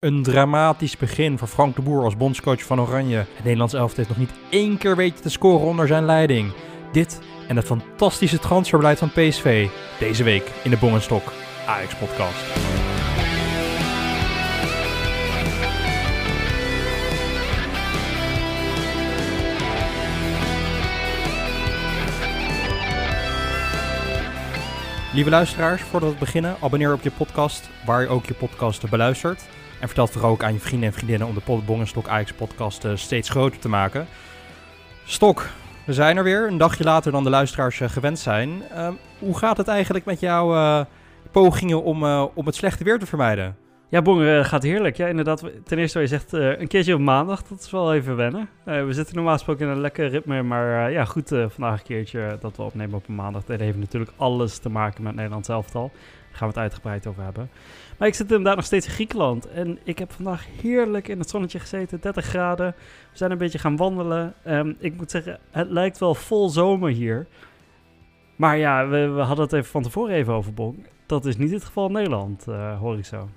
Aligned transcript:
Een 0.00 0.22
dramatisch 0.22 0.96
begin 0.96 1.38
voor 1.38 1.48
Frank 1.48 1.76
de 1.76 1.82
Boer 1.82 2.04
als 2.04 2.16
bondscoach 2.16 2.62
van 2.62 2.80
Oranje. 2.80 3.16
Het 3.16 3.44
Nederlands 3.44 3.74
elftal 3.74 4.04
heeft 4.04 4.08
nog 4.08 4.18
niet 4.18 4.38
één 4.50 4.78
keer 4.78 4.96
weten 4.96 5.22
te 5.22 5.30
scoren 5.30 5.66
onder 5.66 5.86
zijn 5.86 6.04
leiding. 6.04 6.52
Dit 6.92 7.20
en 7.48 7.56
het 7.56 7.66
fantastische 7.66 8.38
transferbeleid 8.38 8.98
van 8.98 9.10
PSV. 9.10 9.68
Deze 9.98 10.24
week 10.24 10.50
in 10.64 10.70
de 10.70 10.76
Bongenstok 10.76 11.32
Ajax 11.66 11.94
podcast. 11.94 12.44
Lieve 25.14 25.30
luisteraars, 25.30 25.82
voordat 25.82 26.12
we 26.12 26.18
beginnen, 26.18 26.56
abonneer 26.60 26.92
op 26.92 27.02
je 27.02 27.10
podcast, 27.10 27.70
waar 27.86 28.02
je 28.02 28.08
ook 28.08 28.26
je 28.26 28.34
podcast 28.34 28.90
beluistert. 28.90 29.48
En 29.80 29.86
vertel 29.86 30.04
het 30.04 30.12
vooral 30.12 30.30
ook 30.30 30.42
aan 30.42 30.52
je 30.52 30.60
vrienden 30.60 30.88
en 30.88 30.94
vriendinnen 30.94 31.28
om 31.28 31.34
de 31.34 31.40
Potbong 31.40 31.80
en 31.80 31.86
Stok 31.86 32.08
Ajax 32.08 32.32
podcast 32.32 32.84
eh, 32.84 32.92
steeds 32.94 33.28
groter 33.28 33.58
te 33.58 33.68
maken. 33.68 34.06
Stok, 35.04 35.48
we 35.84 35.92
zijn 35.92 36.16
er 36.16 36.24
weer, 36.24 36.46
een 36.46 36.58
dagje 36.58 36.84
later 36.84 37.12
dan 37.12 37.24
de 37.24 37.30
luisteraars 37.30 37.80
eh, 37.80 37.88
gewend 37.88 38.18
zijn. 38.18 38.62
Ehm, 38.74 38.92
hoe 39.18 39.38
gaat 39.38 39.56
het 39.56 39.68
eigenlijk 39.68 40.04
met 40.04 40.20
jouw 40.20 40.54
eh, 40.54 40.84
pogingen 41.30 41.82
om, 41.82 42.04
om 42.34 42.46
het 42.46 42.54
slechte 42.54 42.84
weer 42.84 42.98
te 42.98 43.06
vermijden? 43.06 43.56
Ja, 43.88 44.02
Bong, 44.02 44.46
gaat 44.46 44.62
heerlijk. 44.62 44.96
Ja, 44.96 45.06
inderdaad. 45.06 45.44
Ten 45.64 45.78
eerste, 45.78 46.00
je 46.00 46.06
zegt 46.06 46.32
een 46.32 46.68
keertje 46.68 46.94
op 46.94 47.00
maandag. 47.00 47.42
Dat 47.42 47.60
is 47.60 47.70
wel 47.70 47.94
even 47.94 48.16
wennen. 48.16 48.48
we 48.64 48.92
zitten 48.92 49.14
normaal 49.14 49.34
gesproken 49.34 49.66
in 49.66 49.72
een 49.72 49.80
lekker 49.80 50.08
ritme. 50.08 50.42
Maar 50.42 50.90
ja, 50.90 51.04
goed, 51.04 51.28
vandaag 51.28 51.78
een 51.78 51.86
keertje 51.86 52.38
dat 52.40 52.56
we 52.56 52.62
opnemen 52.62 52.94
op 52.94 53.08
een 53.08 53.14
maandag. 53.14 53.44
Dat 53.44 53.60
heeft 53.60 53.78
natuurlijk 53.78 54.12
alles 54.16 54.58
te 54.58 54.68
maken 54.68 55.02
met 55.02 55.14
Nederland 55.14 55.48
elftal. 55.48 55.90
Daar 55.92 56.38
gaan 56.38 56.48
we 56.48 56.54
het 56.54 56.62
uitgebreid 56.62 57.06
over 57.06 57.22
hebben. 57.22 57.50
Maar 58.00 58.08
ik 58.08 58.14
zit 58.14 58.30
inderdaad 58.30 58.56
nog 58.56 58.64
steeds 58.64 58.86
in 58.86 58.92
Griekenland. 58.92 59.48
En 59.48 59.78
ik 59.84 59.98
heb 59.98 60.12
vandaag 60.12 60.46
heerlijk 60.62 61.08
in 61.08 61.18
het 61.18 61.30
zonnetje 61.30 61.58
gezeten. 61.58 62.00
30 62.00 62.24
graden. 62.24 62.74
We 63.10 63.16
zijn 63.16 63.30
een 63.30 63.38
beetje 63.38 63.58
gaan 63.58 63.76
wandelen. 63.76 64.34
Um, 64.46 64.76
ik 64.78 64.96
moet 64.96 65.10
zeggen, 65.10 65.38
het 65.50 65.70
lijkt 65.70 65.98
wel 65.98 66.14
vol 66.14 66.48
zomer 66.48 66.90
hier. 66.90 67.26
Maar 68.36 68.56
ja, 68.56 68.88
we, 68.88 69.20
hadden 69.20 69.44
het 69.44 69.52
even 69.52 69.70
van 69.70 69.82
tevoren 69.82 70.14
even 70.14 70.32
over 70.32 70.54
Bonk. 70.54 70.86
Dat 71.06 71.24
is 71.24 71.36
niet 71.36 71.50
het 71.50 71.64
geval 71.64 71.86
in 71.86 71.92
Nederland, 71.92 72.46
uh, 72.48 72.78
hoor 72.78 72.98
ik 72.98 73.04
zo. 73.04 73.28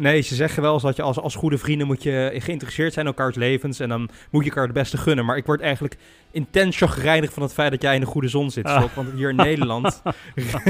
Nee, 0.00 0.20
ze 0.20 0.34
zeggen 0.34 0.62
wel 0.62 0.72
eens 0.72 0.82
dat 0.82 0.96
je 0.96 1.02
als, 1.02 1.18
als 1.18 1.34
goede 1.34 1.58
vrienden 1.58 1.86
moet 1.86 2.02
je 2.02 2.30
geïnteresseerd 2.38 2.92
zijn 2.92 3.06
in 3.06 3.12
elkaars 3.12 3.36
levens. 3.36 3.80
En 3.80 3.88
dan 3.88 4.08
moet 4.30 4.44
je 4.44 4.50
elkaar 4.50 4.64
het 4.64 4.72
beste 4.72 4.96
gunnen. 4.96 5.24
Maar 5.24 5.36
ik 5.36 5.46
word 5.46 5.60
eigenlijk 5.60 5.96
intens 6.30 6.76
gereinigd 6.76 7.32
van 7.32 7.42
het 7.42 7.52
feit 7.52 7.70
dat 7.70 7.82
jij 7.82 7.94
in 7.94 8.00
de 8.00 8.06
goede 8.06 8.28
zon 8.28 8.50
zit. 8.50 8.64
Ah. 8.64 8.84
Want 8.94 9.12
hier 9.12 9.28
in 9.28 9.36
Nederland, 9.36 10.02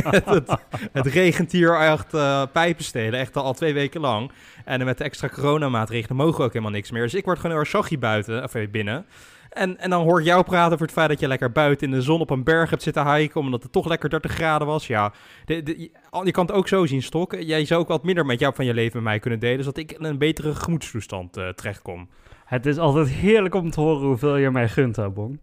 het, 0.04 0.58
het, 0.92 1.06
regent 1.06 1.52
hier 1.52 1.80
echt 1.80 2.14
uh, 2.14 2.42
pijpen 2.52 2.84
stelen. 2.84 3.20
Echt 3.20 3.36
al, 3.36 3.54
twee 3.54 3.74
weken 3.74 4.00
lang. 4.00 4.30
En 4.64 4.84
met 4.84 4.98
de 4.98 5.04
extra 5.04 5.28
coronamaatregelen 5.28 6.16
mogen 6.16 6.36
we 6.36 6.42
ook 6.42 6.52
helemaal 6.52 6.72
niks 6.72 6.90
meer. 6.90 7.02
Dus 7.02 7.14
ik 7.14 7.24
word 7.24 7.38
gewoon 7.38 7.56
heel 7.56 7.80
erg 7.80 7.98
buiten, 7.98 8.42
of 8.42 8.54
eh, 8.54 8.70
binnen. 8.70 9.06
En, 9.50 9.78
en 9.78 9.90
dan 9.90 10.02
hoor 10.02 10.20
ik 10.20 10.26
jou 10.26 10.44
praten 10.44 10.72
over 10.72 10.86
het 10.86 10.94
feit 10.94 11.08
dat 11.08 11.20
je 11.20 11.28
lekker 11.28 11.52
buiten 11.52 11.86
in 11.86 11.92
de 11.92 12.02
zon 12.02 12.20
op 12.20 12.30
een 12.30 12.44
berg 12.44 12.70
hebt 12.70 12.82
zitten 12.82 13.14
hiken, 13.14 13.40
omdat 13.40 13.62
het 13.62 13.72
toch 13.72 13.88
lekker 13.88 14.10
30 14.10 14.32
graden 14.32 14.66
was. 14.66 14.86
Ja, 14.86 15.12
je 15.46 16.30
kan 16.30 16.46
het 16.46 16.54
ook 16.54 16.68
zo 16.68 16.86
zien, 16.86 17.02
Stok. 17.02 17.34
Jij 17.40 17.64
zou 17.64 17.80
ook 17.80 17.88
wat 17.88 18.04
minder 18.04 18.26
met 18.26 18.40
jou 18.40 18.54
van 18.54 18.64
je 18.64 18.74
leven 18.74 18.94
met 18.94 19.02
mij 19.02 19.18
kunnen 19.18 19.40
delen, 19.40 19.64
zodat 19.64 19.78
ik 19.78 19.92
in 19.92 20.04
een 20.04 20.18
betere 20.18 20.54
gemoedstoestand 20.54 21.36
uh, 21.36 21.48
terechtkom. 21.48 22.08
Het 22.44 22.66
is 22.66 22.78
altijd 22.78 23.08
heerlijk 23.08 23.54
om 23.54 23.70
te 23.70 23.80
horen 23.80 24.06
hoeveel 24.06 24.36
je 24.36 24.50
mij 24.50 24.68
gunt, 24.68 25.14
Bong. 25.14 25.40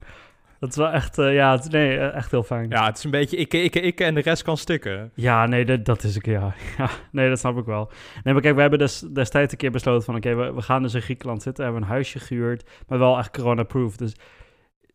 Dat 0.59 0.69
is 0.69 0.75
wel 0.75 0.89
echt, 0.89 1.17
uh, 1.17 1.33
ja, 1.33 1.51
het, 1.51 1.71
nee, 1.71 1.97
eh, 1.97 2.15
echt 2.15 2.31
heel 2.31 2.43
fijn. 2.43 2.69
Ja, 2.69 2.85
het 2.85 2.97
is 2.97 3.03
een 3.03 3.11
beetje 3.11 3.37
ik, 3.37 3.53
ik, 3.53 3.75
ik 3.75 3.99
en 3.99 4.13
de 4.13 4.21
rest 4.21 4.43
kan 4.43 4.57
stukken. 4.57 5.11
Ja, 5.13 5.45
nee, 5.45 5.65
dat, 5.65 5.85
dat 5.85 6.03
is 6.03 6.15
ik, 6.15 6.25
ja. 6.25 6.53
ja. 6.77 6.89
Nee, 7.11 7.29
dat 7.29 7.39
snap 7.39 7.57
ik 7.57 7.65
wel. 7.65 7.91
Nee, 8.23 8.33
maar 8.33 8.43
kijk, 8.43 8.55
we 8.55 8.61
hebben 8.61 8.79
dus 8.79 8.99
destijds 8.99 9.51
een 9.51 9.57
keer 9.57 9.71
besloten 9.71 10.05
van, 10.05 10.15
oké, 10.15 10.35
we, 10.35 10.53
we, 10.53 10.61
gaan 10.61 10.81
dus 10.81 10.93
in 10.93 11.01
Griekenland 11.01 11.41
zitten, 11.41 11.63
hebben 11.63 11.81
een 11.81 11.87
huisje 11.87 12.19
gehuurd, 12.19 12.69
maar 12.87 12.99
wel 12.99 13.17
echt 13.17 13.31
corona-proof. 13.31 13.97
Dus 13.97 14.15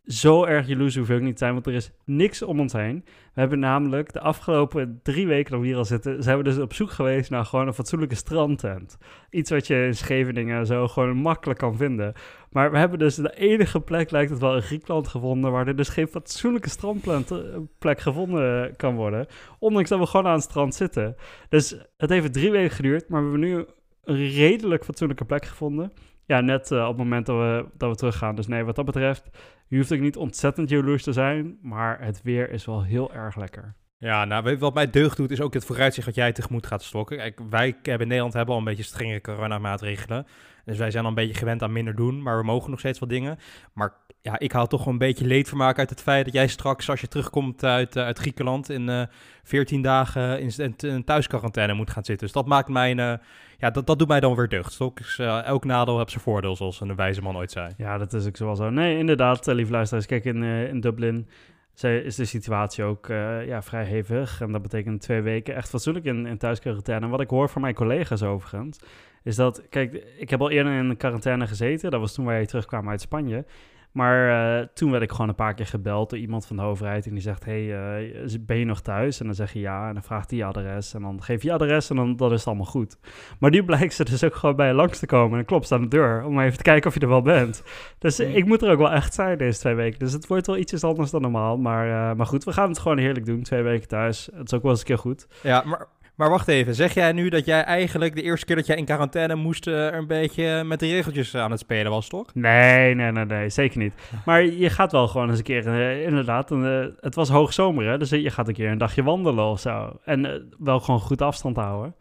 zo 0.05 0.45
erg 0.45 0.67
jaloers 0.67 0.97
hoef 0.97 1.11
ik 1.11 1.21
niet 1.21 1.39
zijn, 1.39 1.53
want 1.53 1.67
er 1.67 1.75
is 1.75 1.93
niks 2.05 2.43
om 2.43 2.61
ons 2.61 2.73
heen. 2.73 3.05
We 3.05 3.41
hebben 3.41 3.59
namelijk 3.59 4.13
de 4.13 4.21
afgelopen 4.21 5.01
drie 5.03 5.27
weken 5.27 5.51
dat 5.51 5.61
we 5.61 5.67
hier 5.67 5.77
al 5.77 5.85
zitten, 5.85 6.23
zijn 6.23 6.39
we 6.39 6.45
dus 6.45 6.59
op 6.59 6.73
zoek 6.73 6.91
geweest 6.91 7.31
naar 7.31 7.45
gewoon 7.45 7.67
een 7.67 7.75
fatsoenlijke 7.75 8.15
strandtent. 8.15 8.99
Iets 9.31 9.51
wat 9.51 9.67
je 9.67 9.85
in 9.85 9.95
Scheveningen 9.95 10.67
zo 10.67 10.89
gewoon 10.89 11.17
makkelijk 11.17 11.59
kan 11.59 11.77
vinden. 11.77 12.13
Maar 12.51 12.71
we 12.71 12.79
hebben 12.79 12.99
dus 12.99 13.15
de 13.15 13.37
enige 13.37 13.81
plek, 13.81 14.11
lijkt 14.11 14.31
het 14.31 14.41
wel, 14.41 14.57
in 14.57 14.63
Griekenland 14.63 15.09
gevonden, 15.09 15.53
waar 15.53 15.67
er 15.67 15.77
dus 15.77 15.89
geen 15.89 16.09
fatsoenlijke 16.09 16.69
strandplek 16.69 18.01
gevonden 18.01 18.77
kan 18.77 18.95
worden. 18.95 19.27
Ondanks 19.59 19.89
dat 19.89 19.99
we 19.99 20.07
gewoon 20.07 20.27
aan 20.27 20.33
het 20.35 20.43
strand 20.43 20.75
zitten. 20.75 21.17
Dus 21.49 21.77
het 21.97 22.11
heeft 22.11 22.33
drie 22.33 22.51
weken 22.51 22.77
geduurd, 22.77 23.09
maar 23.09 23.25
we 23.25 23.31
hebben 23.31 23.49
nu 23.49 23.65
een 24.05 24.31
redelijk 24.31 24.85
fatsoenlijke 24.85 25.25
plek 25.25 25.45
gevonden. 25.45 25.93
Ja, 26.27 26.41
net 26.41 26.71
uh, 26.71 26.83
op 26.83 26.89
het 26.89 26.97
moment 26.97 27.27
dat 27.27 27.37
we, 27.37 27.67
dat 27.77 27.91
we 27.91 27.97
teruggaan. 27.97 28.35
Dus 28.35 28.47
nee, 28.47 28.65
wat 28.65 28.77
dat 28.77 28.85
betreft, 28.85 29.31
je 29.69 29.77
hoeft 29.77 29.93
ook 29.93 29.99
niet 29.99 30.17
ontzettend 30.17 30.69
jaloers 30.69 31.03
te 31.03 31.13
zijn, 31.13 31.59
maar 31.63 32.01
het 32.01 32.23
weer 32.23 32.51
is 32.51 32.65
wel 32.65 32.83
heel 32.83 33.13
erg 33.13 33.37
lekker. 33.37 33.75
Ja, 34.03 34.25
nou, 34.25 34.59
wat 34.59 34.75
mij 34.75 34.91
deugd 34.91 35.17
doet, 35.17 35.31
is 35.31 35.41
ook 35.41 35.55
het 35.55 35.65
vooruitzicht 35.65 36.07
dat 36.07 36.15
jij 36.15 36.33
tegemoet 36.33 36.67
gaat 36.67 36.83
stokken. 36.83 37.17
Kijk, 37.17 37.41
wij 37.51 37.67
hebben 37.83 38.01
in 38.01 38.07
Nederland 38.07 38.33
hebben 38.33 38.55
al 38.55 38.61
een 38.61 38.67
beetje 38.67 38.83
strenge 38.83 39.21
coronamaatregelen. 39.21 40.27
Dus 40.65 40.79
wij 40.79 40.91
zijn 40.91 41.03
al 41.03 41.09
een 41.09 41.17
beetje 41.17 41.35
gewend 41.35 41.63
aan 41.63 41.73
minder 41.73 41.95
doen, 41.95 42.23
maar 42.23 42.39
we 42.39 42.45
mogen 42.45 42.71
nog 42.71 42.79
steeds 42.79 42.99
wat 42.99 43.09
dingen. 43.09 43.39
Maar 43.73 43.93
ja, 44.23 44.39
ik 44.39 44.53
haal 44.53 44.67
toch 44.67 44.87
een 44.87 44.99
beetje 44.99 45.27
leedvermaak 45.27 45.79
uit 45.79 45.91
het 45.91 46.03
feit 46.03 46.25
dat 46.25 46.35
jij 46.35 46.47
straks, 46.47 46.91
als 46.91 47.01
je 47.01 47.09
terugkomt 47.09 47.65
uit, 47.65 47.97
uh, 47.97 48.03
uit 48.03 48.19
Griekenland, 48.19 48.71
in 48.71 48.89
uh, 48.89 49.01
eh, 49.03 49.09
14 49.43 49.83
dagen 49.83 50.41
in, 50.41 50.75
een 50.77 51.05
thuisquarantaine 51.05 51.75
moet 51.75 51.91
gaan 51.91 52.05
zitten. 52.05 52.27
Dus 52.27 52.37
dat 52.37 52.47
maakt 52.47 52.69
mij, 52.69 52.95
uh, 52.95 53.15
ja, 53.59 53.71
dat, 53.71 53.87
dat 53.87 53.99
doet 53.99 54.09
mij 54.09 54.21
dan 54.21 54.35
weer 54.35 54.49
deugd. 54.49 54.79
Dus, 54.95 55.19
elk 55.19 55.65
nadeel 55.65 55.99
heeft 55.99 56.11
zijn 56.11 56.23
voordeel, 56.23 56.57
zoals 56.57 56.81
een 56.81 56.97
wijze 56.97 57.23
man 57.23 57.37
ooit 57.37 57.51
zei. 57.51 57.73
Ja, 57.77 57.99
dat 57.99 58.13
is 58.13 58.27
ook 58.27 58.37
zoals 58.37 58.59
zo. 58.59 58.71
Nee, 58.71 58.99
inderdaad, 58.99 59.47
lief 59.47 59.71
luisteraars, 59.71 60.07
kijk, 60.07 60.25
in, 60.25 60.43
in 60.43 60.81
Dublin 60.81 61.29
is 61.81 62.17
de 62.17 62.25
situatie 62.25 62.85
ook 62.85 63.07
ja, 63.47 63.63
vrij 63.63 63.85
hevig. 63.85 64.41
En 64.41 64.53
dat 64.53 64.63
betekent 64.63 65.01
twee 65.01 65.21
weken 65.21 65.55
echt 65.55 65.69
fatsoenlijk 65.69 66.05
in, 66.05 66.27
in 66.27 66.39
thuisquarantaine. 66.39 67.05
En 67.05 67.11
wat 67.11 67.21
ik 67.21 67.31
hoor 67.31 67.49
van 67.49 67.63
mijn 67.63 67.75
collega's 67.75 68.23
overigens, 68.23 68.79
is 69.23 69.37
dat, 69.37 69.69
kijk, 69.69 70.05
ik 70.19 70.31
heb 70.31 70.41
al 70.41 70.51
eerder 70.51 70.73
in 70.73 70.97
quarantaine 70.97 71.47
gezeten. 71.47 71.91
Dat 71.91 72.01
was 72.01 72.15
toen 72.15 72.25
wij 72.25 72.47
terugkwamen 72.47 72.91
uit 72.91 73.01
Spanje. 73.01 73.45
Maar 73.93 74.29
uh, 74.61 74.67
toen 74.75 74.91
werd 74.91 75.03
ik 75.03 75.11
gewoon 75.11 75.29
een 75.29 75.35
paar 75.35 75.55
keer 75.55 75.67
gebeld 75.67 76.11
door 76.11 76.19
iemand 76.19 76.47
van 76.47 76.57
de 76.57 76.63
overheid. 76.63 77.07
En 77.07 77.13
die 77.13 77.23
zegt: 77.23 77.45
Hey, 77.45 77.63
uh, 77.63 78.37
ben 78.41 78.57
je 78.57 78.65
nog 78.65 78.81
thuis? 78.81 79.21
En 79.21 79.27
dan 79.27 79.35
zeg 79.35 79.53
je 79.53 79.61
ja. 79.61 79.89
En 79.89 79.95
dan 79.95 80.03
vraagt 80.03 80.31
hij 80.31 80.39
je 80.39 80.45
adres. 80.45 80.95
En 80.95 81.03
dan 81.03 81.23
geef 81.23 81.43
je 81.43 81.53
adres. 81.53 81.91
En 81.91 81.97
dan, 81.97 82.17
dan 82.17 82.33
is 82.33 82.39
het 82.39 82.47
allemaal 82.47 82.67
goed. 82.67 82.99
Maar 83.39 83.51
nu 83.51 83.65
blijkt 83.65 83.95
ze 83.95 84.05
dus 84.05 84.25
ook 84.25 84.35
gewoon 84.35 84.57
bij 84.57 84.67
je 84.67 84.75
langs 84.75 84.99
te 84.99 85.07
komen. 85.07 85.39
En 85.39 85.45
klopt 85.45 85.73
aan 85.73 85.81
de 85.81 85.89
deur. 85.89 86.25
Om 86.25 86.41
even 86.41 86.57
te 86.57 86.63
kijken 86.63 86.89
of 86.89 86.95
je 86.95 87.01
er 87.01 87.09
wel 87.09 87.23
bent. 87.23 87.63
Dus 87.99 88.21
ik 88.21 88.45
moet 88.45 88.63
er 88.63 88.71
ook 88.71 88.79
wel 88.79 88.91
echt 88.91 89.15
zijn 89.15 89.39
deze 89.39 89.59
twee 89.59 89.75
weken. 89.75 89.99
Dus 89.99 90.13
het 90.13 90.27
wordt 90.27 90.47
wel 90.47 90.57
ietsjes 90.57 90.85
anders 90.85 91.11
dan 91.11 91.23
normaal. 91.23 91.57
Maar, 91.57 91.87
uh, 91.87 92.17
maar 92.17 92.27
goed, 92.27 92.45
we 92.45 92.53
gaan 92.53 92.69
het 92.69 92.79
gewoon 92.79 92.99
heerlijk 92.99 93.27
doen. 93.27 93.43
Twee 93.43 93.63
weken 93.63 93.89
thuis. 93.89 94.29
Het 94.35 94.47
is 94.47 94.55
ook 94.55 94.63
wel 94.63 94.71
eens 94.71 94.81
een 94.81 94.87
keer 94.87 94.99
goed. 94.99 95.27
Ja, 95.43 95.63
maar 95.67 95.87
maar 96.23 96.31
wacht 96.31 96.49
even, 96.49 96.75
zeg 96.75 96.95
jij 96.95 97.13
nu 97.13 97.29
dat 97.29 97.45
jij 97.45 97.65
eigenlijk 97.65 98.15
de 98.15 98.23
eerste 98.23 98.47
keer 98.47 98.57
dat 98.57 98.67
jij 98.67 98.77
in 98.77 98.85
quarantaine 98.85 99.35
moest 99.35 99.67
uh, 99.67 99.93
een 99.93 100.07
beetje 100.07 100.65
met 100.65 100.81
de 100.81 100.87
regeltjes 100.87 101.35
aan 101.35 101.51
het 101.51 101.61
spelen 101.61 101.91
was, 101.91 102.09
toch? 102.09 102.35
Nee, 102.35 102.95
nee, 102.95 103.13
nee, 103.13 103.25
nee, 103.25 103.49
zeker 103.49 103.79
niet. 103.79 103.95
Maar 104.25 104.45
je 104.45 104.71
gaat 104.71 104.93
wel 104.93 105.09
gewoon 105.09 105.29
eens 105.29 105.39
een 105.39 105.45
keer, 105.45 105.67
uh, 105.67 106.07
inderdaad, 106.07 106.51
uh, 106.51 106.85
het 107.01 107.15
was 107.15 107.29
hoogzomer, 107.29 107.87
hè, 107.87 107.99
dus 107.99 108.11
je 108.11 108.31
gaat 108.31 108.49
een 108.49 108.55
keer 108.55 108.71
een 108.71 108.79
dagje 108.79 109.03
wandelen 109.03 109.45
of 109.45 109.61
zo. 109.61 109.99
En 110.05 110.51
wel 110.59 110.81
gewoon 110.81 111.01
goed 111.01 111.23
afstand 111.23 111.57
houden. 111.57 111.95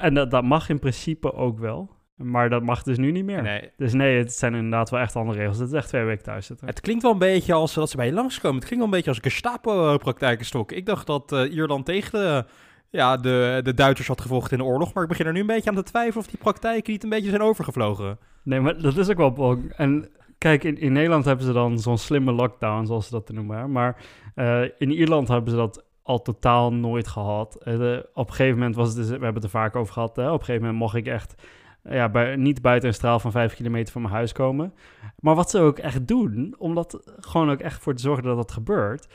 en 0.00 0.14
dat, 0.14 0.30
dat 0.30 0.44
mag 0.44 0.68
in 0.68 0.78
principe 0.78 1.34
ook 1.34 1.58
wel. 1.58 1.90
Maar 2.16 2.50
dat 2.50 2.62
mag 2.62 2.82
dus 2.82 2.98
nu 2.98 3.10
niet 3.10 3.24
meer. 3.24 3.42
Nee. 3.42 3.70
Dus 3.76 3.92
nee, 3.92 4.18
het 4.18 4.32
zijn 4.32 4.54
inderdaad 4.54 4.90
wel 4.90 5.00
echt 5.00 5.16
andere 5.16 5.38
regels. 5.38 5.58
Het 5.58 5.68
is 5.68 5.74
echt 5.74 5.88
twee 5.88 6.04
weken 6.04 6.24
thuis 6.24 6.46
zitten. 6.46 6.66
Het 6.66 6.80
klinkt 6.80 7.02
wel 7.02 7.12
een 7.12 7.18
beetje 7.18 7.52
als 7.52 7.74
dat 7.74 7.90
ze 7.90 7.96
bij 7.96 8.06
je 8.06 8.12
langskomen. 8.12 8.56
Het 8.56 8.66
klinkt 8.66 8.84
wel 8.84 8.94
een 8.94 9.02
beetje 9.02 9.08
als 9.10 9.24
een 9.24 9.30
Gestapo-praktijkenstok. 9.30 10.72
Ik 10.72 10.86
dacht 10.86 11.06
dat 11.06 11.30
Ierland 11.50 11.86
tegen 11.86 12.10
de 12.12 12.44
ja, 12.92 13.16
de, 13.16 13.60
de 13.62 13.74
Duitsers 13.74 14.08
had 14.08 14.20
gevochten 14.20 14.58
in 14.58 14.64
de 14.64 14.70
oorlog. 14.70 14.92
Maar 14.92 15.02
ik 15.02 15.08
begin 15.08 15.26
er 15.26 15.32
nu 15.32 15.40
een 15.40 15.46
beetje 15.46 15.70
aan 15.70 15.76
te 15.76 15.82
twijfelen 15.82 16.24
of 16.24 16.30
die 16.30 16.38
praktijken 16.38 16.92
niet 16.92 17.02
een 17.02 17.08
beetje 17.08 17.28
zijn 17.28 17.42
overgevlogen. 17.42 18.18
Nee, 18.42 18.60
maar 18.60 18.82
dat 18.82 18.96
is 18.96 19.10
ook 19.10 19.36
wel. 19.36 19.58
En 19.76 20.08
kijk, 20.38 20.64
in, 20.64 20.78
in 20.78 20.92
Nederland 20.92 21.24
hebben 21.24 21.46
ze 21.46 21.52
dan 21.52 21.78
zo'n 21.78 21.98
slimme 21.98 22.32
lockdown, 22.32 22.86
zoals 22.86 23.06
ze 23.06 23.12
dat 23.12 23.30
noemen. 23.30 23.72
Maar 23.72 23.96
uh, 24.34 24.62
in 24.78 24.90
Ierland 24.90 25.28
hebben 25.28 25.50
ze 25.50 25.56
dat 25.56 25.84
al 26.02 26.22
totaal 26.22 26.72
nooit 26.72 27.08
gehad. 27.08 27.58
Uh, 27.64 27.98
op 28.14 28.28
een 28.28 28.34
gegeven 28.34 28.58
moment 28.58 28.76
was 28.76 28.88
het, 28.88 28.96
dus, 28.96 29.06
we 29.06 29.12
hebben 29.12 29.34
het 29.34 29.44
er 29.44 29.50
vaak 29.50 29.76
over 29.76 29.92
gehad. 29.92 30.10
Op 30.10 30.18
een 30.18 30.30
gegeven 30.30 30.60
moment 30.60 30.78
mocht 30.78 30.94
ik 30.94 31.06
echt 31.06 31.34
ja, 31.82 32.34
niet 32.36 32.62
buiten 32.62 32.88
een 32.88 32.94
straal 32.94 33.18
van 33.18 33.30
vijf 33.30 33.54
kilometer 33.54 33.92
van 33.92 34.02
mijn 34.02 34.14
huis 34.14 34.32
komen. 34.32 34.74
Maar 35.18 35.34
wat 35.34 35.50
ze 35.50 35.58
ook 35.58 35.78
echt 35.78 36.06
doen, 36.08 36.54
om 36.58 36.74
dat 36.74 37.16
gewoon 37.20 37.50
ook 37.50 37.60
echt 37.60 37.82
voor 37.82 37.94
te 37.94 38.02
zorgen 38.02 38.24
dat 38.24 38.36
dat 38.36 38.52
gebeurt 38.52 39.08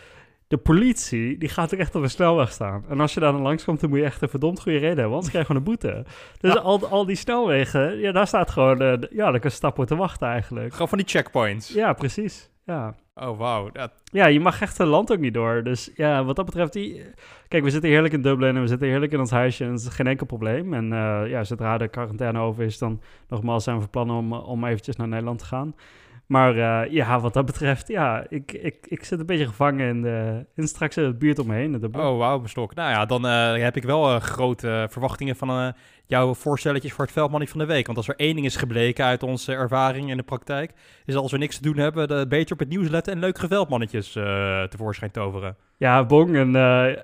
de 0.48 0.58
politie, 0.58 1.38
die 1.38 1.50
gaat 1.50 1.74
ook 1.74 1.80
echt 1.80 1.96
op 1.96 2.02
de 2.02 2.08
snelweg 2.08 2.52
staan. 2.52 2.86
En 2.90 3.00
als 3.00 3.14
je 3.14 3.20
daar 3.20 3.32
dan 3.32 3.42
langskomt, 3.42 3.80
dan 3.80 3.90
moet 3.90 4.00
je 4.00 4.06
echt 4.06 4.22
een 4.22 4.30
verdomd 4.30 4.62
goede 4.62 4.78
reden 4.78 4.98
hebben, 4.98 5.14
anders 5.14 5.30
krijg 5.30 5.48
je 5.48 5.54
gewoon 5.54 5.68
een 5.68 5.78
boete. 5.80 6.06
Dus 6.40 6.56
al, 6.58 6.88
al 6.88 7.06
die 7.06 7.16
snelwegen, 7.16 8.00
ja, 8.00 8.12
daar 8.12 8.28
staat 8.28 8.50
gewoon, 8.50 8.82
uh, 8.82 8.94
ja, 9.10 9.32
daar 9.32 9.40
kan 9.40 9.52
stappen 9.52 9.86
te 9.86 9.96
wachten 9.96 10.28
eigenlijk. 10.28 10.72
Gewoon 10.72 10.88
van 10.88 10.98
die 10.98 11.08
checkpoints. 11.08 11.74
Ja, 11.74 11.94
precies. 11.94 12.50
Ja. 12.66 12.96
Oh, 13.16 13.38
wauw. 13.38 13.70
Dat... 13.72 13.92
Ja, 14.04 14.26
je 14.26 14.40
mag 14.40 14.62
echt 14.62 14.80
een 14.80 14.88
land 14.88 15.12
ook 15.12 15.20
niet 15.20 15.34
door. 15.34 15.64
Dus 15.64 15.92
ja, 15.96 16.24
wat 16.24 16.36
dat 16.36 16.46
betreft... 16.46 16.74
Die... 16.74 17.04
Kijk, 17.48 17.64
we 17.64 17.70
zitten 17.70 17.90
heerlijk 17.90 18.14
in 18.14 18.22
Dublin 18.22 18.56
en 18.56 18.62
we 18.62 18.68
zitten 18.68 18.88
heerlijk 18.88 19.12
in 19.12 19.20
ons 19.20 19.32
huisje. 19.32 19.64
En 19.64 19.72
het 19.72 19.80
is 19.80 19.88
geen 19.88 20.08
enkel 20.08 20.26
probleem. 20.26 20.74
En 20.74 20.86
uh, 20.92 21.22
ja, 21.28 21.44
zodra 21.44 21.78
de 21.78 21.88
quarantaine 21.88 22.40
over 22.40 22.64
is, 22.64 22.78
dan 22.78 23.02
nogmaals 23.28 23.64
zijn 23.64 23.80
we 23.80 23.88
plannen 23.88 24.16
om, 24.16 24.34
om 24.34 24.66
eventjes 24.66 24.96
naar 24.96 25.08
Nederland 25.08 25.40
te 25.40 25.46
gaan. 25.46 25.76
Maar 26.28 26.56
uh, 26.56 26.94
ja, 26.94 27.20
wat 27.20 27.34
dat 27.34 27.46
betreft, 27.46 27.88
ja, 27.88 28.26
ik, 28.30 28.52
ik, 28.52 28.76
ik 28.88 29.04
zit 29.04 29.20
een 29.20 29.26
beetje 29.26 29.48
gevangen 29.48 29.88
in, 29.88 30.02
de, 30.02 30.46
in 30.56 30.68
straks 30.68 30.96
het 30.96 31.20
buurt 31.20 31.40
om 31.40 31.48
me 31.48 31.54
heen. 31.54 31.72
De 31.72 31.90
oh, 31.92 32.18
wauw, 32.18 32.40
bestok. 32.40 32.76
Nou 32.76 32.90
ja, 32.90 33.06
dan 33.06 33.26
uh, 33.26 33.64
heb 33.64 33.76
ik 33.76 33.84
wel 33.84 34.14
uh, 34.14 34.22
grote 34.22 34.88
verwachtingen 34.90 35.36
van 35.36 35.74
jouw 36.06 36.34
voorstelletjes 36.34 36.94
voor 36.94 37.04
het 37.04 37.14
veldmannetje 37.14 37.58
van 37.58 37.68
de 37.68 37.74
week. 37.74 37.86
Want 37.86 37.98
als 37.98 38.08
er 38.08 38.16
één 38.16 38.34
ding 38.34 38.46
is 38.46 38.56
gebleken 38.56 39.06
uit 39.06 39.24
onze 39.24 39.54
ervaring 39.54 40.10
in 40.10 40.18
de 40.18 40.24
praktijk, 40.24 40.72
is 41.06 41.14
dat 41.14 41.24
als 41.24 41.32
we 41.32 41.38
niks 41.38 41.56
te 41.56 41.62
doen 41.62 41.78
hebben, 41.78 42.08
de, 42.08 42.26
beter 42.30 42.54
op 42.54 42.60
het 42.60 42.70
nieuws 42.70 42.90
letten 42.90 43.14
en 43.14 43.20
leuke 43.20 43.48
veldmannetjes 43.48 44.12
tevoorschijn 44.70 45.12
toveren. 45.12 45.56
Ja, 45.78 46.06
bong 46.06 46.36
en, 46.36 46.56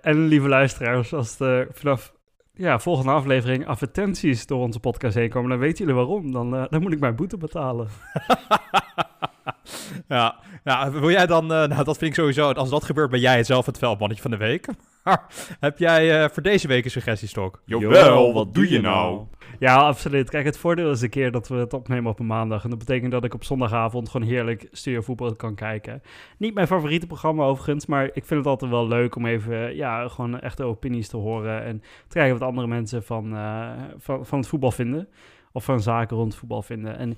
en 0.01 0.25
lieve 0.25 0.47
luisteraars, 0.47 1.13
als 1.13 1.39
er 1.39 1.67
vanaf 1.71 2.13
ja, 2.53 2.79
volgende 2.79 3.11
aflevering 3.11 3.67
advertenties 3.67 4.45
door 4.45 4.59
onze 4.59 4.79
podcast 4.79 5.15
heen 5.15 5.29
komen, 5.29 5.49
dan 5.49 5.59
weten 5.59 5.77
jullie 5.77 6.01
waarom. 6.01 6.31
Dan, 6.31 6.51
dan 6.51 6.81
moet 6.81 6.93
ik 6.93 6.99
mijn 6.99 7.15
boete 7.15 7.37
betalen. 7.37 7.87
ja, 10.07 10.39
ja, 10.63 10.91
wil 10.91 11.11
jij 11.11 11.25
dan, 11.25 11.43
uh, 11.43 11.49
nou 11.49 11.83
dat 11.83 11.97
vind 11.97 12.11
ik 12.11 12.15
sowieso, 12.15 12.51
als 12.51 12.69
dat 12.69 12.83
gebeurt 12.83 13.09
ben 13.09 13.19
jij 13.19 13.43
zelf 13.43 13.65
het 13.65 13.77
veldmannetje 13.77 14.21
van 14.21 14.31
de 14.31 14.37
week. 14.37 14.67
heb 15.59 15.77
jij 15.77 16.23
uh, 16.23 16.29
voor 16.29 16.43
deze 16.43 16.67
week 16.67 16.85
een 16.85 16.91
suggestiestok? 16.91 17.61
Jawel, 17.65 18.33
wat 18.33 18.53
doe 18.53 18.69
je 18.69 18.81
nou? 18.81 19.25
Ja, 19.59 19.75
absoluut. 19.75 20.29
Kijk, 20.29 20.45
het 20.45 20.57
voordeel 20.57 20.91
is 20.91 21.01
een 21.01 21.09
keer 21.09 21.31
dat 21.31 21.47
we 21.47 21.55
het 21.55 21.73
opnemen 21.73 22.11
op 22.11 22.19
een 22.19 22.25
maandag. 22.25 22.63
En 22.63 22.69
dat 22.69 22.79
betekent 22.79 23.11
dat 23.11 23.23
ik 23.23 23.33
op 23.33 23.43
zondagavond 23.43 24.09
gewoon 24.09 24.27
heerlijk 24.27 24.67
studiovoetbal 24.71 25.35
kan 25.35 25.55
kijken. 25.55 26.01
Niet 26.37 26.53
mijn 26.53 26.67
favoriete 26.67 27.07
programma 27.07 27.43
overigens, 27.43 27.85
maar 27.85 28.05
ik 28.05 28.25
vind 28.25 28.39
het 28.39 28.45
altijd 28.45 28.71
wel 28.71 28.87
leuk 28.87 29.15
om 29.15 29.25
even, 29.25 29.75
ja, 29.75 30.07
gewoon 30.07 30.39
echte 30.39 30.63
opinies 30.63 31.07
te 31.07 31.17
horen. 31.17 31.63
En 31.63 31.79
te 32.07 32.17
kijken 32.17 32.39
wat 32.39 32.47
andere 32.47 32.67
mensen 32.67 33.03
van, 33.03 33.33
uh, 33.33 33.71
van, 33.97 34.25
van 34.25 34.39
het 34.39 34.47
voetbal 34.47 34.71
vinden. 34.71 35.07
Of 35.51 35.63
van 35.63 35.81
zaken 35.81 36.17
rond 36.17 36.35
voetbal 36.35 36.61
vinden. 36.61 36.97
En 36.97 37.17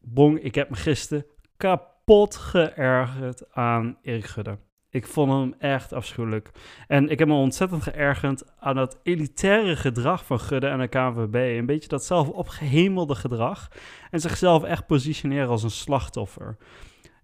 bong, 0.00 0.38
ik 0.38 0.54
heb 0.54 0.70
me 0.70 0.76
gisteren 0.76 1.24
kapot 1.56 2.36
geërgerd 2.36 3.52
aan 3.52 3.96
Erik 4.02 4.24
Gudde. 4.24 4.58
Ik 4.94 5.06
vond 5.06 5.32
hem 5.32 5.54
echt 5.58 5.92
afschuwelijk. 5.92 6.50
En 6.86 7.08
ik 7.08 7.18
heb 7.18 7.28
me 7.28 7.34
ontzettend 7.34 7.82
geërgerd 7.82 8.44
aan 8.58 8.74
dat 8.74 9.00
elitaire 9.02 9.76
gedrag 9.76 10.24
van 10.24 10.40
Gudde 10.40 10.66
en 10.66 10.78
de 10.78 10.88
KNVB. 10.88 11.58
Een 11.58 11.66
beetje 11.66 11.88
dat 11.88 12.04
zelf 12.04 12.28
opgehemelde 12.28 13.14
gedrag. 13.14 13.68
En 14.10 14.20
zichzelf 14.20 14.62
echt 14.62 14.86
positioneren 14.86 15.48
als 15.48 15.62
een 15.62 15.70
slachtoffer. 15.70 16.56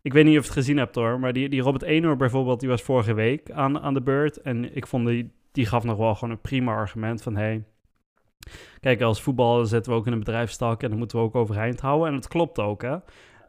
Ik 0.03 0.12
weet 0.12 0.25
niet 0.25 0.37
of 0.37 0.43
je 0.43 0.49
het 0.49 0.59
gezien 0.59 0.76
hebt 0.76 0.94
hoor, 0.94 1.21
maar 1.21 1.33
die, 1.33 1.49
die 1.49 1.61
Robert 1.61 1.83
Eenhoor 1.83 2.17
bijvoorbeeld, 2.17 2.61
die 2.61 2.69
was 2.69 2.83
vorige 2.83 3.15
week 3.15 3.50
aan, 3.50 3.81
aan 3.81 3.94
de 3.94 4.03
beurt. 4.03 4.41
En 4.41 4.76
ik 4.76 4.87
vond 4.87 5.06
die, 5.06 5.33
die 5.53 5.67
gaf 5.67 5.85
nog 5.85 5.97
wel 5.97 6.15
gewoon 6.15 6.35
een 6.35 6.41
prima 6.41 6.75
argument 6.75 7.23
van... 7.23 7.37
Hey, 7.37 7.65
kijk, 8.81 9.00
als 9.00 9.23
voetballer 9.23 9.67
zetten 9.67 9.93
we 9.93 9.99
ook 9.99 10.06
in 10.06 10.12
een 10.12 10.19
bedrijfstak 10.19 10.83
en 10.83 10.88
dan 10.88 10.99
moeten 10.99 11.19
we 11.19 11.25
ook 11.25 11.35
overeind 11.35 11.81
houden. 11.81 12.09
En 12.09 12.15
dat 12.15 12.29
klopt 12.29 12.59
ook 12.59 12.83
hè. 12.83 12.97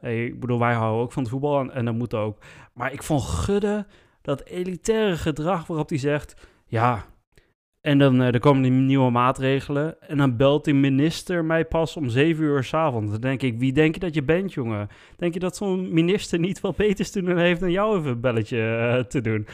Ik 0.01 0.39
bedoel, 0.39 0.59
wij 0.59 0.73
houden 0.73 1.01
ook 1.01 1.11
van 1.11 1.21
het 1.21 1.31
voetbal 1.31 1.59
en, 1.59 1.71
en 1.71 1.85
dat 1.85 1.93
moet 1.93 2.13
ook. 2.13 2.37
Maar 2.73 2.93
ik 2.93 3.03
vond 3.03 3.21
Gudde, 3.21 3.85
dat 4.21 4.43
elitaire 4.43 5.17
gedrag 5.17 5.67
waarop 5.67 5.89
hij 5.89 5.97
zegt... 5.97 6.49
Ja, 6.65 7.05
en 7.81 7.97
dan 7.97 8.21
uh, 8.21 8.27
er 8.27 8.39
komen 8.39 8.61
die 8.61 8.71
nieuwe 8.71 9.11
maatregelen. 9.11 10.01
En 10.01 10.17
dan 10.17 10.37
belt 10.37 10.65
die 10.65 10.73
minister 10.73 11.45
mij 11.45 11.65
pas 11.65 11.97
om 11.97 12.09
zeven 12.09 12.43
uur 12.43 12.63
s'avonds. 12.63 13.11
Dan 13.11 13.21
denk 13.21 13.41
ik, 13.41 13.59
wie 13.59 13.73
denk 13.73 13.93
je 13.93 13.99
dat 13.99 14.13
je 14.13 14.23
bent, 14.23 14.53
jongen? 14.53 14.87
Denk 15.17 15.33
je 15.33 15.39
dat 15.39 15.55
zo'n 15.55 15.93
minister 15.93 16.39
niet 16.39 16.59
wat 16.59 16.75
beter 16.75 17.11
te 17.11 17.21
doen 17.21 17.37
heeft 17.37 17.59
dan 17.59 17.71
jou 17.71 17.97
even 17.97 18.11
een 18.11 18.19
belletje 18.19 18.57
uh, 18.57 19.03
te 19.03 19.21
doen? 19.21 19.47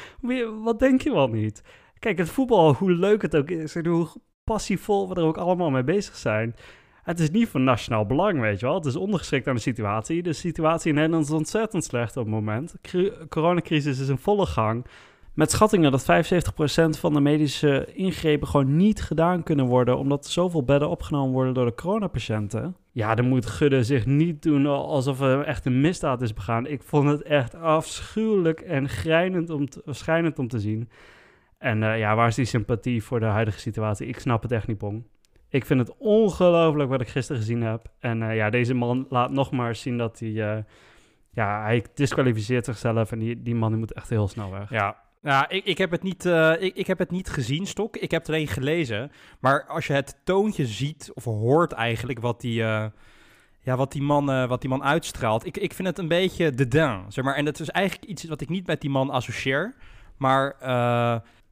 Wat 0.63 0.79
denk 0.79 1.01
je 1.01 1.13
wel 1.13 1.27
niet? 1.27 1.63
Kijk, 1.99 2.17
het 2.17 2.29
voetbal, 2.29 2.73
hoe 2.73 2.91
leuk 2.91 3.21
het 3.21 3.35
ook 3.35 3.49
is 3.49 3.75
en 3.75 3.85
hoe 3.85 4.07
passievol 4.43 5.09
we 5.09 5.15
er 5.15 5.23
ook 5.23 5.37
allemaal 5.37 5.69
mee 5.69 5.83
bezig 5.83 6.15
zijn 6.15 6.55
het 7.07 7.19
is 7.19 7.29
niet 7.29 7.49
van 7.49 7.63
nationaal 7.63 8.05
belang, 8.05 8.39
weet 8.39 8.59
je 8.59 8.65
wel. 8.65 8.75
Het 8.75 8.85
is 8.85 8.95
ondergeschikt 8.95 9.47
aan 9.47 9.55
de 9.55 9.61
situatie. 9.61 10.23
De 10.23 10.33
situatie 10.33 10.89
in 10.89 10.95
Nederland 10.95 11.25
is 11.25 11.31
ontzettend 11.31 11.83
slecht 11.83 12.17
op 12.17 12.23
het 12.23 12.33
moment. 12.33 12.75
De 12.81 13.25
coronacrisis 13.29 13.99
is 13.99 14.07
in 14.07 14.17
volle 14.17 14.45
gang. 14.45 14.85
Met 15.33 15.51
schattingen 15.51 15.91
dat 15.91 16.01
75% 16.01 16.99
van 16.99 17.13
de 17.13 17.19
medische 17.19 17.87
ingrepen 17.93 18.47
gewoon 18.47 18.75
niet 18.75 19.01
gedaan 19.01 19.43
kunnen 19.43 19.65
worden, 19.65 19.97
omdat 19.97 20.27
zoveel 20.27 20.63
bedden 20.63 20.89
opgenomen 20.89 21.33
worden 21.33 21.53
door 21.53 21.65
de 21.65 21.73
coronapatiënten. 21.73 22.75
Ja, 22.91 23.15
dan 23.15 23.27
moet 23.27 23.45
Gudde 23.45 23.83
zich 23.83 24.05
niet 24.05 24.41
doen 24.41 24.65
alsof 24.65 25.21
er 25.21 25.41
echt 25.43 25.65
een 25.65 25.81
misdaad 25.81 26.21
is 26.21 26.33
begaan. 26.33 26.67
Ik 26.67 26.83
vond 26.83 27.09
het 27.09 27.21
echt 27.21 27.55
afschuwelijk 27.55 28.61
en 28.61 28.89
grijnend 28.89 29.49
om 29.49 29.69
te, 29.69 29.81
schrijnend 29.85 30.39
om 30.39 30.47
te 30.47 30.59
zien. 30.59 30.89
En 31.57 31.81
uh, 31.81 31.99
ja, 31.99 32.15
waar 32.15 32.27
is 32.27 32.35
die 32.35 32.45
sympathie 32.45 33.03
voor 33.03 33.19
de 33.19 33.25
huidige 33.25 33.59
situatie? 33.59 34.07
Ik 34.07 34.19
snap 34.19 34.41
het 34.41 34.51
echt 34.51 34.67
niet, 34.67 34.77
Pong. 34.77 35.03
Ik 35.49 35.65
vind 35.65 35.79
het 35.79 35.97
ongelooflijk 35.97 36.89
wat 36.89 37.01
ik 37.01 37.07
gisteren 37.07 37.41
gezien 37.41 37.61
heb. 37.61 37.85
En 37.99 38.21
uh, 38.21 38.35
ja, 38.35 38.49
deze 38.49 38.73
man 38.73 39.05
laat 39.09 39.31
nog 39.31 39.51
maar 39.51 39.75
zien 39.75 39.97
dat 39.97 40.19
hij... 40.19 40.29
Uh, 40.29 40.57
ja, 41.29 41.61
hij 41.61 41.85
disqualificeert 41.93 42.65
zichzelf 42.65 43.11
en 43.11 43.19
die, 43.19 43.41
die 43.41 43.55
man 43.55 43.69
die 43.69 43.79
moet 43.79 43.93
echt 43.93 44.09
heel 44.09 44.27
snel 44.27 44.51
weg. 44.51 44.69
Ja, 44.69 44.97
ja, 45.21 45.49
ik, 45.49 45.65
ik, 45.65 45.77
heb 45.77 45.91
het 45.91 46.03
niet, 46.03 46.25
uh, 46.25 46.53
ik, 46.59 46.75
ik 46.75 46.87
heb 46.87 46.97
het 46.97 47.11
niet 47.11 47.29
gezien, 47.29 47.67
Stok. 47.67 47.97
Ik 47.97 48.11
heb 48.11 48.21
het 48.21 48.29
alleen 48.29 48.47
gelezen. 48.47 49.11
Maar 49.39 49.65
als 49.65 49.87
je 49.87 49.93
het 49.93 50.21
toontje 50.23 50.65
ziet, 50.65 51.11
of 51.13 51.23
hoort 51.23 51.71
eigenlijk, 51.71 52.19
wat 52.19 52.41
die, 52.41 52.53
ja, 52.53 52.91
wat 53.63 53.91
die, 53.91 54.01
man, 54.01 54.47
wat 54.47 54.61
die 54.61 54.69
man 54.69 54.83
uitstraalt. 54.83 55.45
Ik, 55.45 55.57
ik 55.57 55.73
vind 55.73 55.87
het 55.87 55.97
een 55.97 56.07
beetje 56.07 56.51
de 56.51 57.01
zeg 57.07 57.23
maar. 57.23 57.35
En 57.35 57.45
dat 57.45 57.59
is 57.59 57.69
eigenlijk 57.69 58.09
iets 58.09 58.23
wat 58.23 58.41
ik 58.41 58.49
niet 58.49 58.67
met 58.67 58.81
die 58.81 58.89
man 58.89 59.09
associeer. 59.09 59.75
Maar 60.17 60.55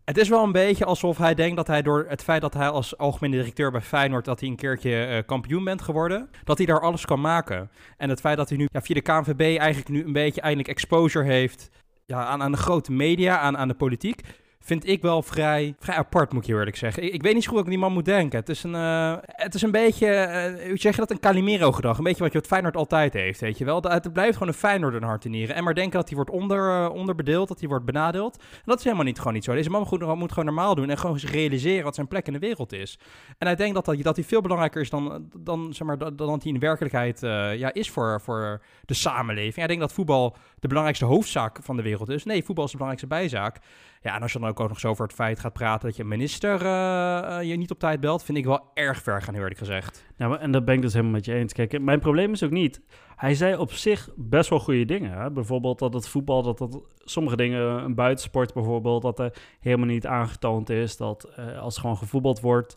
het 0.06 0.18
is 0.18 0.30
wel 0.30 0.44
een 0.44 0.52
beetje 0.52 0.86
alsof 0.86 1.18
hij 1.18 1.34
denkt 1.34 1.56
dat 1.56 1.68
hij 1.68 1.82
door 1.82 2.06
het 2.10 2.24
feit 2.24 2.42
dat 2.42 2.54
hij 2.54 2.70
als 2.70 2.98
algemeen 2.98 3.32
directeur 3.32 3.72
bij 3.72 3.82
Feyenoord... 3.82 4.26
dat 4.26 4.40
hij 4.40 4.50
een 4.50 4.56
keertje 4.56 5.08
uh, 5.08 5.18
kampioen 5.26 5.64
bent 5.64 5.82
geworden, 5.82 6.30
dat 6.44 6.58
hij 6.58 6.66
daar 6.66 6.82
alles 6.82 7.06
kan 7.06 7.22
maken. 7.22 7.70
En 7.98 8.10
het 8.10 8.20
feit 8.20 8.38
dat 8.38 8.50
hij 8.50 8.58
nu 8.58 8.68
ja, 8.72 8.82
via 8.82 8.96
de 8.96 9.02
KNVB 9.02 9.42
eigenlijk 9.42 9.90
nu 9.90 10.04
een 10.04 10.14
beetje 10.14 10.42
eindelijk 10.42 10.70
exposure 10.70 11.26
heeft... 11.26 11.70
Ja, 12.06 12.26
aan, 12.26 12.42
aan 12.42 12.52
de 12.52 12.58
grote 12.58 12.92
media, 12.92 13.38
aan, 13.40 13.58
aan 13.58 13.68
de 13.68 13.74
politiek 13.74 14.22
vind 14.66 14.88
ik 14.88 15.02
wel 15.02 15.22
vrij, 15.22 15.76
vrij 15.80 15.96
apart, 15.96 16.34
moet 16.34 16.46
je 16.46 16.54
eerlijk 16.54 16.76
zeggen. 16.76 17.04
Ik, 17.04 17.14
ik 17.14 17.22
weet 17.22 17.34
niet 17.34 17.44
zo 17.44 17.50
goed 17.50 17.58
hoe 17.58 17.66
ik 17.66 17.72
die 17.72 17.82
man 17.82 17.94
moet 17.94 18.06
denken. 18.06 18.40
Het 18.40 18.50
is 18.50 18.64
een, 18.64 18.74
uh, 18.74 19.16
het 19.22 19.54
is 19.54 19.62
een 19.62 19.72
beetje, 19.72 20.08
uh, 20.08 20.68
hoe 20.68 20.78
zeg 20.78 20.94
je 20.94 21.00
dat, 21.00 21.12
een 21.12 21.20
Calimero-gedrag. 21.20 21.98
Een 21.98 22.04
beetje 22.04 22.24
wat 22.24 22.32
je 22.32 22.38
het 22.38 22.48
Feyenoord 22.48 22.76
altijd 22.76 23.14
heeft, 23.14 23.40
weet 23.40 23.58
je 23.58 23.66
wel. 23.66 23.82
Het 23.82 24.14
blijft 24.14 24.34
gewoon 24.34 24.48
een 24.48 24.60
Feyenoord 24.60 24.94
een 24.94 25.04
hart 25.04 25.26
in 25.26 25.32
nieren. 25.32 25.56
En 25.56 25.64
maar 25.64 25.74
denken 25.74 26.00
dat 26.00 26.08
hij 26.08 26.16
wordt 26.16 26.32
onder, 26.32 26.82
uh, 26.82 26.90
onderbedeeld, 26.94 27.48
dat 27.48 27.60
hij 27.60 27.70
wordt 27.70 27.86
benadeeld. 27.86 28.38
En 28.38 28.62
dat 28.66 28.78
is 28.78 28.84
helemaal 28.84 29.06
niet, 29.06 29.18
gewoon 29.18 29.34
niet 29.34 29.44
zo. 29.44 29.54
Deze 29.54 29.70
man 29.70 29.88
moet, 30.18 30.32
gewoon 30.32 30.46
normaal 30.46 30.76
doen 30.76 30.90
en 30.90 30.98
gewoon 30.98 31.20
zich 31.20 31.32
realiseren 31.32 31.84
wat 31.84 31.96
zijn 31.96 32.08
plek 32.08 32.28
in 32.28 32.34
de 32.34 32.40
wereld 32.40 32.74
is. 32.74 33.00
En 33.38 33.48
hij 33.48 33.56
denkt 33.56 33.76
dat, 33.76 33.86
dat, 33.86 34.04
dat 34.04 34.16
hij 34.16 34.26
veel 34.26 34.42
belangrijker 34.42 34.82
is 34.82 34.90
dan, 34.90 35.30
dan, 35.38 35.74
zeg 35.74 35.88
maar, 35.88 35.98
dan, 35.98 36.16
dan 36.16 36.40
hij 36.44 36.52
in 36.52 36.60
werkelijkheid 36.60 37.20
ja, 37.58 37.74
is 37.74 37.90
voor, 37.90 38.22
voor 38.22 38.62
de 38.86 38.94
samenleving. 38.94 39.56
Hij 39.56 39.68
denkt 39.68 39.82
dat 39.82 39.94
voetbal 39.94 40.36
de 40.60 40.68
belangrijkste 40.68 41.06
hoofdzaak 41.06 41.60
van 41.62 41.76
de 41.76 41.82
wereld 41.82 42.10
is. 42.10 42.24
Nee, 42.24 42.44
voetbal 42.44 42.66
is 42.66 42.72
de 42.72 42.78
belangrijkste 42.78 43.20
bijzaak. 43.20 43.60
Ja, 44.06 44.16
en 44.16 44.22
als 44.22 44.34
je 44.34 44.40
dan 44.40 44.50
ook, 44.50 44.60
ook 44.60 44.70
nog 44.70 44.80
zo 44.80 44.90
over 44.90 45.06
het 45.06 45.14
feit 45.14 45.40
gaat 45.40 45.54
praten 45.54 45.88
dat 45.88 45.98
je 45.98 46.04
minister 46.04 46.62
uh, 46.62 47.50
je 47.50 47.56
niet 47.56 47.72
op 47.72 47.80
tijd 47.80 48.00
belt, 48.00 48.24
vind 48.24 48.38
ik 48.38 48.46
wel 48.46 48.64
erg 48.74 49.02
ver 49.02 49.22
gaan, 49.22 49.36
eerlijk 49.36 49.58
gezegd. 49.58 50.06
Ja, 50.18 50.38
en 50.38 50.52
dat 50.52 50.66
ben 50.66 50.76
ik 50.76 50.82
dus 50.82 50.94
helemaal 50.94 51.14
met 51.14 51.26
je 51.26 51.34
eens. 51.34 51.54
Kijk, 51.54 51.82
mijn 51.82 52.00
probleem 52.00 52.32
is 52.32 52.44
ook 52.44 52.52
niet. 52.52 52.82
Hij 53.16 53.36
zei 53.36 53.56
op 53.56 53.72
zich 53.72 54.10
best 54.16 54.50
wel 54.50 54.60
goede 54.60 54.86
dingen. 54.86 55.12
Hè? 55.12 55.32
Bijvoorbeeld 55.32 55.80
dat 55.80 55.94
het 55.94 56.08
voetbal, 56.08 56.44
dat, 56.44 56.58
dat 56.58 56.82
sommige 56.98 57.36
dingen, 57.36 57.62
een 57.62 57.96
buitensport 57.96 58.54
bijvoorbeeld, 58.54 59.02
dat 59.02 59.20
er 59.20 59.34
helemaal 59.60 59.88
niet 59.88 60.08
aangetoond 60.08 60.70
is. 60.70 60.98
Dat 60.98 61.30
uh, 61.40 61.62
als 61.62 61.78
gewoon 61.78 61.98
gevoetbald 61.98 62.40
wordt, 62.40 62.76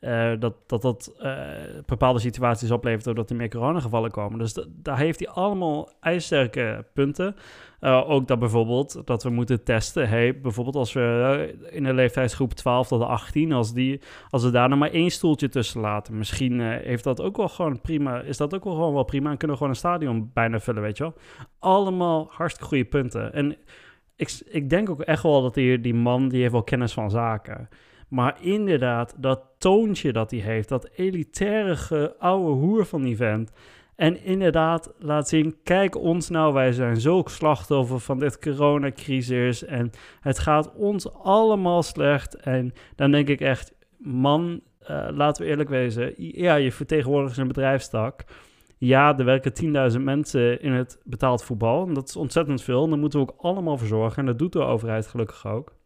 uh, 0.00 0.32
dat 0.38 0.54
dat, 0.66 0.82
dat 0.82 1.14
uh, 1.22 1.40
bepaalde 1.86 2.18
situaties 2.18 2.70
oplevert 2.70 3.04
doordat 3.04 3.30
er 3.30 3.36
meer 3.36 3.48
coronagevallen 3.48 4.10
komen. 4.10 4.38
Dus 4.38 4.64
daar 4.68 4.98
heeft 4.98 5.18
hij 5.18 5.28
allemaal 5.28 5.90
ijzersterke 6.00 6.84
punten. 6.94 7.36
Uh, 7.80 8.10
ook 8.10 8.28
dat 8.28 8.38
bijvoorbeeld 8.38 9.02
dat 9.04 9.22
we 9.22 9.30
moeten 9.30 9.64
testen. 9.64 10.08
Hey, 10.08 10.40
bijvoorbeeld 10.40 10.76
als 10.76 10.92
we 10.92 11.56
in 11.70 11.84
de 11.84 11.94
leeftijdsgroep 11.94 12.52
12 12.52 12.88
tot 12.88 13.02
18, 13.02 13.52
als, 13.52 13.72
die, 13.72 14.00
als 14.30 14.42
we 14.42 14.50
daar 14.50 14.68
nog 14.68 14.78
maar 14.78 14.90
één 14.90 15.10
stoeltje 15.10 15.48
tussen 15.48 15.80
laten. 15.80 16.18
Misschien 16.18 16.60
heeft 16.60 17.04
dat 17.04 17.20
ook 17.20 17.36
wel 17.36 17.48
gewoon 17.48 17.80
prima. 17.80 18.20
Is 18.20 18.36
dat 18.36 18.54
ook 18.54 18.64
wel 18.64 18.74
gewoon 18.74 18.94
wel 18.94 19.04
prima. 19.04 19.30
En 19.30 19.36
kunnen 19.36 19.56
we 19.56 19.62
gewoon 19.62 19.72
een 19.72 19.80
stadion 19.80 20.30
bijna 20.32 20.60
vullen, 20.60 20.82
weet 20.82 20.96
je 20.96 21.02
wel. 21.02 21.14
Allemaal 21.58 22.28
hartstikke 22.30 22.68
goede 22.68 22.84
punten. 22.84 23.32
En 23.32 23.56
ik, 24.16 24.40
ik 24.44 24.70
denk 24.70 24.90
ook 24.90 25.00
echt 25.00 25.22
wel 25.22 25.42
dat 25.42 25.54
die, 25.54 25.80
die 25.80 25.94
man, 25.94 26.28
die 26.28 26.40
heeft 26.40 26.52
wel 26.52 26.62
kennis 26.62 26.92
van 26.92 27.10
zaken. 27.10 27.68
Maar 28.08 28.36
inderdaad, 28.40 29.14
dat 29.16 29.40
toontje 29.58 30.12
dat 30.12 30.30
hij 30.30 30.40
heeft, 30.40 30.68
dat 30.68 30.88
elitaire 30.96 32.14
oude 32.18 32.50
hoer 32.50 32.86
van 32.86 33.02
die 33.02 33.16
vent. 33.16 33.52
En 33.98 34.24
inderdaad 34.24 34.92
laat 34.98 35.28
zien, 35.28 35.56
kijk 35.62 35.96
ons 35.96 36.28
nou, 36.28 36.52
wij 36.52 36.72
zijn 36.72 37.00
zulk 37.00 37.30
slachtoffer 37.30 38.00
van 38.00 38.18
dit 38.18 38.38
coronacrisis. 38.38 39.64
En 39.64 39.90
het 40.20 40.38
gaat 40.38 40.74
ons 40.74 41.12
allemaal 41.12 41.82
slecht. 41.82 42.34
En 42.34 42.72
dan 42.96 43.10
denk 43.10 43.28
ik 43.28 43.40
echt, 43.40 43.74
man, 43.96 44.60
uh, 44.90 45.08
laten 45.10 45.42
we 45.42 45.50
eerlijk 45.50 45.68
wezen. 45.68 46.14
Ja, 46.16 46.54
je 46.54 46.72
vertegenwoordigt 46.72 47.36
een 47.36 47.48
bedrijfstak. 47.48 48.24
Ja, 48.76 49.18
er 49.18 49.24
werken 49.24 49.92
10.000 49.92 50.00
mensen 50.00 50.62
in 50.62 50.72
het 50.72 51.00
betaald 51.04 51.44
voetbal. 51.44 51.86
En 51.86 51.94
dat 51.94 52.08
is 52.08 52.16
ontzettend 52.16 52.62
veel. 52.62 52.84
En 52.84 52.90
daar 52.90 52.98
moeten 52.98 53.20
we 53.20 53.26
ook 53.26 53.40
allemaal 53.40 53.78
voor 53.78 53.88
zorgen. 53.88 54.18
En 54.18 54.26
dat 54.26 54.38
doet 54.38 54.52
de 54.52 54.62
overheid 54.62 55.06
gelukkig 55.06 55.46
ook. 55.46 55.77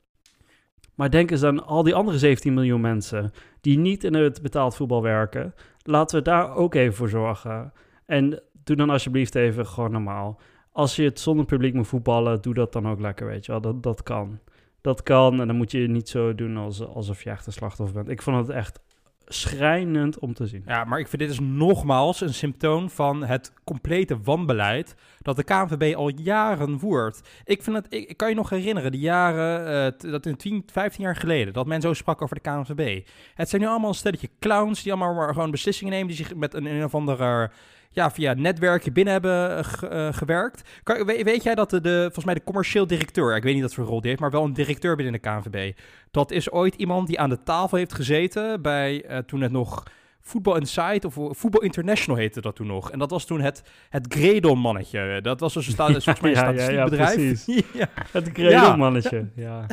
Maar 0.94 1.10
denk 1.10 1.30
eens 1.30 1.42
aan 1.42 1.66
al 1.66 1.82
die 1.82 1.94
andere 1.94 2.18
17 2.18 2.54
miljoen 2.54 2.80
mensen 2.80 3.32
die 3.60 3.78
niet 3.78 4.04
in 4.04 4.14
het 4.14 4.42
betaald 4.42 4.76
voetbal 4.76 5.02
werken. 5.02 5.54
Laten 5.82 6.18
we 6.18 6.24
daar 6.24 6.54
ook 6.54 6.74
even 6.74 6.94
voor 6.94 7.08
zorgen. 7.08 7.72
En 8.06 8.42
doe 8.64 8.76
dan 8.76 8.90
alsjeblieft 8.90 9.34
even 9.34 9.66
gewoon 9.66 9.92
normaal. 9.92 10.40
Als 10.72 10.96
je 10.96 11.02
het 11.02 11.20
zonder 11.20 11.44
publiek 11.44 11.74
moet 11.74 11.88
voetballen, 11.88 12.42
doe 12.42 12.54
dat 12.54 12.72
dan 12.72 12.88
ook 12.88 13.00
lekker, 13.00 13.26
weet 13.26 13.46
je 13.46 13.52
wel. 13.52 13.60
Dat, 13.60 13.82
dat 13.82 14.02
kan. 14.02 14.38
Dat 14.80 15.02
kan 15.02 15.40
en 15.40 15.46
dan 15.46 15.56
moet 15.56 15.70
je 15.70 15.88
niet 15.88 16.08
zo 16.08 16.34
doen 16.34 16.56
als, 16.56 16.86
alsof 16.86 17.22
je 17.22 17.30
echt 17.30 17.46
een 17.46 17.52
slachtoffer 17.52 17.94
bent. 17.94 18.08
Ik 18.08 18.22
vond 18.22 18.36
het 18.36 18.48
echt 18.56 18.80
schrijnend 19.26 20.18
om 20.18 20.34
te 20.34 20.46
zien. 20.46 20.62
Ja, 20.66 20.84
maar 20.84 20.98
ik 20.98 21.08
vind 21.08 21.22
dit 21.22 21.30
is 21.30 21.40
nogmaals 21.40 22.20
een 22.20 22.34
symptoom 22.34 22.90
van 22.90 23.24
het 23.24 23.52
complete 23.64 24.20
wanbeleid 24.20 24.94
dat 25.18 25.36
de 25.36 25.44
KNVB 25.44 25.94
al 25.96 26.08
jaren 26.08 26.78
voert. 26.78 27.20
Ik, 27.44 27.62
vind 27.62 27.76
het, 27.76 27.86
ik, 27.88 28.16
kan 28.16 28.28
je 28.28 28.34
nog 28.34 28.50
herinneren, 28.50 28.92
de 28.92 28.98
jaren, 28.98 29.92
uh, 30.04 30.10
dat 30.12 30.26
in 30.26 30.36
10, 30.36 30.62
15 30.72 31.04
jaar 31.04 31.16
geleden, 31.16 31.52
dat 31.52 31.66
men 31.66 31.80
zo 31.80 31.92
sprak 31.92 32.22
over 32.22 32.40
de 32.42 32.50
KNVB. 32.50 33.06
Het 33.34 33.48
zijn 33.48 33.62
nu 33.62 33.68
allemaal 33.68 33.88
een 33.88 33.94
stelletje 33.94 34.30
clowns 34.40 34.82
die 34.82 34.92
allemaal 34.92 35.28
gewoon 35.32 35.50
beslissingen 35.50 35.92
nemen, 35.92 36.06
die 36.06 36.16
zich 36.16 36.34
met 36.34 36.54
een, 36.54 36.66
een 36.66 36.84
of 36.84 36.94
andere 36.94 37.50
ja, 37.92 38.10
via 38.10 38.34
netwerken 38.34 38.92
binnen 38.92 39.12
hebben 39.12 39.64
uh, 39.84 40.08
gewerkt. 40.12 40.62
Kan, 40.82 41.04
weet, 41.04 41.42
jij 41.42 41.54
dat 41.54 41.70
de, 41.70 41.80
de, 41.80 42.00
volgens 42.02 42.24
mij 42.24 42.34
de 42.34 42.44
commercieel 42.44 42.86
directeur, 42.86 43.36
ik 43.36 43.42
weet 43.42 43.54
niet 43.54 43.62
wat 43.62 43.74
voor 43.74 43.84
rol 43.84 44.00
die 44.00 44.08
heeft, 44.08 44.20
maar 44.20 44.30
wel 44.30 44.44
een 44.44 44.52
directeur 44.52 44.96
binnen 44.96 45.12
de 45.12 45.28
KNVB. 45.28 45.76
Dat 46.10 46.30
is 46.30 46.50
ooit 46.50 46.74
iemand 46.74 47.06
die 47.06 47.20
aan 47.20 47.28
de 47.28 47.42
tafel 47.42 47.78
heeft 47.78 47.94
gezeten 47.94 48.62
bij 48.62 49.04
uh, 49.10 49.18
toen 49.18 49.40
het 49.40 49.52
nog 49.52 49.82
Voetbal 50.20 50.56
Insight 50.56 51.04
of 51.04 51.14
Voetbal 51.14 51.62
International 51.62 52.20
heette 52.20 52.40
dat 52.40 52.56
toen 52.56 52.66
nog. 52.66 52.90
En 52.90 52.98
dat 52.98 53.10
was 53.10 53.24
toen 53.24 53.40
het, 53.40 53.62
het 53.88 54.14
Gredon-mannetje. 54.14 55.20
Dat 55.20 55.40
was 55.40 55.54
dus 55.54 55.66
een, 55.66 55.74
volgens 55.76 56.20
mij 56.20 56.36
een 56.36 56.54
ja, 56.54 56.86
statistiekbedrijf. 56.86 57.46
Ja, 57.46 57.62
ja, 57.72 57.88
het 58.18 58.30
Gredon-mannetje, 58.32 59.28
ja. 59.34 59.66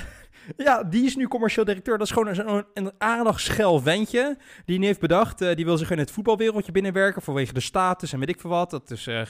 Ja, 0.58 0.84
die 0.84 1.06
is 1.06 1.16
nu 1.16 1.28
commercieel 1.28 1.66
directeur. 1.66 1.98
Dat 1.98 2.08
is 2.08 2.14
gewoon 2.14 2.38
een, 2.38 2.66
een 2.74 2.92
aardig 2.98 3.40
schel 3.40 3.80
ventje. 3.80 4.38
Die 4.66 4.86
heeft 4.86 5.00
bedacht, 5.00 5.42
uh, 5.42 5.56
die 5.56 5.66
wil 5.66 5.78
zich 5.78 5.92
in 5.92 5.98
het 5.98 6.12
voetbalwereldje 6.12 6.72
binnenwerken 6.72 7.22
vanwege 7.22 7.54
de 7.54 7.60
status 7.60 8.14
en 8.14 8.20
weet 8.20 8.30
ik 8.30 8.40
veel 8.40 8.50
wat. 8.50 8.70
Dat 8.70 8.92
is 8.92 9.08
uh. 9.08 9.22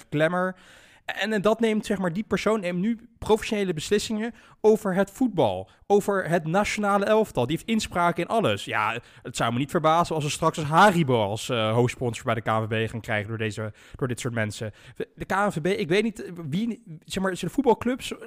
En, 1.16 1.42
dat 1.42 1.60
neemt, 1.60 1.86
zeg 1.86 1.98
maar, 1.98 2.14
die 2.14 2.24
persoon 2.24 2.60
neemt 2.60 2.80
nu 2.80 3.00
professionele 3.20 3.74
beslissingen 3.74 4.34
over 4.62 4.96
het 4.96 5.12
voetbal. 5.12 5.70
Over 5.88 6.30
het 6.30 6.48
nationale 6.48 7.06
elftal. 7.06 7.48
Die 7.48 7.56
heeft 7.56 7.70
inspraak 7.70 8.18
in 8.18 8.28
alles. 8.28 8.66
Ja, 8.66 9.00
het 9.24 9.36
zou 9.36 9.54
me 9.54 9.60
niet 9.60 9.72
verbazen 9.72 10.16
als 10.16 10.24
we 10.24 10.30
straks 10.30 10.58
als 10.58 10.68
Haribo 10.68 11.22
als 11.24 11.50
uh, 11.50 11.74
hoofdsponsor 11.74 12.26
bij 12.26 12.34
de 12.34 12.42
KNVB 12.42 12.90
gaan 12.90 13.02
krijgen 13.02 13.28
door, 13.28 13.38
deze, 13.38 13.74
door 13.96 14.08
dit 14.08 14.20
soort 14.20 14.34
mensen. 14.34 14.72
De 15.16 15.26
KNVB, 15.26 15.66
ik 15.66 15.88
weet 15.88 16.04
niet, 16.04 16.32
wie, 16.50 16.84
zeg 17.06 17.24
maar, 17.24 17.34
de 17.34 17.50
voetbalclubs, 17.50 18.12
uh, 18.12 18.18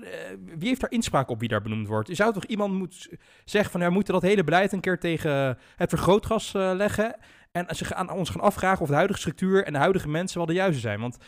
wie 0.58 0.68
heeft 0.68 0.80
daar 0.80 0.90
inspraak 0.90 1.28
op 1.28 1.40
wie 1.40 1.48
daar 1.48 1.62
benoemd 1.62 1.88
wordt? 1.88 2.08
Je 2.08 2.14
zou 2.14 2.32
toch 2.32 2.44
iemand 2.44 2.72
moeten 2.72 3.18
zeggen 3.44 3.70
van, 3.70 3.80
ja, 3.80 3.86
we 3.86 3.94
moeten 3.94 4.14
dat 4.14 4.22
hele 4.22 4.44
beleid 4.44 4.72
een 4.72 4.80
keer 4.80 4.98
tegen 4.98 5.58
het 5.76 5.88
vergrootgas 5.88 6.54
uh, 6.54 6.72
leggen. 6.74 7.16
En 7.52 7.76
ze 7.76 7.84
gaan 7.84 8.10
ons 8.10 8.30
gaan 8.30 8.40
afvragen 8.40 8.82
of 8.82 8.88
de 8.88 8.94
huidige 8.94 9.18
structuur 9.18 9.64
en 9.64 9.72
de 9.72 9.78
huidige 9.78 10.08
mensen 10.08 10.38
wel 10.38 10.46
de 10.46 10.52
juiste 10.52 10.80
zijn. 10.80 11.00
Want 11.00 11.18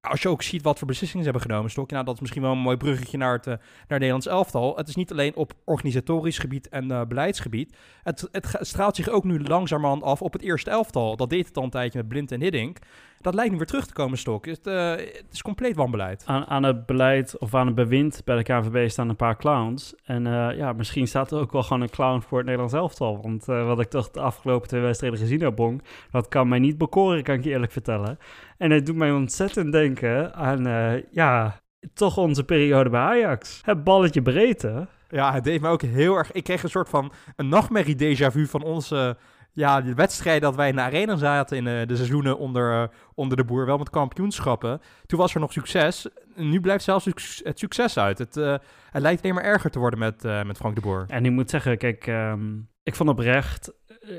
als 0.00 0.22
je 0.22 0.28
ook 0.28 0.42
ziet 0.42 0.62
wat 0.62 0.78
voor 0.78 0.86
beslissingen 0.86 1.24
ze 1.24 1.30
hebben 1.30 1.50
genomen, 1.50 1.70
Stokje, 1.70 1.94
nou, 1.94 2.06
dat 2.06 2.14
is 2.14 2.20
misschien 2.20 2.42
wel 2.42 2.52
een 2.52 2.58
mooi 2.58 2.76
bruggetje 2.76 3.18
naar 3.18 3.32
het, 3.32 3.46
uh, 3.46 3.54
naar 3.88 3.98
Nederlands 3.98 4.26
elftal. 4.26 4.76
Het 4.76 4.88
is 4.88 4.94
niet 4.94 5.10
alleen 5.10 5.34
op 5.34 5.52
organisatorisch 5.64 6.38
gebied 6.38 6.68
en 6.68 6.90
uh, 6.90 7.02
beleidsgebied. 7.08 7.76
Het, 8.02 8.28
het, 8.32 8.56
straalt 8.60 8.96
zich 8.96 9.08
ook 9.08 9.24
nu 9.24 9.42
langzamerhand 9.42 10.02
af 10.02 10.22
op 10.22 10.32
het 10.32 10.42
eerste 10.42 10.70
elftal. 10.70 11.16
Dat 11.16 11.30
deed 11.30 11.46
het 11.46 11.56
al 11.56 11.62
een 11.62 11.70
tijdje 11.70 11.98
met 11.98 12.08
Blind 12.08 12.32
en 12.32 12.40
Hiddink. 12.40 12.78
Dat 13.20 13.34
lijkt 13.34 13.50
nu 13.50 13.56
weer 13.56 13.66
terug 13.66 13.86
te 13.86 13.92
komen, 13.92 14.18
Stok. 14.18 14.46
Het, 14.46 14.66
uh, 14.66 14.90
het 14.90 15.26
is 15.32 15.42
compleet 15.42 15.76
wanbeleid. 15.76 16.22
Aan, 16.26 16.46
aan 16.46 16.62
het 16.62 16.86
beleid 16.86 17.38
of 17.38 17.54
aan 17.54 17.66
het 17.66 17.74
bewind 17.74 18.22
bij 18.24 18.36
de 18.36 18.42
KVB 18.42 18.90
staan 18.90 19.08
een 19.08 19.16
paar 19.16 19.36
clowns. 19.36 19.94
En 20.04 20.24
ja, 20.56 20.72
misschien 20.72 21.08
staat 21.08 21.30
er 21.30 21.38
ook 21.38 21.52
wel 21.52 21.62
gewoon 21.62 21.82
een 21.82 21.90
clown 21.90 22.20
voor 22.20 22.36
het 22.38 22.46
Nederlands 22.46 22.74
elftal. 22.74 23.22
Want 23.22 23.44
wat 23.44 23.80
ik 23.80 23.88
toch 23.88 24.10
de 24.10 24.20
afgelopen 24.20 24.68
twee 24.68 24.80
wedstrijden 24.80 25.18
gezien 25.18 25.40
heb, 25.40 25.56
Bong, 25.56 25.82
dat 26.10 26.28
kan 26.28 26.48
mij 26.48 26.58
niet 26.58 26.78
bekoren, 26.78 27.22
kan 27.22 27.34
ik 27.34 27.44
je 27.44 27.50
eerlijk 27.50 27.72
vertellen. 27.72 28.18
En 28.60 28.70
het 28.70 28.86
doet 28.86 28.96
mij 28.96 29.12
ontzettend 29.12 29.72
denken 29.72 30.34
aan, 30.34 30.66
uh, 30.66 30.92
ja, 31.10 31.60
toch 31.94 32.16
onze 32.16 32.44
periode 32.44 32.90
bij 32.90 33.00
Ajax. 33.00 33.60
Het 33.64 33.84
balletje 33.84 34.22
breedte. 34.22 34.86
Ja, 35.08 35.32
het 35.32 35.44
deed 35.44 35.60
me 35.60 35.68
ook 35.68 35.82
heel 35.82 36.16
erg... 36.16 36.32
Ik 36.32 36.44
kreeg 36.44 36.62
een 36.62 36.70
soort 36.70 36.88
van 36.88 37.12
een 37.36 37.48
nachtmerrie 37.48 37.94
déjà 37.94 38.32
vu 38.32 38.46
van 38.46 38.62
onze... 38.62 39.16
Ja, 39.52 39.80
de 39.80 39.94
wedstrijd 39.94 40.42
dat 40.42 40.56
wij 40.56 40.68
in 40.68 40.74
de 40.74 40.80
arena 40.80 41.16
zaten 41.16 41.56
in 41.56 41.66
uh, 41.66 41.86
de 41.86 41.96
seizoenen 41.96 42.38
onder, 42.38 42.72
uh, 42.72 42.88
onder 43.14 43.36
de 43.36 43.44
boer, 43.44 43.66
wel 43.66 43.78
met 43.78 43.90
kampioenschappen. 43.90 44.80
Toen 45.06 45.18
was 45.18 45.34
er 45.34 45.40
nog 45.40 45.52
succes. 45.52 46.08
Nu 46.34 46.60
blijft 46.60 46.84
zelfs 46.84 47.04
het 47.42 47.58
succes 47.58 47.98
uit. 47.98 48.18
Het, 48.18 48.36
uh, 48.36 48.54
het 48.90 49.02
lijkt 49.02 49.22
alleen 49.22 49.34
maar 49.34 49.44
erger 49.44 49.70
te 49.70 49.78
worden 49.78 49.98
met, 49.98 50.22
met 50.22 50.56
Frank 50.56 50.74
de 50.74 50.80
Boer. 50.80 51.04
En 51.08 51.24
ik 51.24 51.30
moet 51.30 51.50
zeggen, 51.50 51.78
kijk, 51.78 52.06
um, 52.06 52.68
ik 52.82 52.94
vond 52.94 53.08
oprecht 53.08 53.68
eh, 53.68 53.74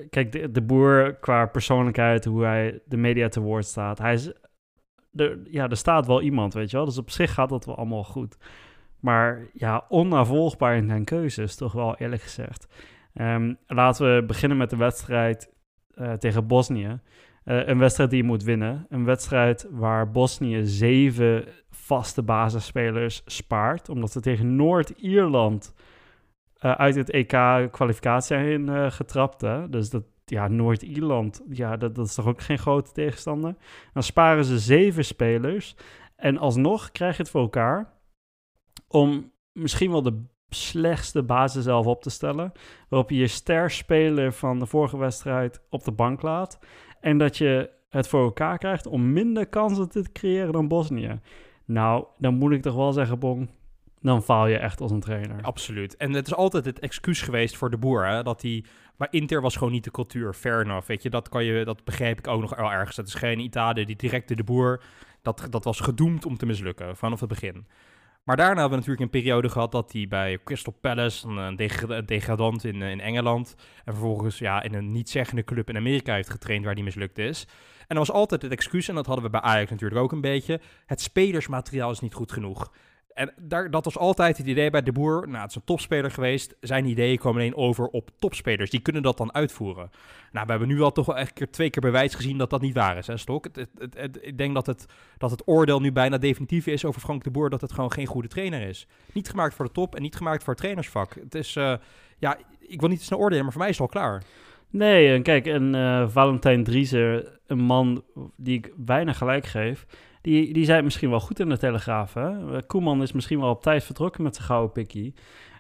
kijk, 0.10 0.32
de, 0.32 0.52
de, 0.52 0.62
boer 0.62 1.16
qua 1.20 1.46
persoonlijkheid, 1.46 2.26
hoe 2.26 2.44
hij 2.44 2.82
de 2.86 2.98
media 2.98 3.28
te 3.28 3.40
woord 3.40 3.66
staat. 3.66 3.98
Hij 3.98 4.14
is, 4.14 4.32
de, 5.10 5.42
ja, 5.50 5.70
er 5.70 5.78
staat 5.78 6.08
wel 6.08 6.22
iemand, 6.22 6.54
weet 6.54 6.72
je 6.72 6.78
wel. 6.78 6.86
Dus 6.86 6.98
op 6.98 7.10
zich 7.10 7.34
gaat 7.34 7.50
dat 7.50 7.66
wel 7.66 7.78
allemaal 7.78 8.04
goed. 8.04 8.38
Maar 9.00 9.50
ja, 9.54 9.86
onnavolgbaar 9.90 10.76
in 10.76 10.88
zijn 10.88 11.04
keuzes, 11.04 11.56
toch 11.56 11.74
wel 11.74 11.98
eerlijk 11.98 12.22
gezegd. 12.22 12.68
Um, 13.14 13.58
laten 13.68 14.16
we 14.16 14.24
beginnen 14.26 14.58
met 14.58 14.70
de 14.70 14.76
wedstrijd 14.76 15.54
uh, 15.96 16.14
tegen 16.14 16.48
Bosnië. 16.48 17.00
Uh, 17.46 17.68
een 17.68 17.78
wedstrijd 17.78 18.10
die 18.10 18.22
je 18.22 18.28
moet 18.28 18.44
winnen. 18.44 18.86
Een 18.90 19.06
wedstrijd 19.06 19.68
waar 19.72 20.12
Bosnië 20.12 20.66
zeven 20.66 21.46
vaste 21.70 22.24
basisspelers 22.24 23.22
spaart. 23.26 23.90
Omdat 23.90 24.12
ze 24.12 24.22
tegen 24.22 24.56
Noord-Ierland 24.56 25.74
uh, 26.62 26.72
uit 26.72 26.96
het 26.96 27.10
EK-kwalificatie 27.10 28.38
zijn 28.38 28.68
uh, 28.68 28.92
getrapt. 28.92 29.42
Hè? 29.42 29.70
Dus 29.70 29.90
dat, 29.90 30.04
ja, 30.26 30.48
Noord-Ierland, 30.48 31.42
ja, 31.50 31.78
dat, 31.78 31.96
dat 31.96 32.06
is 32.06 32.14
toch 32.16 32.28
ook 32.28 32.42
geen 32.42 32.60
grote 32.60 32.92
tegenstander. 32.92 33.56
Dan 33.94 34.04
sparen 34.04 34.46
ze 34.46 34.60
zeven 34.60 35.06
spelers. 35.06 35.76
En 36.16 36.38
alsnog 36.38 36.92
krijg 36.92 37.16
je 37.16 37.22
het 37.22 37.32
voor 37.32 37.42
elkaar 37.42 37.94
om 38.88 39.32
misschien 39.52 39.92
wel 39.92 40.02
de 40.02 40.24
slechtste 40.50 41.24
basis 41.24 41.64
zelf 41.64 41.86
op 41.86 42.02
te 42.02 42.10
stellen. 42.10 42.52
Waarop 42.90 43.10
je 43.10 43.18
je 43.18 43.28
sterspeler 43.28 44.34
van 44.34 44.60
de 44.60 44.66
vorige 44.66 44.98
wedstrijd 44.98 45.62
op 45.70 45.84
de 45.84 45.92
bank 45.92 46.22
laat. 46.22 46.60
En 47.00 47.18
dat 47.18 47.38
je 47.38 47.70
het 47.90 48.08
voor 48.08 48.24
elkaar 48.24 48.58
krijgt 48.58 48.88
om 48.88 49.14
minder 49.14 49.48
kansen 49.48 49.90
te 49.90 50.12
creëren 50.14 50.52
dan 50.52 50.68
Bosnië. 50.68 51.20
Nou, 51.66 52.06
dan 52.18 52.34
moet 52.36 52.52
ik 52.52 52.62
toch 52.62 52.76
wel 52.76 52.92
zeggen, 52.92 53.20
Bong, 53.20 53.50
dan 54.02 54.24
faal 54.24 54.48
je 54.48 54.58
echt 54.58 54.82
als 54.82 54.92
een 54.92 55.00
trainer. 55.00 55.42
Absoluut. 55.42 55.98
En 55.98 56.14
het 56.14 56.28
is 56.28 56.36
altijd 56.36 56.66
het 56.66 56.80
excuus 56.80 57.22
geweest 57.22 57.58
voor 57.58 57.70
de 57.70 57.78
boer, 57.78 58.08
hè, 58.08 58.24
dat 58.24 58.42
hij... 58.42 58.64
Maar 58.98 59.08
Inter 59.12 59.42
was 59.42 59.56
gewoon 59.56 59.74
niet 59.74 59.84
de 59.84 59.92
cultuur, 59.92 60.34
fair 60.34 60.62
enough, 60.62 60.88
weet 60.88 61.04
je. 61.04 61.10
Dat, 61.10 61.30
kan 61.30 61.44
je, 61.44 61.66
dat 61.66 61.84
begrijp 61.84 62.18
ik 62.18 62.28
ook 62.28 62.42
nog 62.42 62.56
wel 62.56 62.72
ergens. 62.72 62.98
Het 62.98 63.08
is 63.08 63.14
geen 63.14 63.40
Italië 63.40 63.86
die 63.86 63.96
directe 63.96 64.36
de 64.36 64.44
boer... 64.44 64.84
Dat, 65.22 65.48
dat 65.50 65.64
was 65.64 65.80
gedoemd 65.80 66.26
om 66.26 66.38
te 66.38 66.46
mislukken, 66.46 66.98
vanaf 66.98 67.20
het 67.20 67.30
begin. 67.30 67.68
Maar 68.24 68.36
daarna 68.36 68.60
hebben 68.60 68.80
we 68.80 68.86
natuurlijk 68.86 69.14
een 69.14 69.22
periode 69.22 69.50
gehad 69.50 69.72
dat 69.72 69.92
hij 69.92 70.08
bij 70.08 70.40
Crystal 70.44 70.78
Palace, 70.82 71.28
een, 71.28 72.06
degradant 72.06 72.64
in, 72.64 72.82
in 72.82 73.00
Engeland, 73.00 73.56
en 73.86 73.94
vervolgens 73.94 74.38
ja, 74.38 74.64
in 74.64 74.74
een 74.74 74.92
niet-zeggende 74.92 75.44
club 75.44 75.70
in 75.70 75.76
Amerika 75.76 76.14
heeft 76.14 76.30
getraind 76.30 76.66
waar 76.66 76.74
hij 76.74 76.84
mislukt 76.84 77.18
is. 77.18 77.48
En 77.80 77.88
er 77.88 77.98
was 77.98 78.12
altijd 78.12 78.42
het 78.42 78.52
excuus, 78.52 78.88
en 78.88 78.96
dat 78.96 79.06
hadden 79.06 79.26
we 79.26 79.32
bij 79.32 79.42
Ajax 79.42 79.70
natuurlijk 79.70 80.02
ook 80.02 80.12
een 80.12 80.22
beetje, 80.22 80.62
het 80.86 81.02
spelersmateriaal 81.02 81.92
is 81.92 82.00
niet 82.00 82.14
goed 82.14 82.32
genoeg. 82.32 82.72
En 83.14 83.34
daar, 83.38 83.72
dat 83.72 83.86
was 83.86 83.98
altijd 83.98 84.38
het 84.38 84.48
idee 84.48 84.70
bij 84.70 84.84
de 84.84 84.92
boer. 84.92 85.28
Nou, 85.28 85.42
het 85.42 85.50
is 85.50 85.56
een 85.56 85.64
topspeler 85.64 86.12
geweest. 86.12 86.56
Zijn 86.60 86.86
ideeën 86.86 87.18
komen 87.18 87.42
alleen 87.42 87.56
over 87.56 87.88
op 87.88 88.10
topspelers. 88.20 88.70
Die 88.70 88.80
kunnen 88.80 89.02
dat 89.02 89.18
dan 89.18 89.34
uitvoeren. 89.34 89.90
Nou, 90.32 90.46
we 90.46 90.52
hebben 90.52 90.70
nu 90.70 90.82
al 90.82 90.92
toch 90.92 91.06
wel 91.06 91.18
echt 91.18 91.52
twee 91.52 91.70
keer 91.70 91.82
bewijs 91.82 92.16
gezien 92.16 92.38
dat 92.38 92.50
dat 92.50 92.62
niet 92.62 92.74
waar 92.74 92.98
is, 92.98 93.08
hè, 93.08 93.18
Stok? 93.18 93.44
Het, 93.44 93.68
het, 93.96 94.20
ik 94.22 94.38
denk 94.38 94.54
dat 94.54 94.66
het, 94.66 94.86
dat 95.18 95.32
het 95.32 95.48
oordeel 95.48 95.80
nu 95.80 95.92
bijna 95.92 96.18
definitief 96.18 96.68
is 96.68 96.86
over 96.86 97.02
Frank 97.02 97.24
de 97.24 97.32
Boer... 97.32 97.50
dat 97.50 97.62
het 97.62 97.72
gewoon 97.72 97.92
geen 97.92 98.06
goede 98.06 98.28
trainer 98.28 98.62
is. 98.62 98.88
Niet 99.14 99.30
gemaakt 99.30 99.54
voor 99.54 99.66
de 99.66 99.72
top 99.72 99.96
en 99.96 100.02
niet 100.02 100.16
gemaakt 100.16 100.44
voor 100.44 100.54
het 100.54 100.62
trainersvak. 100.62 101.16
Het 101.16 101.36
is, 101.36 101.56
uh, 101.56 101.74
ja, 102.18 102.38
ik 102.60 102.80
wil 102.80 102.90
niet 102.90 103.02
snel 103.02 103.20
oordelen, 103.20 103.44
maar 103.44 103.52
voor 103.52 103.62
mij 103.62 103.70
is 103.70 103.78
het 103.78 103.88
al 103.88 104.02
klaar. 104.02 104.24
Nee, 104.70 105.14
en 105.14 105.24
kijk, 105.24 105.48
en 105.48 105.76
uh, 105.76 106.08
Valentijn 106.10 106.64
Drieser, 106.64 107.40
een 107.48 107.60
man 107.60 108.04
die 108.36 108.58
ik 108.58 108.74
weinig 108.86 109.18
gelijk 109.18 109.46
geef 109.46 109.86
die, 110.22 110.54
die 110.54 110.66
zei 110.66 110.82
misschien 110.82 111.10
wel 111.10 111.20
goed 111.20 111.40
in 111.40 111.50
de 111.50 111.58
Telegraaf. 111.58 112.14
Hè? 112.14 112.62
Koeman 112.64 113.02
is 113.02 113.12
misschien 113.12 113.40
wel 113.40 113.50
op 113.50 113.62
tijd 113.62 113.84
vertrokken 113.84 114.24
met 114.24 114.36
zijn 114.36 114.48
gouden 114.48 114.72
pikkie. 114.72 115.14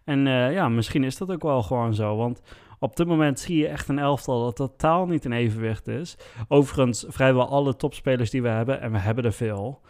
En 0.04 0.26
uh, 0.26 0.54
ja, 0.54 0.70
misschien 0.70 1.04
is 1.04 1.18
dat 1.18 1.32
ook 1.32 1.42
wel 1.42 1.64
gewoon 1.64 1.94
zo. 1.94 2.16
Want 2.16 2.42
op 2.80 2.96
dit 2.96 3.08
moment 3.08 3.40
zie 3.40 3.58
je 3.58 3.68
echt 3.68 3.88
een 3.88 4.00
elftal 4.00 4.44
dat 4.44 4.56
totaal 4.56 5.06
niet 5.06 5.26
in 5.26 5.32
evenwicht 5.32 5.88
is. 5.88 6.18
Overigens, 6.48 7.06
vrijwel 7.08 7.48
alle 7.48 7.76
topspelers 7.76 8.30
die 8.30 8.42
we 8.42 8.48
hebben, 8.48 8.82
en 8.82 8.92
we 8.92 8.98
hebben 8.98 9.24
er 9.24 9.34
veel, 9.34 9.82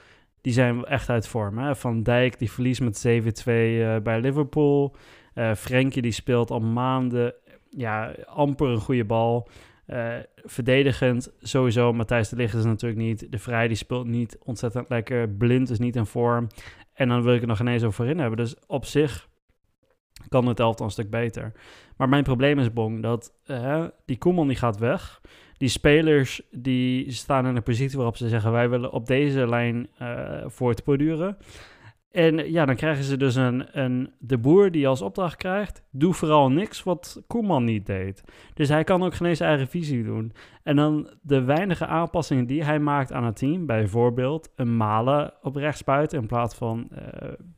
die 0.41 0.53
zijn 0.53 0.85
echt 0.85 1.09
uit 1.09 1.27
vorm. 1.27 1.57
Hè? 1.57 1.75
Van 1.75 2.03
Dijk, 2.03 2.39
die 2.39 2.51
verliest 2.51 2.81
met 2.81 3.07
7-2 3.07 3.09
uh, 3.45 3.95
eh, 3.95 4.03
bij 4.03 4.19
Liverpool. 4.19 4.95
Uh, 5.35 5.53
Frenkie, 5.53 6.01
die 6.01 6.11
speelt 6.11 6.51
al 6.51 6.59
maanden 6.59 7.33
ja, 7.69 8.15
amper 8.25 8.67
een 8.67 8.79
goede 8.79 9.05
bal. 9.05 9.47
Uh, 9.87 10.15
verdedigend 10.35 11.31
sowieso, 11.39 11.93
Matthijs 11.93 12.29
de 12.29 12.35
Ligt 12.35 12.55
is 12.55 12.65
natuurlijk 12.65 13.01
niet. 13.01 13.31
De 13.31 13.39
Vrij 13.39 13.67
die 13.67 13.77
speelt 13.77 14.07
niet 14.07 14.37
ontzettend 14.43 14.89
lekker. 14.89 15.29
Blind 15.29 15.69
is 15.69 15.79
niet 15.79 15.95
in 15.95 16.05
vorm. 16.05 16.47
En 16.93 17.07
dan 17.07 17.23
wil 17.23 17.33
ik 17.33 17.41
er 17.41 17.47
nog 17.47 17.59
ineens 17.59 17.83
over 17.83 18.07
in 18.07 18.19
hebben. 18.19 18.37
Dus 18.37 18.55
op 18.67 18.85
zich 18.85 19.29
kan 20.27 20.47
het 20.47 20.59
elftal 20.59 20.85
een 20.85 20.91
stuk 20.91 21.09
beter. 21.09 21.51
Maar 21.97 22.09
mijn 22.09 22.23
probleem 22.23 22.59
is, 22.59 22.73
Bong, 22.73 23.01
dat 23.01 23.33
uh, 23.45 23.85
die 24.05 24.17
Koeman 24.17 24.47
die 24.47 24.57
gaat 24.57 24.77
weg. 24.77 25.21
Die 25.57 25.69
spelers 25.69 26.41
die 26.51 27.11
staan 27.11 27.47
in 27.47 27.55
een 27.55 27.63
positie 27.63 27.97
waarop 27.97 28.17
ze 28.17 28.29
zeggen... 28.29 28.51
wij 28.51 28.69
willen 28.69 28.91
op 28.91 29.07
deze 29.07 29.47
lijn 29.47 29.89
uh, 30.01 30.43
voortborduren. 30.45 31.37
En 32.11 32.51
ja, 32.51 32.65
dan 32.65 32.75
krijgen 32.75 33.03
ze 33.03 33.17
dus 33.17 33.35
een, 33.35 33.79
een 33.79 34.13
de 34.19 34.37
boer 34.37 34.71
die 34.71 34.87
als 34.87 35.01
opdracht 35.01 35.35
krijgt, 35.35 35.83
doe 35.91 36.13
vooral 36.13 36.49
niks 36.49 36.83
wat 36.83 37.23
Koeman 37.27 37.63
niet 37.63 37.85
deed. 37.85 38.23
Dus 38.53 38.69
hij 38.69 38.83
kan 38.83 39.03
ook 39.03 39.13
geen 39.13 39.27
eens 39.27 39.39
eigen 39.39 39.67
visie 39.67 40.03
doen. 40.03 40.33
En 40.63 40.75
dan 40.75 41.09
de 41.21 41.43
weinige 41.43 41.85
aanpassingen 41.85 42.45
die 42.45 42.63
hij 42.63 42.79
maakt 42.79 43.11
aan 43.11 43.23
het 43.23 43.35
team, 43.35 43.65
bijvoorbeeld 43.65 44.51
een 44.55 44.77
Malen 44.77 45.33
op 45.41 45.55
rechtsbuiten 45.55 46.19
in 46.19 46.27
plaats 46.27 46.55
van 46.55 46.87
uh, 46.91 46.99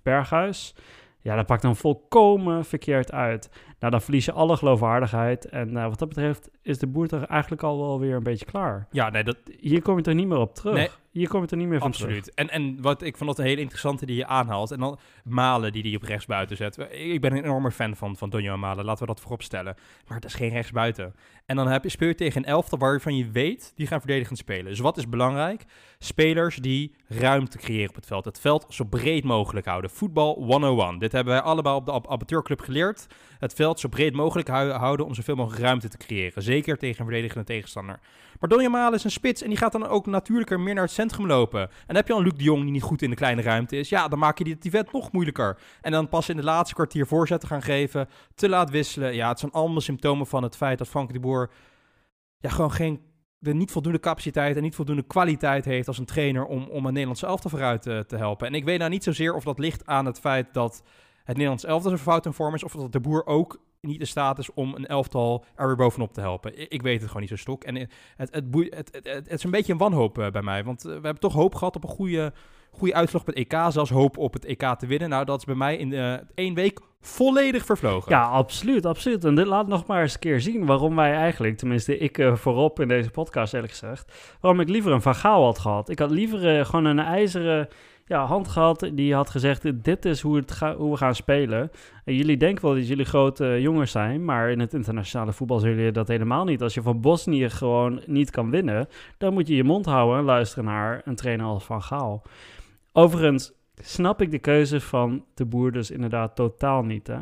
Berghuis. 0.04 0.76
Ja, 1.20 1.36
dat 1.36 1.46
pakt 1.46 1.62
dan 1.62 1.76
volkomen 1.76 2.66
verkeerd 2.66 3.12
uit. 3.12 3.50
Nou, 3.84 3.96
dan 3.96 4.04
verlies 4.04 4.26
je 4.26 4.32
alle 4.32 4.58
geloofwaardigheid. 4.58 5.46
En 5.46 5.70
uh, 5.70 5.88
wat 5.88 6.00
dat 6.00 6.08
betreft 6.08 6.50
is 6.62 6.78
de 6.78 6.88
boer 6.88 7.08
toch 7.08 7.26
eigenlijk 7.26 7.64
al 7.64 7.80
wel 7.80 8.00
weer 8.00 8.16
een 8.16 8.24
beetje 8.24 8.46
klaar. 8.46 8.88
Ja, 8.92 9.10
nee, 9.10 9.24
dat... 9.24 9.38
Hier 9.60 9.82
kom 9.82 9.98
je 9.98 10.04
er 10.04 10.16
niet 10.16 10.28
meer 10.28 10.38
op 10.38 10.56
terug. 10.56 10.76
Nee, 10.76 10.90
hier 11.12 11.28
kom 11.28 11.42
je 11.42 11.48
er 11.48 11.58
niet 11.58 11.68
meer 11.68 11.80
van 11.80 11.88
Absoluut. 11.88 12.34
En, 12.34 12.50
en 12.50 12.82
wat 12.82 13.02
ik 13.02 13.18
vond 13.18 13.30
dat 13.30 13.40
een 13.40 13.46
hele 13.46 13.62
interessante 13.62 14.06
die 14.06 14.16
je 14.16 14.26
aanhaalt. 14.26 14.72
En 14.72 14.80
dan 14.80 15.00
Malen 15.24 15.72
die 15.72 15.84
die 15.84 15.96
op 15.96 16.04
rechtsbuiten 16.04 16.58
zet. 16.58 16.78
Ik 16.92 17.22
ben 17.22 17.32
een 17.32 17.44
enorme 17.44 17.72
fan 17.72 17.96
van, 17.96 18.16
van 18.16 18.30
Donjo 18.30 18.58
Malen, 18.58 18.86
laten 18.86 19.02
we 19.02 19.14
dat 19.14 19.22
voorop 19.22 19.42
stellen. 19.42 19.76
Maar 20.08 20.16
het 20.18 20.26
is 20.26 20.34
geen 20.34 20.50
rechtsbuiten. 20.50 21.16
En 21.46 21.56
dan 21.56 21.68
heb 21.68 21.84
je, 21.84 21.90
speel 21.90 22.08
je 22.08 22.16
tegen 22.16 22.42
een 22.42 22.48
elftal 22.48 22.78
waarvan 22.78 23.18
je 23.18 23.32
weet, 23.32 23.72
die 23.76 23.88
gaan 23.88 24.00
verdedigend 24.00 24.38
spelen. 24.38 24.66
Dus 24.66 24.80
wat 24.80 24.98
is 24.98 25.10
belangrijk? 25.10 25.64
Spelers 26.00 26.56
die 26.56 26.96
ruimte 27.08 27.58
creëren 27.58 27.90
op 27.90 27.96
het 27.96 28.06
veld. 28.06 28.26
Het 28.26 28.40
veld 28.40 28.66
zo 28.70 28.84
breed 28.84 29.24
mogelijk 29.24 29.66
houden. 29.66 29.90
Voetbal 29.90 30.34
101. 30.34 31.00
Dit 31.00 31.12
hebben 31.12 31.34
wij 31.34 31.42
allebei 31.42 31.76
op 31.76 31.86
de 31.86 31.92
amateurclub 31.92 32.60
geleerd. 32.60 33.08
Het 33.40 33.54
veld 33.54 33.73
zo 33.80 33.88
breed 33.90 34.14
mogelijk 34.14 34.48
houden 34.48 35.06
om 35.06 35.14
zoveel 35.14 35.36
mogelijk 35.36 35.62
ruimte 35.62 35.88
te 35.88 35.98
creëren. 35.98 36.44
Zeker 36.44 36.78
tegen 36.78 37.00
een 37.00 37.06
verdedigende 37.06 37.46
tegenstander. 37.46 38.00
Maar 38.40 38.50
Donny 38.50 38.68
Malen 38.68 38.94
is 38.94 39.04
een 39.04 39.12
spits 39.12 39.42
en 39.42 39.50
die 39.50 39.58
gaat 39.58 39.72
dan 39.72 39.88
ook 39.88 40.06
natuurlijker 40.06 40.60
meer 40.60 40.74
naar 40.74 40.84
het 40.84 40.94
centrum 40.94 41.28
lopen. 41.28 41.62
En 41.62 41.70
dan 41.88 41.96
heb 41.96 42.08
je 42.08 42.14
al 42.14 42.24
Luc 42.24 42.34
de 42.34 42.44
Jong 42.44 42.62
die 42.62 42.72
niet 42.72 42.82
goed 42.82 43.02
in 43.02 43.10
de 43.10 43.16
kleine 43.16 43.42
ruimte 43.42 43.78
is. 43.78 43.90
Ja, 43.90 44.08
dan 44.08 44.20
maak 44.20 44.38
je 44.38 44.44
die 44.44 44.58
event 44.62 44.92
nog 44.92 45.12
moeilijker. 45.12 45.58
En 45.82 45.92
dan 45.92 46.10
pas 46.10 46.30
in 46.30 46.36
de 46.36 46.44
laatste 46.44 46.76
kwartier 46.76 47.08
voorzetten 47.08 47.50
gaan 47.50 47.62
geven, 47.62 48.10
te 48.36 48.50
laat 48.50 48.70
wisselen. 48.70 49.16
Ja, 49.16 49.30
het 49.30 49.40
zijn 49.40 49.52
allemaal 49.52 49.82
symptomen 49.82 50.28
van 50.28 50.44
het 50.44 50.56
feit 50.56 50.78
dat 50.78 50.88
Frank 50.88 51.14
de 51.14 51.20
Boer 51.20 51.52
ja, 52.38 52.50
gewoon 52.50 52.72
geen 52.72 53.00
de 53.44 53.54
niet 53.54 53.72
voldoende 53.72 54.00
capaciteit 54.00 54.56
en 54.56 54.62
niet 54.62 54.76
voldoende 54.76 55.04
kwaliteit 55.04 55.66
heeft 55.66 55.88
als 55.88 55.98
een 55.98 56.06
trainer 56.06 56.46
om, 56.46 56.68
om 56.68 56.86
een 56.86 56.94
Nederlandse 56.94 57.26
elftal 57.26 57.50
vooruit 57.50 57.82
te, 57.82 58.04
te 58.08 58.18
helpen. 58.18 58.48
En 58.48 58.54
ik 58.54 58.64
weet 58.64 58.80
nou 58.80 58.90
niet 58.90 59.04
zozeer 59.04 59.34
of 59.34 59.44
dat 59.44 59.60
ligt 59.60 59.86
aan 59.86 60.06
het 60.06 60.20
feit 60.20 60.54
dat 60.54 60.84
het 61.24 61.36
Nederlands 61.36 61.66
elftal 61.66 61.92
een 61.92 61.98
fout 61.98 62.26
in 62.26 62.34
vorm 62.34 62.54
is, 62.54 62.64
of 62.64 62.72
dat 62.72 62.92
de 62.92 63.00
boer 63.00 63.26
ook 63.26 63.60
niet 63.82 64.00
in 64.00 64.08
staat 64.08 64.40
is 64.40 64.54
om 64.54 64.76
een 64.76 64.86
elftal 64.86 65.46
er 65.56 65.68
weer 65.68 65.76
bovenop 65.76 66.14
te 66.14 66.22
helpen. 66.22 66.72
Ik 66.72 66.82
weet 66.82 66.98
het 66.98 67.08
gewoon 67.08 67.22
niet 67.22 67.30
zo 67.30 67.36
stok. 67.36 67.64
En 67.64 67.76
het, 67.76 67.92
het, 68.18 68.46
het, 68.52 68.90
het, 68.92 69.06
het 69.06 69.32
is 69.32 69.44
een 69.44 69.52
beetje 69.52 69.72
een 69.72 69.78
wanhoop 69.78 70.18
uh, 70.18 70.30
bij 70.30 70.42
mij, 70.42 70.64
want 70.64 70.86
uh, 70.86 70.92
we 70.92 71.02
hebben 71.02 71.20
toch 71.20 71.34
hoop 71.34 71.56
gehad 71.56 71.76
op 71.76 71.84
een 71.84 71.90
goede, 71.90 72.34
goede 72.72 72.94
uitslag 72.94 73.22
op 73.22 73.28
het 73.28 73.36
EK, 73.36 73.58
zelfs 73.70 73.90
hoop 73.90 74.18
op 74.18 74.34
het 74.34 74.46
EK 74.46 74.76
te 74.78 74.88
winnen. 74.88 75.10
Nou, 75.10 75.26
dat 75.26 75.40
is 75.40 75.46
bij 75.46 75.56
mij 75.56 75.78
in 75.78 75.94
één 76.36 76.54
week 76.54 76.80
volledig 77.02 77.66
vervlogen. 77.66 78.12
Ja, 78.12 78.24
absoluut, 78.24 78.86
absoluut. 78.86 79.26
En 79.26 79.36
dit 79.36 79.48
laat 79.48 79.68
nog 79.68 79.86
maar 79.86 80.02
eens 80.02 80.14
een 80.14 80.20
keer 80.20 80.42
zien 80.42 80.66
waarom 80.66 80.96
wij 80.96 81.14
eigenlijk, 81.14 81.58
tenminste 81.58 81.98
ik 81.98 82.30
voorop 82.34 82.80
in 82.80 82.88
deze 82.88 83.10
podcast 83.10 83.54
eerlijk 83.54 83.72
gezegd, 83.72 84.38
waarom 84.42 84.62
ik 84.62 84.70
liever 84.70 84.92
een 84.92 85.02
Van 85.02 85.16
Gaal 85.16 85.44
had 85.44 85.60
gehad. 85.60 85.90
Ik 85.90 86.00
had 86.00 86.12
liever 86.12 86.66
gewoon 86.66 86.86
een 86.86 87.00
ijzeren 87.00 87.68
ja, 88.06 88.26
hand 88.26 88.48
gehad 88.48 88.90
die 88.94 89.14
had 89.14 89.30
gezegd, 89.30 89.84
dit 89.84 90.06
is 90.06 90.22
hoe, 90.22 90.36
het 90.36 90.60
hoe 90.60 90.92
we 90.92 90.98
gaan 90.98 91.16
spelen. 91.16 91.72
En 92.06 92.16
jullie 92.16 92.38
denken 92.38 92.66
wel 92.66 92.76
dat 92.76 92.88
jullie 92.88 93.06
grote 93.06 93.62
jongens 93.62 93.92
zijn, 93.92 94.26
maar 94.26 94.50
in 94.50 94.60
het 94.60 94.74
internationale 94.74 95.34
voetbal 95.34 95.60
zullen 95.60 95.76
jullie 95.76 95.92
dat 95.92 96.08
helemaal 96.08 96.46
niet. 96.46 96.62
Als 96.62 96.74
je 96.74 96.82
van 96.82 97.02
Bosnië 97.02 97.50
gewoon 97.50 98.02
niet 98.06 98.30
kan 98.30 98.50
winnen, 98.50 98.88
dan 99.18 99.34
moet 99.34 99.48
je 99.48 99.56
je 99.56 99.64
mond 99.64 99.86
houden 99.86 100.18
en 100.18 100.26
luisteren 100.26 100.66
naar 100.66 101.02
een 101.06 101.16
trainer 101.16 101.46
als 101.46 101.64
Van 101.64 101.82
Gaal. 101.82 102.22
Overigens 102.92 103.54
snap 103.76 104.22
ik 104.22 104.32
de 104.32 104.40
keuze 104.40 104.80
van 104.80 105.26
de 105.34 105.46
boer 105.46 105.72
dus 105.72 105.92
inderdaad 105.92 106.36
totaal 106.36 106.84
niet. 106.84 107.08
Hè? 107.08 107.20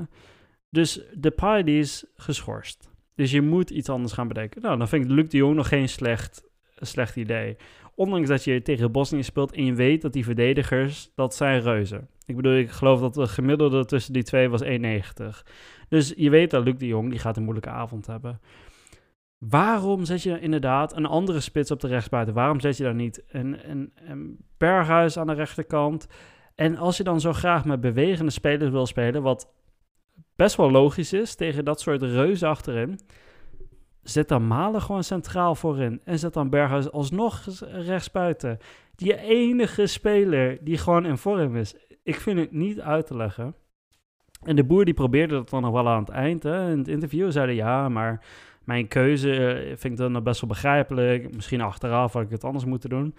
Dus 0.69 1.01
de 1.13 1.32
paai 1.32 1.63
die 1.63 1.79
is 1.79 2.05
geschorst. 2.15 2.89
Dus 3.15 3.32
je 3.32 3.41
moet 3.41 3.69
iets 3.69 3.89
anders 3.89 4.13
gaan 4.13 4.27
bedenken. 4.27 4.62
Nou, 4.62 4.77
dan 4.77 4.88
vind 4.88 5.05
ik 5.05 5.12
Luc 5.12 5.29
de 5.29 5.38
Jong 5.38 5.55
nog 5.55 5.67
geen 5.67 5.89
slecht, 5.89 6.43
slecht 6.75 7.15
idee. 7.15 7.58
Ondanks 7.95 8.30
dat 8.30 8.43
je 8.43 8.62
tegen 8.62 8.91
Bosnië 8.91 9.23
speelt 9.23 9.51
en 9.51 9.65
je 9.65 9.73
weet 9.73 10.01
dat 10.01 10.13
die 10.13 10.23
verdedigers, 10.23 11.12
dat 11.15 11.36
zijn 11.36 11.62
reuzen. 11.62 12.08
Ik 12.25 12.36
bedoel, 12.36 12.54
ik 12.54 12.69
geloof 12.69 12.99
dat 12.99 13.13
de 13.13 13.27
gemiddelde 13.27 13.86
tussen 13.86 14.13
die 14.13 14.23
twee 14.23 14.49
was 14.49 14.63
1,90. 14.63 14.69
Dus 15.89 16.13
je 16.15 16.30
weet 16.30 16.51
dat 16.51 16.63
Luc 16.63 16.77
de 16.77 16.88
Jong, 16.88 17.10
die 17.10 17.19
gaat 17.19 17.38
een 17.38 17.43
moeilijke 17.43 17.69
avond 17.69 18.08
hebben. 18.08 18.39
Waarom 19.38 20.06
zet 20.06 20.23
je 20.23 20.39
inderdaad 20.39 20.95
een 20.95 21.06
andere 21.06 21.39
spits 21.39 21.71
op 21.71 21.80
de 21.80 21.88
rechtsbuiten? 21.88 22.34
Waarom 22.34 22.60
zet 22.60 22.77
je 22.77 22.84
dan 22.84 22.95
niet 22.95 23.23
een, 23.27 23.69
een, 23.69 23.91
een 23.95 24.38
Berghuis 24.58 25.17
aan 25.17 25.27
de 25.27 25.34
rechterkant? 25.34 26.08
En 26.56 26.77
als 26.77 26.97
je 26.97 27.04
dan 27.04 27.21
zo 27.21 27.34
graag 27.34 27.65
met 27.65 27.82
bewegende 27.82 28.32
spelers 28.32 28.71
wil 28.71 28.86
spelen, 28.86 29.21
wat 29.21 29.54
best 30.36 30.56
wel 30.56 30.71
logisch 30.71 31.13
is 31.13 31.36
tegen 31.36 31.65
dat 31.65 31.82
soort 31.82 32.01
reuzen 32.01 32.49
achterin, 32.49 32.99
zet 34.03 34.27
dan 34.27 34.47
Malen 34.47 34.81
gewoon 34.81 35.03
centraal 35.03 35.55
voorin. 35.55 36.01
En 36.03 36.19
zet 36.19 36.33
dan 36.33 36.49
Berghuis 36.49 36.91
alsnog 36.91 37.43
rechtsbuiten. 37.61 38.57
Die 38.95 39.17
enige 39.17 39.87
speler 39.87 40.57
die 40.61 40.77
gewoon 40.77 41.05
in 41.05 41.17
vorm 41.17 41.55
is. 41.55 41.75
Ik 42.03 42.15
vind 42.15 42.39
het 42.39 42.51
niet 42.51 42.79
uit 42.81 43.07
te 43.07 43.15
leggen. 43.15 43.55
En 44.43 44.55
de 44.55 44.63
boer 44.63 44.85
die 44.85 44.93
probeerde 44.93 45.33
dat 45.33 45.49
dan 45.49 45.61
nog 45.61 45.71
wel 45.71 45.89
aan 45.89 45.99
het 45.99 46.09
eind. 46.09 46.43
Hè. 46.43 46.71
In 46.71 46.77
het 46.77 46.87
interview 46.87 47.31
zeiden 47.31 47.55
ja, 47.55 47.89
maar 47.89 48.25
mijn 48.63 48.87
keuze 48.87 49.35
eh, 49.35 49.77
vind 49.77 49.83
ik 49.83 49.97
dan 49.97 50.23
best 50.23 50.41
wel 50.41 50.49
begrijpelijk. 50.49 51.35
Misschien 51.35 51.61
achteraf 51.61 52.13
had 52.13 52.21
ik 52.23 52.29
het 52.29 52.43
anders 52.43 52.65
moeten 52.65 52.89
doen. 52.89 53.15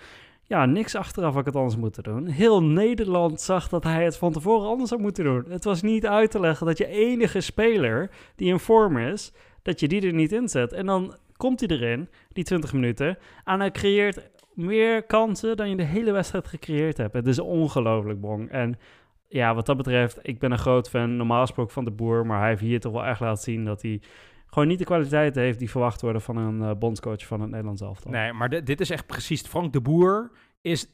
Ja, 0.47 0.67
niks 0.67 0.95
achteraf 0.95 1.33
had 1.33 1.41
ik 1.41 1.47
het 1.47 1.57
anders 1.57 1.77
moeten 1.77 2.03
doen. 2.03 2.27
Heel 2.27 2.63
Nederland 2.63 3.41
zag 3.41 3.69
dat 3.69 3.85
hij 3.85 4.05
het 4.05 4.17
van 4.17 4.33
tevoren 4.33 4.69
anders 4.69 4.91
had 4.91 4.99
moeten 4.99 5.25
doen. 5.25 5.45
Het 5.49 5.65
was 5.65 5.83
niet 5.83 6.07
uit 6.07 6.31
te 6.31 6.41
leggen 6.41 6.67
dat 6.67 6.79
je 6.79 6.87
enige 6.87 7.41
speler 7.41 8.11
die 8.37 8.49
in 8.49 8.59
vorm 8.59 8.99
is, 8.99 9.33
dat 9.63 9.81
je 9.81 9.89
die 9.89 10.07
er 10.07 10.13
niet 10.13 10.33
in 10.33 10.49
zet. 10.49 10.73
En 10.73 10.87
dan 10.87 11.15
komt 11.37 11.61
hij 11.61 11.69
erin, 11.69 12.09
die 12.33 12.45
20 12.45 12.73
minuten, 12.73 13.19
en 13.45 13.61
hij 13.61 13.71
creëert 13.71 14.31
meer 14.55 15.03
kansen 15.03 15.57
dan 15.57 15.71
je 15.71 15.77
de 15.77 15.83
hele 15.83 16.13
wedstrijd 16.13 16.47
gecreëerd 16.47 16.97
hebt. 16.97 17.15
Het 17.15 17.27
is 17.27 17.39
ongelooflijk, 17.39 18.21
Bong. 18.21 18.51
En 18.51 18.79
ja, 19.29 19.55
wat 19.55 19.67
dat 19.67 19.77
betreft, 19.77 20.19
ik 20.23 20.39
ben 20.39 20.53
een 20.53 20.59
groot 20.59 20.89
fan, 20.89 21.17
normaal 21.17 21.41
gesproken 21.41 21.73
van 21.73 21.85
de 21.85 21.91
boer, 21.91 22.27
maar 22.27 22.39
hij 22.39 22.49
heeft 22.49 22.61
hier 22.61 22.81
toch 22.81 22.93
wel 22.93 23.05
echt 23.05 23.21
laten 23.21 23.43
zien 23.43 23.65
dat 23.65 23.83
hij 23.83 24.01
gewoon 24.53 24.69
niet 24.69 24.79
de 24.79 24.85
kwaliteit 24.85 25.35
heeft 25.35 25.59
die 25.59 25.71
verwacht 25.71 26.01
worden 26.01 26.23
van 26.23 26.37
een 26.37 26.61
uh, 26.61 26.71
bondscoach 26.79 27.27
van 27.27 27.41
het 27.41 27.51
Nederlands 27.51 27.81
elftal. 27.81 28.11
Nee, 28.11 28.33
maar 28.33 28.65
dit 28.65 28.81
is 28.81 28.91
echt 28.91 29.07
precies, 29.07 29.41
Frank 29.41 29.73
de 29.73 29.81
Boer 29.81 30.31
is 30.61 30.87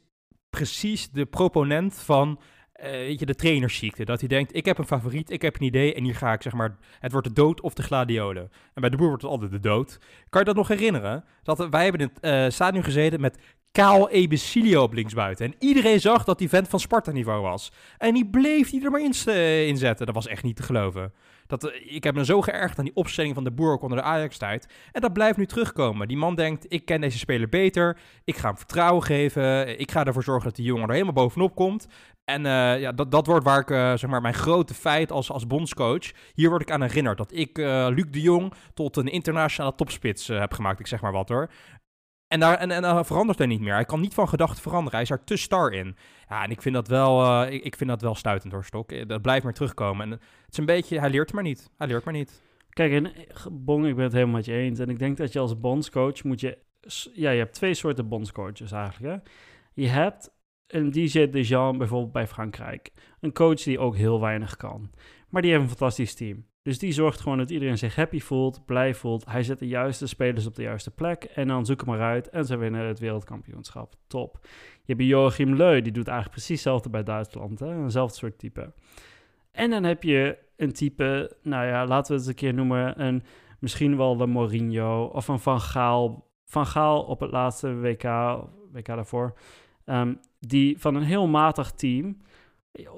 precies 0.51 1.11
de 1.11 1.27
proponent 1.27 1.95
van 1.95 2.41
uh, 2.83 2.91
weet 2.91 3.19
je, 3.19 3.27
de 3.27 3.35
trainersziekte. 3.35 4.05
Dat 4.05 4.21
hij 4.21 4.29
denkt, 4.29 4.55
ik 4.55 4.65
heb 4.65 4.79
een 4.79 4.87
favoriet, 4.87 5.31
ik 5.31 5.43
heb 5.43 5.55
een 5.55 5.67
idee 5.67 5.95
en 5.95 6.05
hier 6.05 6.15
ga 6.15 6.33
ik, 6.33 6.43
zeg 6.43 6.53
maar, 6.53 6.77
het 7.01 7.13
wordt 7.13 7.27
de 7.27 7.33
dood 7.33 7.61
of 7.61 7.75
de 7.75 7.83
gladiolen. 7.83 8.51
En 8.75 8.81
bij 8.81 8.91
de 8.91 8.97
boer 8.97 9.07
wordt 9.07 9.23
het 9.23 9.31
altijd 9.31 9.51
de 9.51 9.61
dood. 9.61 9.99
Kan 10.29 10.41
je 10.41 10.47
dat 10.47 10.57
nog 10.57 10.69
herinneren? 10.69 11.25
Dat 11.43 11.69
wij 11.69 11.83
hebben 11.83 12.01
in 12.01 12.11
het 12.15 12.25
uh, 12.25 12.51
stadion 12.51 12.85
gezeten 12.85 13.21
met 13.21 13.39
Kaal 13.73 14.11
Ebesilio 14.11 14.83
op 14.83 14.93
linksbuiten. 14.93 15.47
En 15.47 15.55
iedereen 15.59 16.01
zag 16.01 16.25
dat 16.25 16.39
die 16.39 16.49
vent 16.49 16.69
van 16.69 16.81
Sparta-niveau 16.81 17.43
was. 17.43 17.73
En 17.99 18.15
die 18.15 18.27
bleef 18.27 18.71
die 18.71 18.85
er 18.85 18.91
maar 18.91 19.01
in, 19.01 19.15
uh, 19.29 19.67
in 19.67 19.77
zetten. 19.77 20.07
Dat 20.07 20.15
was 20.15 20.27
echt 20.27 20.43
niet 20.43 20.57
te 20.57 20.63
geloven. 20.63 21.13
Dat, 21.49 21.65
uh, 21.65 21.95
ik 21.95 22.05
heb 22.05 22.15
me 22.15 22.25
zo 22.25 22.41
geërgerd 22.41 22.79
aan 22.79 22.85
die 22.85 22.95
opstelling 22.95 23.35
van 23.35 23.45
de 23.45 23.51
boer 23.51 23.73
ook 23.73 23.83
onder 23.83 23.99
de 23.99 24.05
Ajax-tijd. 24.05 24.69
En 24.93 25.01
dat 25.01 25.13
blijft 25.13 25.39
nu 25.39 25.47
terugkomen. 25.47 26.09
Die 26.09 26.17
man 26.17 26.35
denkt, 26.35 26.67
ik 26.69 26.85
ken 26.85 27.01
deze 27.01 27.19
speler 27.19 27.49
beter. 27.49 27.99
Ik 28.25 28.37
ga 28.37 28.49
hem 28.49 28.57
vertrouwen 28.57 29.03
geven. 29.03 29.79
Ik 29.79 29.91
ga 29.91 30.05
ervoor 30.05 30.23
zorgen 30.23 30.45
dat 30.45 30.57
die 30.57 30.65
jongen 30.65 30.87
er 30.87 30.93
helemaal 30.93 31.13
bovenop 31.13 31.55
komt. 31.55 31.87
En 32.25 32.45
uh, 32.45 32.81
ja, 32.81 32.93
dat, 32.93 33.11
dat 33.11 33.27
wordt 33.27 33.45
waar 33.45 33.61
ik, 33.61 33.71
uh, 33.71 33.95
zeg 33.97 34.11
maar, 34.11 34.21
mijn 34.21 34.35
grote 34.35 34.75
feit 34.75 35.13
als, 35.13 35.31
als 35.31 35.47
bondscoach. 35.47 36.11
Hier 36.35 36.49
word 36.49 36.63
ik 36.63 36.71
aan 36.71 36.83
herinnerd 36.83 37.19
dat 37.19 37.33
ik 37.33 37.57
Luc 37.57 38.07
de 38.11 38.21
Jong 38.21 38.53
tot 38.75 38.97
een 38.97 39.09
internationale 39.09 39.75
topspits 39.75 40.27
heb 40.27 40.53
gemaakt. 40.53 40.81
Ik 40.81 40.87
zeg 40.87 41.01
maar 41.01 41.13
wat 41.13 41.29
hoor. 41.29 41.51
En 42.29 42.41
daar 42.41 42.59
en, 42.59 42.71
en, 42.71 43.05
verandert 43.05 43.39
hij 43.39 43.47
niet 43.47 43.61
meer. 43.61 43.75
Hij 43.75 43.85
kan 43.85 44.01
niet 44.01 44.15
van 44.15 44.29
gedachten 44.29 44.63
veranderen. 44.63 44.93
Hij 44.93 45.03
is 45.03 45.11
er 45.11 45.25
te 45.25 45.37
star 45.37 45.73
in. 45.73 45.97
Ja, 46.29 46.45
en 46.45 46.51
ik 46.51 46.63
vind 46.63 46.75
dat 46.75 46.89
wel, 46.89 47.45
uh, 47.45 47.53
ik, 47.53 47.77
vind 47.77 47.91
dat 47.91 48.03
wel 48.03 48.15
stuitend 48.15 48.53
hoor, 48.53 48.65
Stok. 48.65 49.09
Dat 49.09 49.23
blijft 49.23 49.45
maar 49.45 49.53
terugkomen. 49.53 50.05
En 50.05 50.11
het 50.11 50.51
is 50.51 50.59
een 50.59 50.65
beetje, 50.65 50.99
hij 50.99 51.11
leert 51.11 51.33
maar 51.33 51.43
niet. 51.43 51.71
Hij 51.77 51.87
leert 51.87 52.05
maar 52.05 52.15
niet. 52.15 52.43
Kijk, 52.69 52.93
en 52.93 53.13
Bong, 53.53 53.87
ik 53.87 53.95
ben 53.95 54.05
het 54.05 54.13
helemaal 54.13 54.35
met 54.35 54.45
je 54.45 54.53
eens. 54.53 54.79
En 54.79 54.89
ik 54.89 54.99
denk 54.99 55.17
dat 55.17 55.33
je 55.33 55.39
als 55.39 55.61
bondscoach 55.61 56.25
moet 56.25 56.41
je... 56.41 56.59
Ja, 57.13 57.31
je 57.31 57.39
hebt 57.39 57.55
twee 57.55 57.75
soorten 57.75 58.09
bondscoaches 58.09 58.73
eigenlijk, 58.73 59.15
hè. 59.15 59.31
Je 59.83 59.89
hebt 59.89 60.31
een 60.67 60.91
DJ 60.91 61.31
Dejean 61.31 61.79
bijvoorbeeld 61.79 62.13
bij 62.13 62.27
Frankrijk. 62.27 62.93
Een 63.21 63.33
coach 63.33 63.63
die 63.63 63.79
ook 63.79 63.97
heel 63.97 64.21
weinig 64.21 64.57
kan. 64.57 64.91
Maar 65.29 65.43
die 65.43 65.51
heeft 65.51 65.63
een 65.63 65.69
fantastisch 65.69 66.15
team. 66.15 66.47
Dus 66.63 66.79
die 66.79 66.93
zorgt 66.93 67.21
gewoon 67.21 67.39
dat 67.39 67.51
iedereen 67.51 67.79
zich 67.79 67.95
happy 67.95 68.21
voelt, 68.21 68.65
blij 68.67 68.95
voelt. 68.95 69.25
Hij 69.25 69.43
zet 69.43 69.59
de 69.59 69.67
juiste 69.67 70.07
spelers 70.07 70.47
op 70.47 70.55
de 70.55 70.63
juiste 70.63 70.91
plek 70.91 71.25
en 71.25 71.49
dan 71.49 71.67
zoek 71.67 71.81
hem 71.81 71.89
maar 71.89 72.01
uit 72.01 72.29
en 72.29 72.45
ze 72.45 72.57
winnen 72.57 72.87
het 72.87 72.99
wereldkampioenschap. 72.99 73.95
Top. 74.07 74.47
Je 74.89 74.95
hebt 74.95 75.09
Joachim 75.09 75.55
Leu, 75.55 75.83
die 75.83 75.93
doet 75.93 76.09
eigenlijk 76.09 76.37
precies 76.37 76.65
hetzelfde 76.65 76.91
bij 76.91 77.03
Duitsland. 77.03 77.59
Hè? 77.59 77.75
Eenzelfde 77.75 78.17
soort 78.17 78.39
type. 78.39 78.73
En 79.53 79.71
dan 79.71 79.85
heb 79.85 80.03
je 80.03 80.39
een 80.57 80.73
type, 80.73 81.37
nou 81.43 81.67
ja, 81.67 81.87
laten 81.87 82.15
we 82.15 82.21
het 82.21 82.29
een 82.29 82.35
keer 82.35 82.55
noemen, 82.55 83.03
een, 83.05 83.23
misschien 83.59 83.97
wel 83.97 84.17
de 84.17 84.27
Mourinho 84.27 85.05
of 85.05 85.29
een 85.29 85.39
Van 85.39 85.61
Gaal. 85.61 86.27
Van 86.45 86.67
Gaal 86.67 87.03
op 87.03 87.21
het 87.21 87.31
laatste 87.31 87.75
WK, 87.75 88.03
WK 88.73 88.87
daarvoor, 88.87 89.39
ehm, 89.85 90.15
die 90.41 90.79
van 90.79 90.95
een 90.95 91.03
heel 91.03 91.27
matig 91.27 91.71
team 91.71 92.17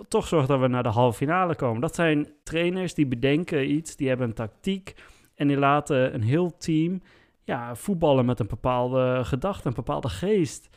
toch 0.09 0.27
zorgt 0.27 0.49
dat 0.49 0.61
we 0.61 0.67
naar 0.67 0.83
de 0.83 0.89
halve 0.89 1.17
finale 1.17 1.55
komen. 1.55 1.81
Dat 1.81 1.95
zijn 1.95 2.33
trainers 2.43 2.95
die 2.95 3.07
bedenken 3.07 3.71
iets, 3.71 3.97
die 3.97 4.09
hebben 4.09 4.27
een 4.27 4.35
tactiek 4.35 4.95
en 5.35 5.49
die 5.49 5.57
laten 5.57 6.15
een 6.15 6.23
heel 6.23 6.57
team 6.57 7.03
ja, 7.43 7.75
voetballen 7.75 8.25
met 8.25 8.41
een 8.41 8.47
bepaalde 8.47 9.21
gedachte, 9.25 9.69
een 9.69 9.75
bepaalde 9.75 10.09
geest. 10.09 10.70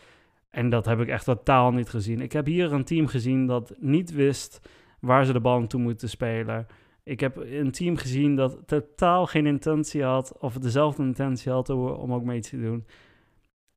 En 0.54 0.70
dat 0.70 0.86
heb 0.86 1.00
ik 1.00 1.08
echt 1.08 1.26
totaal 1.26 1.72
niet 1.72 1.90
gezien. 1.90 2.22
Ik 2.22 2.32
heb 2.32 2.46
hier 2.46 2.74
een 2.74 2.84
team 2.84 3.08
gezien 3.08 3.46
dat 3.46 3.74
niet 3.80 4.12
wist 4.12 4.70
waar 5.00 5.26
ze 5.26 5.34
de 5.34 5.40
bal 5.40 5.68
toe 5.68 5.82
moeten 5.82 6.10
spelen. 6.10 6.68
Ik 7.04 7.20
heb 7.20 7.38
een 7.38 7.72
team 7.72 7.98
gezien 7.98 8.36
dat 8.36 8.58
totaal 8.66 9.26
geen 9.26 9.46
intentie 9.46 10.04
had, 10.04 10.38
of 10.40 10.58
dezelfde 10.58 11.04
intentie 11.04 11.52
had 11.52 11.70
om 11.70 12.14
ook 12.14 12.24
mee 12.24 12.42
te 12.42 12.62
doen. 12.62 12.86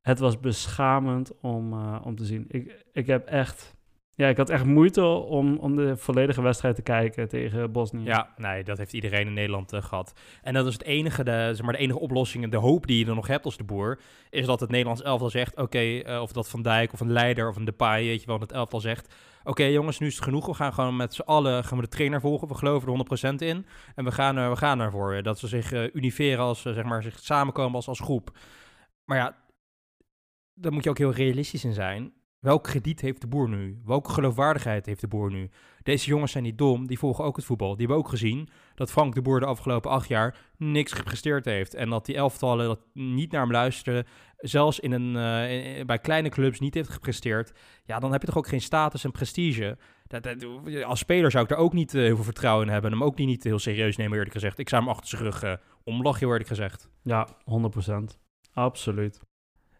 Het 0.01 0.19
was 0.19 0.39
beschamend 0.39 1.31
om, 1.41 1.73
uh, 1.73 2.01
om 2.03 2.15
te 2.15 2.25
zien. 2.25 2.45
Ik, 2.47 2.85
ik 2.91 3.07
heb 3.07 3.27
echt 3.27 3.76
ja, 4.17 4.27
ik 4.27 4.37
had 4.37 4.49
echt 4.49 4.65
moeite 4.65 5.05
om, 5.05 5.57
om 5.57 5.75
de 5.75 5.97
volledige 5.97 6.41
wedstrijd 6.41 6.75
te 6.75 6.81
kijken 6.81 7.27
tegen 7.27 7.71
Bosnië. 7.71 8.03
Ja, 8.03 8.33
nee, 8.37 8.63
dat 8.63 8.77
heeft 8.77 8.93
iedereen 8.93 9.27
in 9.27 9.33
Nederland 9.33 9.73
uh, 9.73 9.81
gehad. 9.81 10.19
En 10.41 10.53
dat 10.53 10.65
is 10.65 10.73
het 10.73 10.83
enige, 10.83 11.23
de, 11.23 11.49
zeg 11.53 11.61
maar, 11.61 11.73
de 11.73 11.79
enige 11.79 11.99
oplossing 11.99 12.43
en 12.43 12.49
de 12.49 12.57
hoop 12.57 12.87
die 12.87 12.99
je 12.99 13.05
er 13.05 13.15
nog 13.15 13.27
hebt 13.27 13.45
als 13.45 13.57
de 13.57 13.63
boer, 13.63 13.99
is 14.29 14.45
dat 14.45 14.59
het 14.59 14.69
Nederlands 14.69 15.01
elftal 15.01 15.29
zegt, 15.29 15.57
oké, 15.57 15.79
uh, 15.79 16.21
of 16.21 16.31
dat 16.31 16.49
Van 16.49 16.61
Dijk 16.61 16.93
of 16.93 16.99
een 16.99 17.11
Leider 17.11 17.49
of 17.49 17.55
een 17.55 17.65
Depay, 17.65 18.03
weet 18.03 18.21
je 18.21 18.27
wel, 18.27 18.39
het 18.39 18.51
elftal 18.51 18.79
zegt, 18.79 19.13
oké 19.43 19.63
jongens, 19.63 19.99
nu 19.99 20.07
is 20.07 20.15
het 20.15 20.23
genoeg, 20.23 20.45
we 20.45 20.53
gaan 20.53 20.73
gewoon 20.73 20.95
met 20.95 21.13
z'n 21.13 21.21
allen 21.21 21.63
gaan 21.63 21.77
we 21.77 21.83
de 21.83 21.89
trainer 21.89 22.21
volgen, 22.21 22.47
we 22.47 22.55
geloven 22.55 23.07
er 23.07 23.33
100% 23.33 23.35
in 23.35 23.65
en 23.95 24.03
we 24.03 24.11
gaan, 24.11 24.37
uh, 24.37 24.49
we 24.49 24.55
gaan 24.55 24.79
ervoor. 24.79 25.23
Dat 25.23 25.39
ze 25.39 25.47
zich 25.47 25.93
univeren 25.93 26.43
als, 26.43 26.61
zeg 26.61 26.83
maar, 26.83 27.03
zich 27.03 27.19
samenkomen 27.19 27.75
als, 27.75 27.87
als 27.87 27.99
groep. 27.99 28.37
Maar 29.05 29.17
ja, 29.17 29.35
daar 30.53 30.71
moet 30.73 30.83
je 30.83 30.89
ook 30.89 30.97
heel 30.97 31.13
realistisch 31.13 31.65
in 31.65 31.73
zijn. 31.73 32.13
Welk 32.47 32.63
krediet 32.63 33.01
heeft 33.01 33.21
de 33.21 33.27
boer 33.27 33.49
nu? 33.49 33.81
Welke 33.85 34.11
geloofwaardigheid 34.11 34.85
heeft 34.85 35.01
de 35.01 35.07
boer 35.07 35.31
nu? 35.31 35.49
Deze 35.83 36.07
jongens 36.07 36.31
zijn 36.31 36.43
niet 36.43 36.57
dom, 36.57 36.87
die 36.87 36.99
volgen 36.99 37.23
ook 37.23 37.35
het 37.35 37.45
voetbal. 37.45 37.69
Die 37.69 37.85
hebben 37.85 37.97
ook 37.97 38.09
gezien 38.09 38.49
dat 38.75 38.91
Frank 38.91 39.15
de 39.15 39.21
Boer 39.21 39.39
de 39.39 39.45
afgelopen 39.45 39.91
acht 39.91 40.07
jaar 40.07 40.37
niks 40.57 40.91
gepresteerd 40.91 41.45
heeft. 41.45 41.73
En 41.73 41.89
dat 41.89 42.05
die 42.05 42.15
elftallen 42.15 42.67
dat 42.67 42.79
niet 42.93 43.31
naar 43.31 43.41
hem 43.41 43.51
luisteren, 43.51 44.05
zelfs 44.37 44.79
in 44.79 44.91
een, 44.91 45.07
uh, 45.07 45.85
bij 45.85 45.99
kleine 45.99 46.29
clubs 46.29 46.59
niet 46.59 46.73
heeft 46.73 46.89
gepresteerd. 46.89 47.51
Ja, 47.85 47.99
dan 47.99 48.11
heb 48.11 48.21
je 48.21 48.27
toch 48.27 48.37
ook 48.37 48.47
geen 48.47 48.61
status 48.61 49.03
en 49.03 49.11
prestige. 49.11 49.77
Dat, 50.07 50.23
dat, 50.23 50.45
als 50.83 50.99
speler 50.99 51.31
zou 51.31 51.43
ik 51.43 51.49
daar 51.49 51.59
ook 51.59 51.73
niet 51.73 51.93
uh, 51.93 52.01
heel 52.01 52.15
veel 52.15 52.23
vertrouwen 52.23 52.65
in 52.65 52.71
hebben. 52.71 52.91
En 52.91 52.97
hem 52.97 53.07
ook 53.07 53.17
niet, 53.17 53.27
niet 53.27 53.43
heel 53.43 53.59
serieus 53.59 53.97
nemen, 53.97 54.13
eerlijk 54.13 54.33
gezegd. 54.33 54.59
Ik 54.59 54.69
zou 54.69 54.81
hem 54.81 54.91
achter 54.91 55.07
zijn 55.07 55.21
rug 55.21 55.43
uh, 55.43 55.53
omlachen, 55.83 56.27
eerlijk 56.27 56.47
gezegd. 56.47 56.89
Ja, 57.01 57.27
100%. 57.29 57.93
Absoluut. 58.53 59.26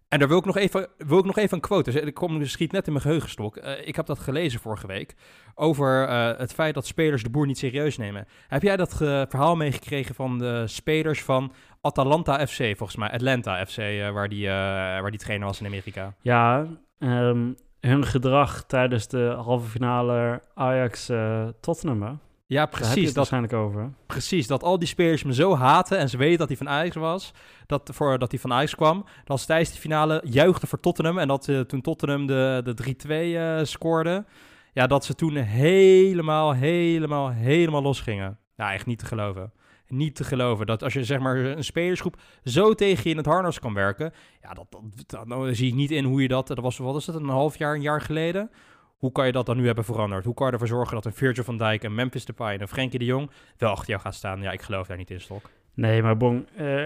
En 0.10 0.20
daar 0.20 0.28
wil 0.28 0.38
ik 0.38 0.46
nog 0.46 0.58
even, 0.58 0.88
wil 0.98 1.18
ik 1.18 1.26
nog 1.26 1.38
even 1.38 1.56
een 1.56 1.62
quote. 1.62 1.92
Dus 1.92 2.02
ik 2.02 2.14
kom 2.14 2.46
schiet 2.46 2.72
net 2.72 2.86
in 2.86 2.92
mijn 2.92 3.04
geheugenstok. 3.04 3.58
Uh, 3.58 3.88
ik 3.88 3.96
heb 3.96 4.06
dat 4.06 4.20
gelezen 4.20 4.60
vorige 4.60 4.88
week. 4.88 5.16
Over 5.56 6.10
uh, 6.10 6.38
het 6.38 6.54
feit 6.54 6.74
dat 6.74 6.86
spelers 6.86 7.24
de 7.24 7.30
boer 7.30 7.46
niet 7.46 7.58
serieus 7.58 7.98
nemen. 7.98 8.26
Heb 8.48 8.62
jij 8.62 8.78
dat 8.78 8.94
verhaal 8.98 9.56
meegekregen 9.56 10.16
van 10.16 10.38
de 10.38 10.64
spelers 10.68 11.24
van 11.24 11.52
Atalanta 11.82 12.48
FC, 12.48 12.58
volgens 12.58 12.96
mij? 12.96 13.12
Atlanta 13.12 13.66
FC, 13.66 13.78
waar, 14.14 14.30
die, 14.30 14.48
waar 14.48 15.12
die 15.12 15.20
trainer 15.20 15.48
was 15.48 15.60
in 15.60 15.66
Amerika. 15.66 16.14
Ja, 16.22 16.68
um, 17.00 17.56
hun 17.80 18.06
gedrag 18.06 18.64
tijdens 18.64 19.08
de 19.08 19.36
halve 19.38 19.70
finale 19.70 20.42
Ajax-Tottenham. 20.54 22.20
Ja, 22.48 22.66
precies. 22.66 23.06
dat 23.06 23.16
waarschijnlijk 23.16 23.54
over. 23.54 23.94
Precies, 24.06 24.48
dat 24.48 24.64
al 24.64 24.80
die 24.80 24.88
spelers 24.88 25.24
me 25.24 25.34
zo 25.34 25.56
haten 25.56 25.98
en 25.98 26.10
ze 26.10 26.18
weten 26.18 26.38
dat 26.38 26.48
hij 26.48 26.58
van 26.58 26.70
Ajax 26.70 26.96
was, 26.96 27.34
dat, 27.66 27.90
voor, 27.94 28.20
dat 28.20 28.32
hij 28.32 28.40
van 28.40 28.54
Ajax 28.54 28.76
kwam. 28.76 29.06
Dat 29.24 29.40
ze 29.40 29.46
tijdens 29.46 29.72
de 29.72 29.80
finale 29.80 30.22
juichten 30.26 30.68
voor 30.68 30.80
Tottenham 30.80 31.18
en 31.18 31.28
dat 31.28 31.48
uh, 31.48 31.60
toen 31.60 31.82
Tottenham 31.82 32.26
de, 32.26 32.62
de 32.64 32.96
3-2 33.08 33.10
uh, 33.10 33.60
scoorde, 33.64 34.26
ja, 34.74 34.88
dat 34.88 35.06
ze 35.06 35.16
toen 35.16 35.36
helemaal, 35.36 36.54
helemaal, 36.54 37.30
helemaal 37.30 37.82
losgingen. 37.82 38.40
Ja, 38.56 38.74
echt 38.74 38.86
niet 38.86 39.00
te 39.00 39.06
geloven. 39.06 39.52
Niet 39.88 40.16
te 40.16 40.24
geloven 40.24 40.66
dat 40.66 40.84
als 40.84 40.94
je 40.94 41.04
zeg 41.04 41.20
maar 41.20 41.38
een 41.38 41.64
spelersgroep 41.64 42.22
zo 42.44 42.74
tegen 42.74 43.04
je 43.04 43.10
in 43.10 43.18
het 43.18 43.26
harnas 43.26 43.60
kan 43.60 43.74
werken, 43.74 44.14
ja, 44.42 44.54
dat, 44.54 44.66
dat, 45.06 45.28
dan 45.28 45.56
zie 45.56 45.68
ik 45.68 45.74
niet 45.74 45.92
in 45.92 46.04
hoe 46.04 46.22
je 46.22 46.28
dat, 46.28 46.48
dat 46.48 46.60
was, 46.60 46.78
wat 46.78 46.96
is 46.96 47.08
het, 47.08 47.16
een 47.16 47.30
half 47.30 47.58
jaar, 47.58 47.76
een 47.76 47.82
jaar 47.82 48.02
geleden, 48.02 48.52
hoe 48.98 49.12
kan 49.12 49.26
je 49.26 49.32
dat 49.32 49.46
dan 49.46 49.58
nu 49.58 49.66
hebben 49.66 49.84
veranderd? 49.84 50.26
Hoe 50.26 50.34
kan 50.34 50.48
je 50.48 50.54
ervoor 50.54 50.68
zorgen 50.68 50.96
dat 50.96 51.06
een 51.06 51.14
Virgil 51.14 51.44
van 51.44 51.58
Dijk, 51.58 51.84
een 51.84 51.96
Memphis 51.96 52.26
Depay 52.26 52.54
en 52.54 52.62
een 52.62 52.68
Frenkie 52.68 53.00
de 53.00 53.06
Jong 53.06 53.30
wel 53.58 53.70
achter 53.70 53.90
jou 53.90 54.02
gaan 54.02 54.14
staan? 54.14 54.42
Ja, 54.42 54.52
ik 54.52 54.62
geloof 54.62 54.88
daar 54.88 54.98
niet 54.98 55.12
in, 55.12 55.22
Stok. 55.22 55.50
Nee, 55.74 56.02
maar 56.02 56.18
Bon, 56.18 56.48
uh, 56.60 56.84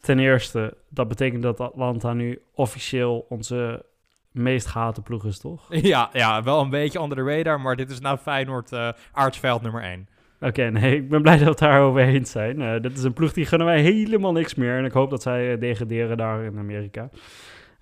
ten 0.00 0.18
eerste, 0.18 0.76
dat 0.88 1.08
betekent 1.08 1.42
dat 1.42 1.60
Atlanta 1.60 2.12
nu 2.12 2.42
officieel 2.54 3.26
onze 3.28 3.84
meest 4.30 4.66
gehate 4.66 5.02
ploeg 5.02 5.24
is, 5.24 5.38
toch? 5.38 5.66
Ja, 5.82 6.10
ja, 6.12 6.42
wel 6.42 6.60
een 6.60 6.70
beetje 6.70 7.00
onder 7.00 7.16
de 7.16 7.36
radar, 7.36 7.60
maar 7.60 7.76
dit 7.76 7.90
is 7.90 8.00
nou 8.00 8.18
Feyenoord 8.18 8.72
uh, 8.72 8.88
aardsveld 9.12 9.62
nummer 9.62 9.82
1. 9.82 10.08
Oké, 10.40 10.70
nee, 10.70 10.96
ik 10.96 11.08
ben 11.08 11.22
blij 11.22 11.34
dat 11.36 11.44
we 11.44 11.50
het 11.50 11.58
daarover 11.58 12.02
eens 12.02 12.30
zijn. 12.30 12.60
Uh, 12.60 12.80
dit 12.80 12.96
is 12.98 13.02
een 13.02 13.12
ploeg 13.12 13.32
die 13.32 13.46
gunnen 13.46 13.66
wij 13.66 13.80
helemaal 13.80 14.32
niks 14.32 14.54
meer. 14.54 14.78
En 14.78 14.84
ik 14.84 14.92
hoop 14.92 15.10
dat 15.10 15.22
zij 15.22 15.58
degraderen 15.58 16.16
daar 16.16 16.44
in 16.44 16.58
Amerika. 16.58 17.08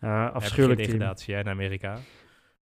Uh, 0.00 0.34
afschuwelijk 0.34 0.80
degradatie 0.80 1.34
in 1.34 1.48
Amerika 1.48 1.98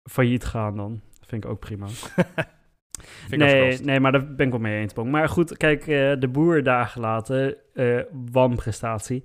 failliet 0.06 0.44
gaan 0.44 0.76
dan. 0.76 1.00
vind 1.26 1.44
ik 1.44 1.50
ook 1.50 1.60
prima. 1.60 1.86
nee, 3.30 3.78
nee, 3.78 4.00
maar 4.00 4.12
daar 4.12 4.34
ben 4.34 4.46
ik 4.46 4.52
wel 4.52 4.60
mee 4.60 4.80
eens. 4.80 4.94
Maar 4.94 5.28
goed, 5.28 5.56
kijk, 5.56 5.86
uh, 5.86 6.12
de 6.18 6.28
boer 6.28 6.62
daar 6.62 6.86
gelaten, 6.86 7.56
uh, 7.74 8.00
wanprestatie. 8.32 9.24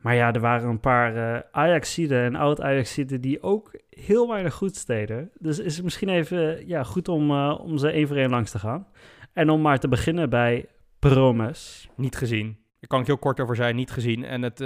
Maar 0.00 0.14
ja, 0.14 0.32
er 0.32 0.40
waren 0.40 0.68
een 0.68 0.80
paar 0.80 1.16
uh, 1.16 1.40
Ajaxiden 1.50 2.22
en 2.22 2.34
oud-Ajaxiden 2.34 3.20
die 3.20 3.42
ook 3.42 3.80
heel 3.90 4.28
weinig 4.28 4.54
goed 4.54 4.86
deden. 4.86 5.30
Dus 5.38 5.58
is 5.58 5.74
het 5.74 5.84
misschien 5.84 6.08
even 6.08 6.66
ja, 6.66 6.82
goed 6.82 7.08
om, 7.08 7.30
om 7.50 7.78
ze 7.78 7.90
één 7.90 8.06
voor 8.06 8.16
één 8.16 8.30
langs 8.30 8.50
te 8.50 8.58
gaan. 8.58 8.86
En 9.32 9.50
om 9.50 9.60
maar 9.60 9.78
te 9.78 9.88
beginnen 9.88 10.30
bij 10.30 10.66
Promes. 10.98 11.88
Niet 11.96 12.16
gezien. 12.16 12.58
Daar 12.80 12.88
kan 12.88 13.00
ik 13.00 13.06
heel 13.06 13.18
kort 13.18 13.40
over 13.40 13.56
zijn, 13.56 13.76
niet 13.76 13.90
gezien. 13.90 14.24
En 14.24 14.42
het, 14.42 14.60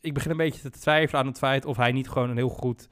ik 0.00 0.14
begin 0.14 0.30
een 0.30 0.36
beetje 0.36 0.70
te 0.70 0.78
twijfelen 0.78 1.20
aan 1.20 1.26
het 1.26 1.38
feit 1.38 1.64
of 1.64 1.76
hij 1.76 1.92
niet 1.92 2.08
gewoon 2.08 2.30
een 2.30 2.36
heel 2.36 2.48
goed 2.48 2.88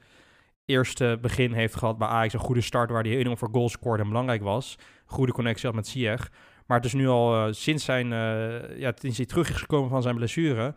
eerste 0.67 1.17
begin 1.21 1.53
heeft 1.53 1.75
gehad 1.75 1.97
bij 1.97 2.07
Ajax. 2.07 2.33
Een 2.33 2.39
goede 2.39 2.61
start 2.61 2.89
waar 2.89 3.03
hij 3.03 3.17
enorm 3.17 3.37
voor 3.37 3.49
goals 3.51 3.71
scoorde 3.71 4.03
en 4.03 4.09
belangrijk 4.09 4.41
was. 4.41 4.75
Goede 5.05 5.31
connectie 5.31 5.65
had 5.65 5.75
met 5.75 5.87
Ziyech. 5.87 6.31
Maar 6.65 6.77
het 6.77 6.85
is 6.85 6.93
nu 6.93 7.07
al 7.07 7.47
uh, 7.47 7.53
sinds, 7.53 7.85
zijn, 7.85 8.11
uh, 8.11 8.79
ja, 8.79 8.91
sinds 8.95 9.17
hij 9.17 9.25
terug 9.25 9.49
is 9.49 9.55
gekomen 9.55 9.89
van 9.89 10.01
zijn 10.01 10.15
blessure. 10.15 10.73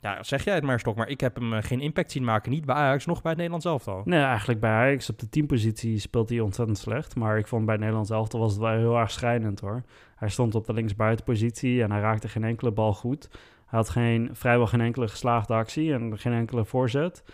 Ja, 0.00 0.22
zeg 0.22 0.44
jij 0.44 0.54
het 0.54 0.64
maar, 0.64 0.80
Stok. 0.80 0.96
Maar 0.96 1.08
ik 1.08 1.20
heb 1.20 1.34
hem 1.34 1.52
uh, 1.52 1.58
geen 1.62 1.80
impact 1.80 2.12
zien 2.12 2.24
maken. 2.24 2.50
Niet 2.50 2.64
bij 2.64 2.74
Ajax, 2.74 3.06
nog 3.06 3.22
bij 3.22 3.30
het 3.30 3.36
Nederlands 3.36 3.66
elftal. 3.66 4.02
Nee, 4.04 4.22
eigenlijk 4.22 4.60
bij 4.60 4.70
Ajax 4.70 5.10
op 5.10 5.18
de 5.18 5.28
teampositie 5.28 5.98
speelt 5.98 6.28
hij 6.28 6.40
ontzettend 6.40 6.78
slecht. 6.78 7.16
Maar 7.16 7.38
ik 7.38 7.46
vond 7.46 7.64
bij 7.64 7.72
het 7.72 7.80
Nederlands 7.80 8.10
elftal 8.10 8.40
was 8.40 8.52
het 8.52 8.60
wel 8.60 8.76
heel 8.76 8.98
erg 8.98 9.10
schrijnend 9.10 9.60
hoor. 9.60 9.82
Hij 10.16 10.28
stond 10.28 10.54
op 10.54 10.66
de 10.66 10.72
linksbuitenpositie 10.72 11.82
en 11.82 11.90
hij 11.90 12.00
raakte 12.00 12.28
geen 12.28 12.44
enkele 12.44 12.72
bal 12.72 12.94
goed. 12.94 13.28
Hij 13.66 13.78
had 13.78 13.88
geen, 13.88 14.30
vrijwel 14.32 14.66
geen 14.66 14.80
enkele 14.80 15.08
geslaagde 15.08 15.54
actie 15.54 15.92
en 15.92 16.18
geen 16.18 16.32
enkele 16.32 16.64
voorzet. 16.64 17.24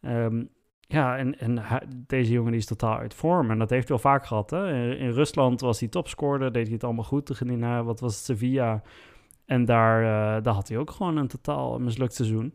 Um, 0.00 0.48
ja, 0.90 1.16
en, 1.16 1.38
en 1.38 1.62
deze 2.06 2.32
jongen 2.32 2.50
die 2.50 2.60
is 2.60 2.66
totaal 2.66 2.98
uit 2.98 3.14
vorm. 3.14 3.50
En 3.50 3.58
dat 3.58 3.70
heeft 3.70 3.88
hij 3.88 3.98
wel 4.02 4.12
vaak 4.12 4.26
gehad. 4.26 4.50
Hè? 4.50 4.94
In, 4.94 5.10
Rusland 5.10 5.60
was 5.60 5.80
hij 5.80 5.88
topscorer, 5.88 6.52
deed 6.52 6.64
hij 6.64 6.74
het 6.74 6.84
allemaal 6.84 7.04
goed. 7.04 7.40
Naar, 7.40 7.84
wat 7.84 8.00
was 8.00 8.14
het, 8.14 8.24
Sevilla. 8.24 8.82
En 9.44 9.64
daar, 9.64 10.02
uh, 10.02 10.42
daar 10.42 10.54
had 10.54 10.68
hij 10.68 10.78
ook 10.78 10.90
gewoon 10.90 11.16
een 11.16 11.28
totaal 11.28 11.78
mislukt 11.78 12.14
seizoen. 12.14 12.54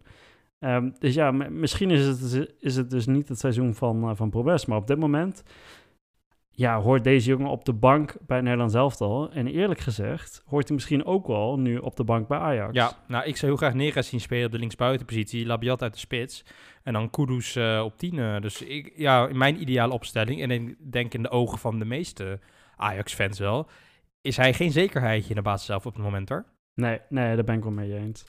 Um, 0.60 0.93
dus 1.00 1.13
ja, 1.13 1.32
misschien 1.32 1.91
is 1.91 2.06
het, 2.06 2.50
is 2.60 2.76
het 2.76 2.89
dus 2.89 3.06
niet 3.06 3.30
het 3.30 3.39
seizoen 3.39 3.74
van, 3.74 4.10
uh, 4.10 4.15
van 4.15 4.30
Probes. 4.30 4.65
Maar 4.65 4.78
op 4.78 4.88
dit 4.88 5.00
moment 5.00 5.43
ja, 6.56 6.82
hoort 6.82 7.04
deze 7.04 7.30
jongen 7.30 7.50
op 7.50 7.66
de 7.66 7.74
bank 7.74 8.16
bij 8.26 8.42
Nederland 8.42 8.74
elftal. 8.74 9.32
En 9.32 9.48
eerlijk 9.48 9.80
gezegd 9.80 10.44
hoort 10.46 10.68
hij 10.68 10.76
misschien 10.76 11.06
ook 11.06 11.28
wel 11.28 11.60
nu 11.60 11.78
op 11.78 11.96
de 11.96 12.04
bank 12.04 12.28
bij 12.28 12.38
Ajax. 12.38 12.74
Ja, 12.74 12.92
nou 13.08 13.26
ik 13.26 13.38
zou 13.38 13.52
heel 13.52 13.60
graag 13.60 13.74
Neres 13.74 14.08
zien 14.08 14.20
spelen 14.20 14.46
op 14.46 14.52
de 14.52 14.60
linksbuitenpositie. 14.60 15.46
Labiat 15.46 15.82
uit 15.82 15.94
de 15.94 16.00
spits. 16.00 16.46
En 16.84 16.94
dan 16.94 17.10
Kudus 17.10 17.56
uh, 17.56 17.82
op 17.86 17.98
10. 17.98 18.42
Dus 18.42 18.62
ik, 18.62 18.94
ja, 18.96 19.28
in 19.28 19.38
mijn 19.38 19.62
ideale 19.62 19.94
opstelling, 19.94 20.42
en 20.42 20.52
ik 20.52 20.92
denk 20.92 21.13
in 21.13 21.22
de 21.24 21.30
ogen 21.30 21.58
van 21.58 21.80
de 21.80 21.86
meeste 21.86 22.39
Ajax-fans 22.76 23.39
wel, 23.39 23.68
is 24.22 24.38
hij 24.38 24.54
geen 24.54 24.72
zekerheidje 24.72 25.30
in 25.30 25.36
de 25.36 25.42
basis 25.42 25.66
zelf 25.66 25.86
op 25.86 25.94
het 25.94 26.04
moment 26.04 26.30
hoor. 26.30 26.46
Nee, 26.76 27.00
nee, 27.10 27.36
daar 27.36 27.44
ben 27.44 27.56
ik 27.56 27.63
wel 27.63 27.72
mee 27.72 27.98
eens. 27.98 28.26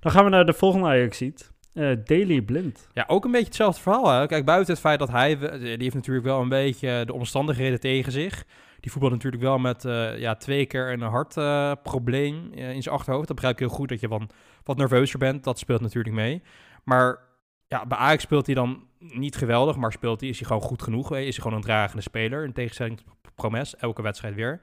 Dan 0.00 0.12
gaan 0.12 0.24
we 0.24 0.30
naar 0.30 0.46
de 0.46 0.52
volgende 0.52 0.86
Ajax-ziet. 0.86 1.52
Uh, 1.74 1.96
Daily 2.04 2.42
Blind. 2.42 2.88
Ja, 2.92 3.04
ook 3.06 3.24
een 3.24 3.30
beetje 3.30 3.46
hetzelfde 3.46 3.80
verhaal. 3.80 4.26
Kijk, 4.26 4.44
buiten 4.44 4.72
het 4.72 4.82
feit 4.82 4.98
dat 4.98 5.10
hij... 5.10 5.38
Die 5.58 5.68
heeft 5.68 5.94
natuurlijk 5.94 6.26
wel 6.26 6.40
een 6.40 6.48
beetje 6.48 7.02
de 7.06 7.12
omstandigheden 7.12 7.80
tegen 7.80 8.12
zich. 8.12 8.44
Die 8.80 8.90
voetbal 8.90 9.10
natuurlijk 9.10 9.42
wel 9.42 9.58
met 9.58 9.84
uh, 9.84 10.18
ja, 10.18 10.34
twee 10.34 10.66
keer 10.66 10.92
een 10.92 11.00
hartprobleem 11.00 12.50
uh, 12.54 12.70
in 12.70 12.82
zijn 12.82 12.94
achterhoofd. 12.94 13.26
Dat 13.26 13.36
begrijp 13.36 13.60
ik 13.60 13.66
heel 13.66 13.76
goed 13.76 13.88
dat 13.88 14.00
je 14.00 14.08
van 14.08 14.30
wat 14.64 14.76
nerveuzer 14.76 15.18
bent. 15.18 15.44
Dat 15.44 15.58
speelt 15.58 15.80
natuurlijk 15.80 16.14
mee. 16.14 16.42
Maar 16.84 17.18
ja, 17.66 17.86
bij 17.86 17.98
Ajax 17.98 18.22
speelt 18.22 18.46
hij 18.46 18.54
dan 18.54 18.86
niet 18.98 19.36
geweldig, 19.36 19.76
maar 19.76 19.92
speelt 19.92 20.20
hij, 20.20 20.28
is 20.28 20.38
hij 20.38 20.46
gewoon 20.46 20.62
goed 20.62 20.82
genoeg. 20.82 21.16
Is 21.16 21.34
hij 21.34 21.42
gewoon 21.42 21.54
een 21.54 21.62
dragende 21.62 22.02
speler, 22.02 22.44
in 22.44 22.52
tegenstelling 22.52 22.96
tot 22.96 23.34
Promes, 23.34 23.76
elke 23.76 24.02
wedstrijd 24.02 24.34
weer. 24.34 24.60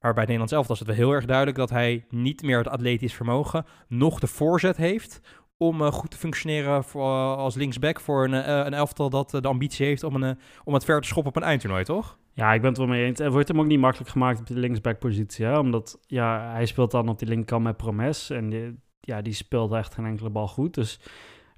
Maar 0.00 0.14
bij 0.14 0.22
Nederland 0.22 0.50
zelf 0.50 0.66
was 0.66 0.78
het 0.78 0.88
wel 0.88 0.96
heel 0.96 1.12
erg 1.12 1.24
duidelijk 1.24 1.56
dat 1.56 1.70
hij 1.70 2.04
niet 2.08 2.42
meer 2.42 2.58
het 2.58 2.68
atletisch 2.68 3.14
vermogen, 3.14 3.66
nog 3.88 4.18
de 4.18 4.26
voorzet 4.26 4.76
heeft 4.76 5.20
om 5.56 5.80
uh, 5.80 5.92
goed 5.92 6.10
te 6.10 6.16
functioneren 6.16 6.84
voor, 6.84 7.10
uh, 7.10 7.36
als 7.36 7.54
linksback 7.54 8.00
voor 8.00 8.24
een, 8.24 8.32
uh, 8.32 8.64
een 8.64 8.74
elftal 8.74 9.10
dat 9.10 9.30
de 9.30 9.48
ambitie 9.48 9.86
heeft 9.86 10.02
om, 10.02 10.22
een, 10.22 10.38
om 10.64 10.74
het 10.74 10.84
ver 10.84 11.00
te 11.00 11.06
schoppen 11.06 11.32
op 11.34 11.42
een 11.42 11.48
eindtoernooi, 11.48 11.84
toch? 11.84 12.18
Ja, 12.32 12.52
ik 12.52 12.60
ben 12.60 12.70
het 12.70 12.78
wel 12.78 12.86
mee 12.86 13.04
eens. 13.04 13.18
Het 13.18 13.32
wordt 13.32 13.48
hem 13.48 13.60
ook 13.60 13.66
niet 13.66 13.78
makkelijk 13.78 14.10
gemaakt 14.10 14.40
op 14.40 14.46
de 14.46 14.58
linksback-positie, 14.58 15.58
omdat 15.58 15.98
ja, 16.06 16.50
hij 16.52 16.66
speelt 16.66 16.90
dan 16.90 17.08
op 17.08 17.18
die 17.18 17.28
linkerkant 17.28 17.64
met 17.64 17.76
Promes 17.76 18.30
en 18.30 18.50
die, 18.50 18.78
ja, 19.00 19.22
die 19.22 19.32
speelt 19.32 19.72
echt 19.72 19.94
geen 19.94 20.06
enkele 20.06 20.30
bal 20.30 20.48
goed. 20.48 20.74
Dus 20.74 21.00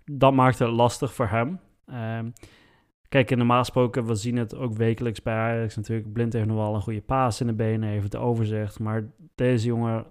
dat 0.05 0.33
maakt 0.33 0.59
het 0.59 0.69
lastig 0.69 1.15
voor 1.15 1.29
hem. 1.29 1.61
Um, 2.19 2.33
kijk, 3.09 3.31
in 3.31 3.39
normaal 3.39 3.59
gesproken, 3.59 4.07
we 4.07 4.15
zien 4.15 4.37
het 4.37 4.57
ook 4.57 4.73
wekelijks 4.77 5.23
bij 5.23 5.35
Ajax 5.35 5.77
natuurlijk. 5.77 6.13
Blind 6.13 6.33
heeft 6.33 6.47
nog 6.47 6.57
wel 6.57 6.75
een 6.75 6.83
goede 6.83 7.03
paas 7.03 7.41
in 7.41 7.47
de 7.47 7.55
benen, 7.55 7.89
heeft 7.89 8.05
het 8.05 8.17
overzicht. 8.17 8.79
Maar 8.79 9.05
deze 9.35 9.67
jongen, 9.67 10.07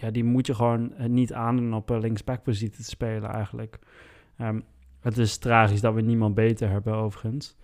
ja, 0.00 0.10
die 0.10 0.24
moet 0.24 0.46
je 0.46 0.54
gewoon 0.54 0.92
niet 1.06 1.32
aandoen 1.32 1.74
op 1.74 1.90
een 1.90 2.00
linksback-positie 2.00 2.76
te 2.76 2.90
spelen 2.90 3.30
eigenlijk. 3.30 3.78
Um, 4.40 4.64
het 5.00 5.18
is 5.18 5.38
tragisch 5.38 5.80
dat 5.80 5.94
we 5.94 6.00
niemand 6.00 6.34
beter 6.34 6.68
hebben 6.68 6.94
overigens. 6.94 7.56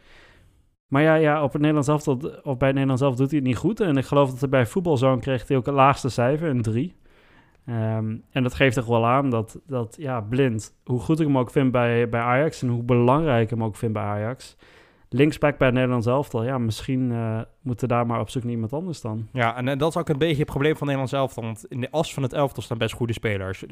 Maar 0.88 1.02
ja, 1.02 1.14
ja 1.14 1.42
op 1.42 1.52
het 1.52 1.60
Nederlands 1.60 1.88
elftal, 1.88 2.14
of 2.42 2.56
bij 2.56 2.68
het 2.68 2.76
Nederlands 2.76 3.02
zelf 3.02 3.16
doet 3.16 3.30
hij 3.30 3.38
het 3.38 3.48
niet 3.48 3.56
goed. 3.56 3.80
En 3.80 3.96
ik 3.96 4.04
geloof 4.04 4.30
dat 4.30 4.40
hij 4.40 4.48
bij 4.48 4.66
voetbalzoon 4.66 5.20
kreeg 5.20 5.48
hij 5.48 5.56
ook 5.56 5.66
het 5.66 5.74
laagste 5.74 6.08
cijfer, 6.08 6.48
een 6.48 6.62
3. 6.62 6.96
Um, 7.68 8.24
en 8.30 8.42
dat 8.42 8.54
geeft 8.54 8.74
toch 8.74 8.86
wel 8.86 9.06
aan 9.06 9.30
dat, 9.30 9.60
dat 9.66 9.96
ja, 9.98 10.20
blind, 10.20 10.76
hoe 10.84 11.00
goed 11.00 11.20
ik 11.20 11.26
hem 11.26 11.38
ook 11.38 11.50
vind 11.50 11.72
bij, 11.72 12.08
bij 12.08 12.20
Ajax 12.20 12.62
en 12.62 12.68
hoe 12.68 12.82
belangrijk 12.82 13.42
ik 13.42 13.50
hem 13.50 13.64
ook 13.64 13.76
vind 13.76 13.92
bij 13.92 14.02
Ajax. 14.02 14.56
Linksback 15.08 15.58
bij 15.58 15.66
het 15.66 15.76
Nederlands 15.76 16.06
elftal, 16.06 16.44
ja, 16.44 16.58
misschien 16.58 17.10
uh, 17.10 17.40
moeten 17.60 17.88
daar 17.88 18.06
maar 18.06 18.20
op 18.20 18.30
zoek 18.30 18.42
naar 18.42 18.52
iemand 18.52 18.72
anders 18.72 19.00
dan. 19.00 19.28
Ja, 19.32 19.56
en, 19.56 19.68
en, 19.68 19.78
dat 19.78 19.90
is 19.90 19.96
ook 19.96 20.08
een 20.08 20.18
beetje 20.18 20.36
het 20.36 20.50
probleem 20.50 20.76
van 20.76 20.86
Nederlands 20.86 21.12
elftal. 21.12 21.42
Want 21.42 21.64
in 21.68 21.80
de 21.80 21.90
as 21.90 22.14
van 22.14 22.22
het 22.22 22.32
elftal 22.32 22.62
staan 22.62 22.78
best 22.78 22.94
goede 22.94 23.12
spelers. 23.12 23.62
Uh, 23.62 23.68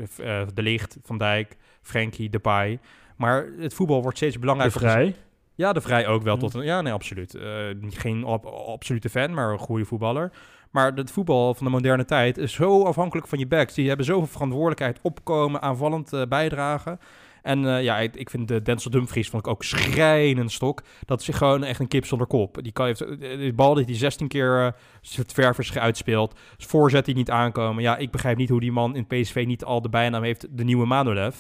de 0.55 0.62
Licht, 0.62 0.99
Van 1.03 1.18
Dijk, 1.18 1.57
Frenkie, 1.83 2.31
Depay. 2.31 2.79
Maar 3.16 3.49
het 3.59 3.75
voetbal 3.75 4.03
wordt 4.03 4.16
steeds 4.16 4.38
belangrijker. 4.38 4.81
De 4.81 4.88
Vrij? 4.88 5.14
Ja, 5.55 5.73
de 5.73 5.81
Vrij 5.81 6.07
ook 6.07 6.23
wel. 6.23 6.37
Tot 6.37 6.55
een, 6.55 6.64
ja, 6.64 6.81
nee, 6.81 6.92
absoluut. 6.92 7.35
Uh, 7.35 7.42
geen 7.88 8.25
absolute 8.25 9.09
fan, 9.09 9.35
maar 9.35 9.53
een 9.53 9.59
goede 9.59 9.85
voetballer. 9.85 10.33
Maar 10.70 10.92
het 10.92 11.11
voetbal 11.11 11.55
van 11.55 11.66
de 11.66 11.73
moderne 11.73 12.05
tijd 12.05 12.38
is 12.38 12.53
zo 12.53 12.85
afhankelijk 12.85 13.29
van 13.29 13.38
je 13.38 13.47
backs. 13.47 13.75
Die 13.75 13.88
hebben 13.88 14.07
zoveel 14.07 14.27
verantwoordelijkheid 14.27 14.99
opkomen, 15.03 15.62
aanvallend 15.62 16.29
bijdragen. 16.29 16.99
En 17.44 17.62
uh, 17.62 17.83
ja, 17.83 17.98
ik, 17.98 18.30
vind 18.30 18.48
de 18.48 18.62
Denzel 18.62 18.90
Dumfries 18.90 19.28
vond 19.28 19.46
ik 19.46 19.52
ook 19.52 19.64
schrijnend 19.64 20.52
stok. 20.52 20.83
Dat 21.04 21.20
is 21.20 21.28
gewoon 21.28 21.64
echt 21.64 21.80
een 21.80 21.88
kip 21.88 22.07
zonder 22.07 22.26
kop. 22.26 22.59
Die 22.62 22.72
kan, 22.72 22.87
heeft, 22.87 22.98
de 22.98 23.52
bal 23.54 23.74
die 23.74 23.85
hij 23.85 23.94
16 23.94 24.28
keer 24.28 24.59
uh, 24.59 24.68
het 25.16 25.33
ververs 25.33 25.78
uitspeelt. 25.78 26.38
Voorzet 26.57 27.04
die 27.04 27.14
niet 27.14 27.30
aankomen. 27.30 27.83
Ja, 27.83 27.96
ik 27.96 28.11
begrijp 28.11 28.37
niet 28.37 28.48
hoe 28.48 28.61
die 28.61 28.72
man 28.72 28.96
in 28.96 29.07
PSV 29.07 29.44
niet 29.46 29.64
al 29.64 29.83
de 29.83 29.88
bijnaam 29.88 30.22
heeft 30.22 30.46
de 30.50 30.64
nieuwe 30.64 30.87
Manolev. 30.87 31.35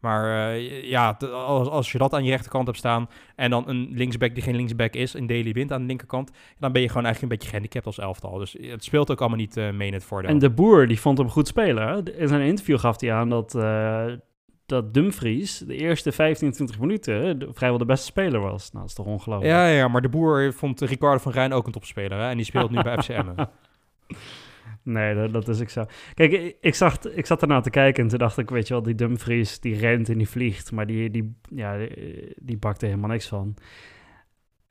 Maar 0.00 0.56
ja, 0.60 1.16
als, 1.32 1.68
als 1.68 1.92
je 1.92 1.98
dat 1.98 2.12
aan 2.12 2.24
je 2.24 2.30
rechterkant 2.30 2.66
hebt 2.66 2.78
staan 2.78 3.08
en 3.36 3.50
dan 3.50 3.68
een 3.68 3.88
linksback 3.92 4.34
die 4.34 4.42
geen 4.42 4.56
linksback 4.56 4.94
is, 4.94 5.14
een 5.14 5.26
Daily 5.26 5.52
Wind 5.52 5.72
aan 5.72 5.80
de 5.80 5.86
linkerkant, 5.86 6.30
dan 6.58 6.72
ben 6.72 6.82
je 6.82 6.88
gewoon 6.88 7.04
eigenlijk 7.04 7.22
een 7.32 7.38
beetje 7.38 7.48
gehandicapt 7.48 7.86
als 7.86 7.98
elftal. 7.98 8.38
Dus 8.38 8.56
het 8.60 8.84
speelt 8.84 9.10
ook 9.10 9.20
allemaal 9.20 9.38
niet 9.38 9.54
mee 9.54 9.88
in 9.88 9.92
het 9.92 10.04
voordeel. 10.04 10.30
En 10.30 10.38
de 10.38 10.50
boer, 10.50 10.86
die 10.86 11.00
vond 11.00 11.18
hem 11.18 11.28
goed 11.28 11.48
spelen. 11.48 12.16
In 12.18 12.28
zijn 12.28 12.40
interview 12.40 12.78
gaf 12.78 13.00
hij 13.00 13.12
aan 13.12 13.28
dat, 13.28 13.54
dat 14.68 14.94
Dumfries 14.94 15.58
de 15.58 15.76
eerste 15.76 16.12
15, 16.12 16.52
20 16.52 16.78
minuten 16.78 17.48
vrijwel 17.54 17.78
de 17.78 17.84
beste 17.84 18.06
speler 18.06 18.40
was. 18.40 18.70
Nou, 18.70 18.80
dat 18.80 18.88
is 18.88 18.94
toch 18.94 19.06
ongelooflijk. 19.06 19.52
Ja, 19.52 19.68
ja, 19.68 19.88
maar 19.88 20.02
de 20.02 20.08
boer 20.08 20.52
vond 20.52 20.80
Ricardo 20.80 21.18
van 21.18 21.32
Rijn 21.32 21.52
ook 21.52 21.66
een 21.66 21.72
topspeler. 21.72 22.18
Hè? 22.18 22.28
En 22.28 22.36
die 22.36 22.44
speelt 22.44 22.70
nu 22.70 22.82
bij 22.82 22.96
FCM. 22.98 23.34
Nee, 24.82 25.14
dat, 25.14 25.32
dat, 25.32 25.48
is 25.48 25.60
ik 25.60 25.68
zo. 25.68 25.84
Kijk, 26.14 26.56
ik, 26.60 26.74
zag, 26.74 26.98
ik 27.00 27.26
zat 27.26 27.42
ernaar 27.42 27.62
te 27.62 27.70
kijken 27.70 28.02
en 28.02 28.08
toen 28.08 28.18
dacht 28.18 28.38
ik, 28.38 28.50
weet 28.50 28.68
je 28.68 28.74
wel, 28.74 28.82
die 28.82 28.94
Dumfries, 28.94 29.60
die 29.60 29.78
rent 29.78 30.08
en 30.08 30.18
die 30.18 30.28
vliegt, 30.28 30.72
maar 30.72 30.86
die, 30.86 31.10
die, 31.10 31.36
ja, 31.54 31.76
die, 31.76 32.32
die 32.36 32.56
bakt 32.56 32.82
er 32.82 32.88
helemaal 32.88 33.10
niks 33.10 33.28
van. 33.28 33.54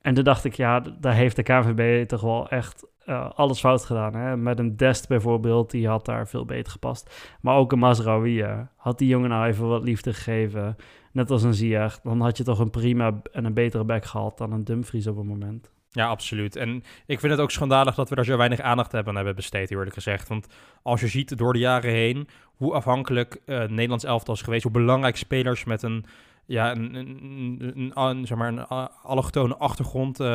En 0.07 0.13
toen 0.13 0.23
dacht 0.23 0.43
ik, 0.43 0.53
ja, 0.53 0.79
daar 0.79 1.13
heeft 1.13 1.35
de 1.35 1.43
KVB 1.43 2.07
toch 2.07 2.21
wel 2.21 2.49
echt 2.49 2.85
uh, 3.05 3.29
alles 3.35 3.59
fout 3.59 3.85
gedaan. 3.85 4.15
Hè? 4.15 4.37
Met 4.37 4.59
een 4.59 4.77
Dest 4.77 5.07
bijvoorbeeld, 5.07 5.71
die 5.71 5.87
had 5.87 6.05
daar 6.05 6.27
veel 6.27 6.45
beter 6.45 6.71
gepast. 6.71 7.35
Maar 7.41 7.55
ook 7.55 7.71
een 7.71 7.79
Mazraoui, 7.79 8.45
had 8.75 8.97
die 8.97 9.07
jongen 9.07 9.29
nou 9.29 9.47
even 9.47 9.67
wat 9.67 9.83
liefde 9.83 10.13
gegeven, 10.13 10.75
net 11.11 11.31
als 11.31 11.43
een 11.43 11.53
Ziyech, 11.53 11.99
dan 11.99 12.21
had 12.21 12.37
je 12.37 12.43
toch 12.43 12.59
een 12.59 12.69
prima 12.69 13.21
en 13.31 13.45
een 13.45 13.53
betere 13.53 13.83
back 13.83 14.05
gehad 14.05 14.37
dan 14.37 14.51
een 14.51 14.63
Dumfries 14.63 15.07
op 15.07 15.17
het 15.17 15.25
moment. 15.25 15.71
Ja, 15.89 16.07
absoluut. 16.07 16.55
En 16.55 16.83
ik 17.05 17.19
vind 17.19 17.31
het 17.31 17.41
ook 17.41 17.51
schandalig 17.51 17.95
dat 17.95 18.09
we 18.09 18.15
daar 18.15 18.25
zo 18.25 18.37
weinig 18.37 18.59
aandacht 18.59 18.91
hebben 18.91 19.15
hebben 19.15 19.35
besteed, 19.35 19.71
eerlijk 19.71 19.93
gezegd. 19.93 20.27
Want 20.27 20.47
als 20.81 21.01
je 21.01 21.07
ziet 21.07 21.37
door 21.37 21.53
de 21.53 21.59
jaren 21.59 21.91
heen 21.91 22.27
hoe 22.55 22.73
afhankelijk 22.73 23.41
uh, 23.45 23.59
Nederlands 23.59 24.03
elftal 24.03 24.33
is 24.33 24.41
geweest, 24.41 24.63
hoe 24.63 24.71
belangrijk 24.71 25.15
spelers 25.17 25.63
met 25.63 25.83
een, 25.83 26.05
ja, 26.47 26.71
een, 26.71 26.95
een, 26.95 27.91
een, 27.93 28.25
zeg 28.25 28.37
maar 28.37 28.47
een 28.47 28.67
allochtone 29.03 29.57
achtergrond 29.57 30.19
uh, 30.19 30.27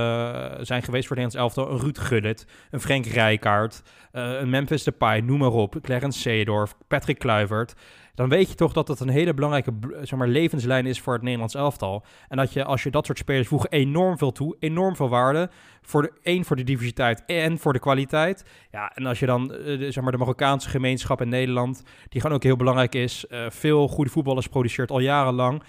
zijn 0.61 0.83
geweest 0.83 1.07
voor 1.07 1.16
Nederlands 1.16 1.35
elftal. 1.35 1.70
Een 1.70 1.81
Ruud 1.81 1.98
Gullit, 1.98 2.46
een 2.70 2.81
Frank 2.81 3.07
Rijkaard, 3.07 3.83
uh, 4.12 4.40
een 4.40 4.51
Memphis 4.51 4.83
Depay, 4.85 5.20
noem 5.20 5.38
maar 5.38 5.53
op. 5.53 5.77
Clarence 5.83 6.20
Seedorf, 6.20 6.75
Patrick 6.88 7.18
Kluivert 7.18 7.75
dan 8.14 8.29
weet 8.29 8.48
je 8.48 8.55
toch 8.55 8.72
dat 8.72 8.88
het 8.88 9.01
een 9.01 9.09
hele 9.09 9.35
belangrijke 9.35 9.72
zeg 10.03 10.18
maar, 10.18 10.29
levenslijn 10.29 10.87
is 10.87 11.01
voor 11.01 11.12
het 11.12 11.22
Nederlands 11.22 11.55
elftal. 11.55 12.05
En 12.29 12.37
dat 12.37 12.53
je, 12.53 12.64
als 12.64 12.83
je 12.83 12.90
dat 12.90 13.07
soort 13.07 13.18
spelers 13.18 13.48
voegen, 13.48 13.70
enorm 13.70 14.18
veel 14.18 14.33
toe, 14.33 14.57
enorm 14.59 14.96
veel 14.96 15.09
waarde. 15.09 15.51
Voor 15.83 16.03
de, 16.03 16.12
één, 16.22 16.44
voor 16.44 16.57
de 16.57 16.64
diversiteit 16.64 17.22
en 17.27 17.59
voor 17.59 17.72
de 17.72 17.79
kwaliteit. 17.79 18.44
Ja, 18.70 18.92
en 18.94 19.07
als 19.07 19.18
je 19.18 19.27
dan 19.27 19.55
zeg 19.79 20.01
maar, 20.01 20.12
de 20.12 20.18
Marokkaanse 20.18 20.68
gemeenschap 20.68 21.20
in 21.20 21.29
Nederland, 21.29 21.83
die 22.09 22.20
gewoon 22.20 22.37
ook 22.37 22.42
heel 22.42 22.57
belangrijk 22.57 22.94
is, 22.94 23.25
veel 23.48 23.88
goede 23.88 24.11
voetballers 24.11 24.46
produceert 24.46 24.90
al 24.90 24.98
jarenlang 24.98 25.62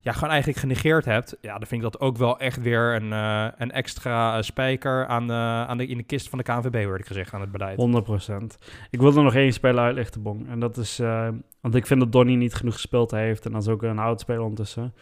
ja, 0.00 0.12
gewoon 0.12 0.30
eigenlijk 0.30 0.60
genegeerd 0.60 1.04
hebt, 1.04 1.36
ja, 1.40 1.58
dan 1.58 1.66
vind 1.66 1.84
ik 1.84 1.92
dat 1.92 2.00
ook 2.00 2.16
wel 2.16 2.38
echt 2.38 2.60
weer 2.60 2.94
een, 2.94 3.10
uh, 3.10 3.48
een 3.56 3.70
extra 3.70 4.36
uh, 4.36 4.42
spijker 4.42 5.06
aan 5.06 5.26
de, 5.26 5.32
aan 5.32 5.76
de, 5.78 5.86
in 5.86 5.96
de 5.96 6.02
kist 6.02 6.28
van 6.28 6.38
de 6.38 6.44
KNVB, 6.44 6.84
word 6.84 7.00
ik 7.00 7.06
gezegd, 7.06 7.34
aan 7.34 7.40
het 7.40 7.52
beleid. 7.52 7.78
100%. 7.78 8.34
Ik 8.90 9.00
wil 9.00 9.16
er 9.16 9.22
nog 9.22 9.34
één 9.34 9.52
speler 9.52 9.84
uitlichten, 9.84 10.22
Bong. 10.22 10.48
En 10.48 10.60
dat 10.60 10.76
is, 10.76 11.00
uh, 11.00 11.28
want 11.60 11.74
ik 11.74 11.86
vind 11.86 12.00
dat 12.00 12.12
Donny 12.12 12.34
niet 12.34 12.54
genoeg 12.54 12.74
gespeeld 12.74 13.10
heeft. 13.10 13.46
En 13.46 13.52
dat 13.52 13.62
is 13.62 13.68
ook 13.68 13.82
een 13.82 13.98
oud 13.98 14.20
speler 14.20 14.42
ondertussen. 14.42 14.94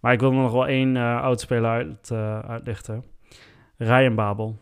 Maar 0.00 0.12
ik 0.12 0.20
wil 0.20 0.30
er 0.30 0.36
nog 0.36 0.52
wel 0.52 0.66
één 0.66 0.96
oud 0.96 1.40
speler 1.40 1.70
uit, 1.70 2.12
uitlichten. 2.46 3.04
Ryan 3.76 4.14
Babel 4.14 4.58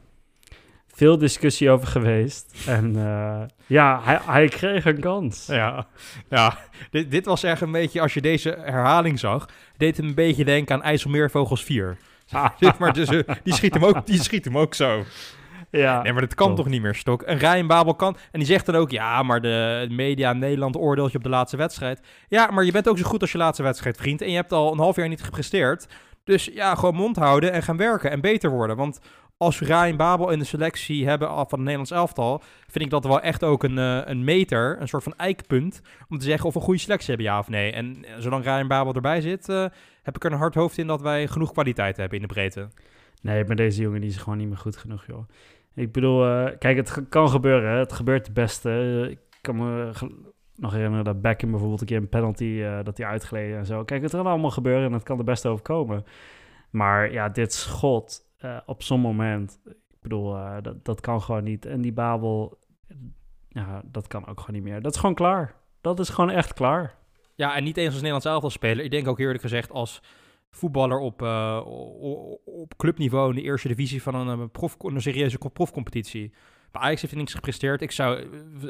veel 0.94 1.18
discussie 1.18 1.70
over 1.70 1.86
geweest. 1.86 2.54
En 2.66 2.96
uh, 2.96 3.42
ja, 3.66 4.00
hij, 4.02 4.20
hij, 4.26 4.48
kreeg 4.48 4.84
een 4.84 5.00
kans. 5.00 5.46
Ja, 5.46 5.86
ja. 6.30 6.58
Dit, 6.90 7.10
dit 7.10 7.24
was 7.24 7.42
echt 7.42 7.60
een 7.60 7.72
beetje, 7.72 8.00
als 8.00 8.14
je 8.14 8.20
deze 8.20 8.58
herhaling 8.60 9.18
zag, 9.18 9.48
deed 9.76 9.96
hem 9.96 10.06
een 10.06 10.14
beetje 10.14 10.44
denken 10.44 10.74
aan 10.74 10.82
IJsselmeervogels 10.82 11.64
4. 11.64 11.96
maar 12.78 12.92
dus, 12.92 13.08
uh, 13.08 13.20
die, 13.42 13.54
schiet 13.54 13.74
hem 13.74 13.84
ook, 13.84 14.06
die 14.06 14.22
schiet 14.22 14.44
hem 14.44 14.58
ook 14.58 14.74
zo. 14.74 15.04
Ja, 15.70 16.02
nee, 16.02 16.12
maar 16.12 16.22
dat 16.22 16.34
kan 16.34 16.54
toch 16.54 16.66
niet 16.66 16.82
meer, 16.82 16.94
Stok? 16.94 17.22
Een 17.26 17.38
Ryan 17.38 17.66
Babel 17.66 17.94
kan. 17.94 18.16
En 18.30 18.38
die 18.38 18.48
zegt 18.48 18.66
dan 18.66 18.74
ook, 18.74 18.90
ja, 18.90 19.22
maar 19.22 19.40
de 19.40 19.86
media 19.90 20.30
in 20.30 20.38
Nederland 20.38 20.76
oordeelt 20.76 21.10
je 21.12 21.16
op 21.16 21.22
de 21.22 21.28
laatste 21.28 21.56
wedstrijd. 21.56 22.00
Ja, 22.28 22.50
maar 22.50 22.64
je 22.64 22.72
bent 22.72 22.88
ook 22.88 22.98
zo 22.98 23.04
goed 23.04 23.20
als 23.20 23.32
je 23.32 23.38
laatste 23.38 23.62
wedstrijd, 23.62 23.96
vriend. 23.96 24.22
En 24.22 24.30
je 24.30 24.36
hebt 24.36 24.52
al 24.52 24.72
een 24.72 24.78
half 24.78 24.96
jaar 24.96 25.08
niet 25.08 25.22
gepresteerd. 25.22 25.86
Dus 26.24 26.50
ja, 26.52 26.74
gewoon 26.74 26.94
mond 26.94 27.16
houden 27.16 27.52
en 27.52 27.62
gaan 27.62 27.76
werken 27.76 28.10
en 28.10 28.20
beter 28.20 28.50
worden. 28.50 28.76
Want 28.76 29.00
als 29.36 29.60
Ryan 29.60 29.96
Babel 29.96 30.30
in 30.30 30.38
de 30.38 30.44
selectie 30.44 31.08
hebben 31.08 31.28
van 31.28 31.46
het 31.48 31.58
Nederlands 31.58 31.90
elftal, 31.90 32.42
vind 32.66 32.84
ik 32.84 32.90
dat 32.90 33.04
wel 33.04 33.20
echt 33.20 33.44
ook 33.44 33.62
een, 33.62 33.76
uh, 33.76 34.00
een 34.04 34.24
meter, 34.24 34.80
een 34.80 34.88
soort 34.88 35.02
van 35.02 35.14
eikpunt, 35.16 35.82
om 36.08 36.18
te 36.18 36.24
zeggen 36.24 36.46
of 36.46 36.52
we 36.52 36.58
een 36.58 36.64
goede 36.64 36.80
selectie 36.80 37.08
hebben, 37.08 37.26
ja 37.26 37.38
of 37.38 37.48
nee. 37.48 37.72
En 37.72 38.04
uh, 38.04 38.10
zolang 38.18 38.44
Ryan 38.44 38.68
Babel 38.68 38.94
erbij 38.94 39.20
zit, 39.20 39.48
uh, 39.48 39.66
heb 40.02 40.16
ik 40.16 40.24
er 40.24 40.32
een 40.32 40.38
hard 40.38 40.54
hoofd 40.54 40.78
in 40.78 40.86
dat 40.86 41.00
wij 41.00 41.28
genoeg 41.28 41.52
kwaliteit 41.52 41.96
hebben 41.96 42.20
in 42.20 42.26
de 42.26 42.32
breedte. 42.32 42.68
Nee, 43.22 43.44
maar 43.44 43.56
deze 43.56 43.82
jongen 43.82 44.00
die 44.00 44.10
is 44.10 44.16
gewoon 44.16 44.38
niet 44.38 44.48
meer 44.48 44.56
goed 44.56 44.76
genoeg, 44.76 45.06
joh. 45.06 45.28
Ik 45.74 45.92
bedoel, 45.92 46.20
kijk, 46.58 46.76
het 46.76 47.08
kan 47.08 47.28
gebeuren, 47.28 47.78
het 47.78 47.92
gebeurt 47.92 48.26
het 48.26 48.34
beste. 48.34 49.06
Ik 49.10 49.18
kan 49.40 49.56
me 49.56 49.92
nog 50.56 50.72
herinneren 50.72 51.04
dat 51.04 51.22
Beckham 51.22 51.50
bijvoorbeeld 51.50 51.80
een 51.80 51.86
keer 51.86 51.96
een 51.96 52.08
penalty, 52.08 52.62
dat 52.82 52.96
hij 52.96 53.06
uitgeleden 53.06 53.58
en 53.58 53.66
zo. 53.66 53.84
Kijk, 53.84 54.02
het 54.02 54.10
kan 54.10 54.26
allemaal 54.26 54.50
gebeuren 54.50 54.86
en 54.86 54.92
het 54.92 55.02
kan 55.02 55.18
er 55.18 55.24
best 55.24 55.46
overkomen. 55.46 56.04
Maar 56.70 57.12
ja, 57.12 57.28
dit 57.28 57.52
schot, 57.52 58.20
uh, 58.44 58.56
op 58.66 58.82
zo'n 58.82 59.00
moment. 59.00 59.60
Ik 59.64 60.00
bedoel, 60.00 60.36
uh, 60.36 60.56
dat, 60.62 60.84
dat 60.84 61.00
kan 61.00 61.22
gewoon 61.22 61.44
niet. 61.44 61.66
En 61.66 61.80
die 61.80 61.92
Babel, 61.92 62.58
ja, 63.48 63.82
dat 63.84 64.06
kan 64.06 64.26
ook 64.26 64.40
gewoon 64.40 64.54
niet 64.54 64.70
meer. 64.70 64.82
Dat 64.82 64.94
is 64.94 65.00
gewoon 65.00 65.14
klaar. 65.14 65.54
Dat 65.80 65.98
is 65.98 66.08
gewoon 66.08 66.30
echt 66.30 66.52
klaar. 66.52 66.98
Ja, 67.34 67.56
en 67.56 67.64
niet 67.64 67.76
eens 67.76 67.86
als 67.86 67.96
Nederlands 67.96 68.26
elftal 68.26 68.50
speler. 68.50 68.84
Ik 68.84 68.90
denk 68.90 69.08
ook 69.08 69.18
eerlijk 69.18 69.40
gezegd 69.40 69.70
als 69.70 70.02
voetballer 70.50 70.98
op, 70.98 71.22
uh, 71.22 71.60
op 72.44 72.76
clubniveau 72.76 73.28
in 73.28 73.36
de 73.36 73.42
eerste 73.42 73.68
divisie 73.68 74.02
van 74.02 74.28
een, 74.28 74.50
prof, 74.50 74.76
een 74.78 75.02
serieuze 75.02 75.38
profcompetitie. 75.52 76.32
Bij 76.72 76.82
Ajax 76.82 77.00
heeft 77.00 77.12
hij 77.12 77.22
niks 77.22 77.34
gepresteerd. 77.34 77.82
Ik, 77.82 77.90
zou, 77.90 78.18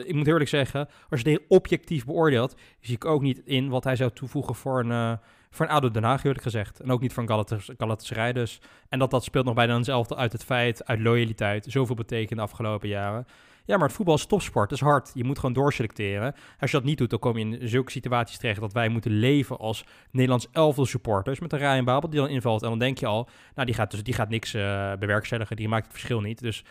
ik 0.05 0.15
moet 0.15 0.27
eerlijk 0.27 0.49
zeggen, 0.49 0.89
als 1.09 1.21
je 1.21 1.31
het 1.31 1.43
objectief 1.49 2.05
beoordeelt, 2.05 2.55
zie 2.81 2.95
ik 2.95 3.05
ook 3.05 3.23
niet 3.23 3.39
in 3.45 3.69
wat 3.69 3.85
hij 3.85 3.97
zou 3.97 4.11
toevoegen 4.11 4.55
voor 4.55 4.85
een, 4.85 5.19
een 5.59 5.69
ADO 5.69 5.91
Den 5.91 6.03
Haag, 6.03 6.25
eerlijk 6.25 6.43
gezegd. 6.43 6.81
En 6.81 6.91
ook 6.91 7.01
niet 7.01 7.13
voor 7.13 7.23
een 7.23 7.29
Galatasaray, 7.29 7.77
Galatasaray 7.79 8.33
dus. 8.33 8.61
En 8.89 8.99
dat 8.99 9.11
dat 9.11 9.25
speelt 9.25 9.45
nog 9.45 9.55
bij 9.55 9.67
hetzelfde 9.67 10.17
uit 10.17 10.33
het 10.33 10.45
feit, 10.45 10.87
uit 10.87 11.01
loyaliteit, 11.01 11.67
zoveel 11.69 11.95
betekent 11.95 12.39
de 12.39 12.45
afgelopen 12.45 12.89
jaren. 12.89 13.27
Ja, 13.67 13.77
maar 13.77 13.87
het 13.87 13.97
voetbal 13.97 14.15
is 14.15 14.27
topsport, 14.27 14.69
dat 14.69 14.79
is 14.79 14.85
hard. 14.85 15.11
Je 15.15 15.25
moet 15.25 15.39
gewoon 15.39 15.55
doorselecteren. 15.55 16.35
Als 16.61 16.71
je 16.71 16.77
dat 16.77 16.87
niet 16.87 16.99
doet, 16.99 17.11
dan 17.11 17.19
kom 17.19 17.39
je 17.39 17.45
in 17.45 17.69
zulke 17.69 17.91
situaties 17.91 18.39
terecht 18.39 18.61
dat 18.61 18.73
wij 18.73 18.89
moeten 18.89 19.11
leven 19.11 19.59
als 19.59 19.85
Nederlands 20.11 20.49
elftal 20.53 20.87
supporters 20.87 21.41
met 21.41 21.53
een 21.53 21.59
Ryan 21.59 21.85
Babel 21.85 22.11
die 22.11 22.21
dan 22.21 22.29
invalt. 22.29 22.63
En 22.63 22.69
dan 22.69 22.79
denk 22.79 22.99
je 22.99 23.07
al, 23.07 23.29
nou 23.55 23.67
die 23.67 23.75
gaat, 23.75 23.91
dus, 23.91 24.03
die 24.03 24.15
gaat 24.15 24.29
niks 24.29 24.55
uh, 24.55 24.93
bewerkstelligen, 24.99 25.57
die 25.57 25.69
maakt 25.69 25.85
het 25.85 25.93
verschil 25.93 26.21
niet. 26.21 26.41
Dus 26.41 26.65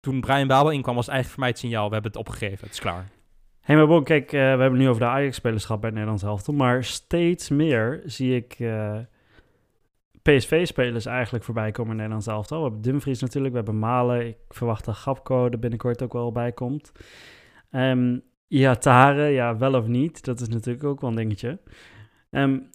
toen 0.00 0.20
Brian 0.20 0.46
Babel 0.46 0.70
inkwam, 0.70 0.94
was 0.94 1.08
eigenlijk 1.08 1.28
voor 1.28 1.40
mij 1.40 1.48
het 1.48 1.58
signaal, 1.58 1.86
we 1.86 1.92
hebben 1.92 2.10
het 2.12 2.20
opgegeven, 2.20 2.64
het 2.64 2.72
is 2.72 2.80
klaar. 2.80 3.08
Hé, 3.62 3.76
maar 3.76 3.86
bon, 3.86 4.04
kijk, 4.04 4.32
uh, 4.32 4.40
we 4.40 4.60
hebben 4.60 4.78
nu 4.78 4.88
over 4.88 5.00
de 5.00 5.08
Ajax-spelerschap 5.08 5.80
bij 5.80 5.90
Nederlands 5.90 6.22
elftal, 6.22 6.54
maar 6.54 6.84
steeds 6.84 7.48
meer 7.48 8.02
zie 8.04 8.36
ik 8.36 8.58
uh, 8.58 8.98
PSV-spelers 10.22 11.06
eigenlijk 11.06 11.44
voorbij 11.44 11.70
komen 11.70 11.90
in 11.90 11.96
Nederlands 11.96 12.26
elftal. 12.26 12.56
We 12.56 12.64
hebben 12.64 12.82
Dumfries 12.82 13.20
natuurlijk, 13.20 13.52
we 13.52 13.60
hebben 13.60 13.78
Malen. 13.78 14.26
Ik 14.26 14.36
verwacht 14.48 14.84
dat 14.84 14.94
Gapco 14.94 15.48
er 15.50 15.58
binnenkort 15.58 16.02
ook 16.02 16.12
wel 16.12 16.32
bij 16.32 16.52
komt. 16.52 16.92
Um, 17.70 18.22
ja, 18.46 18.74
Tare, 18.74 19.26
ja, 19.26 19.56
wel 19.56 19.74
of 19.74 19.86
niet. 19.86 20.24
Dat 20.24 20.40
is 20.40 20.48
natuurlijk 20.48 20.84
ook 20.84 21.00
wel 21.00 21.10
een 21.10 21.16
dingetje. 21.16 21.58
Um, 22.30 22.70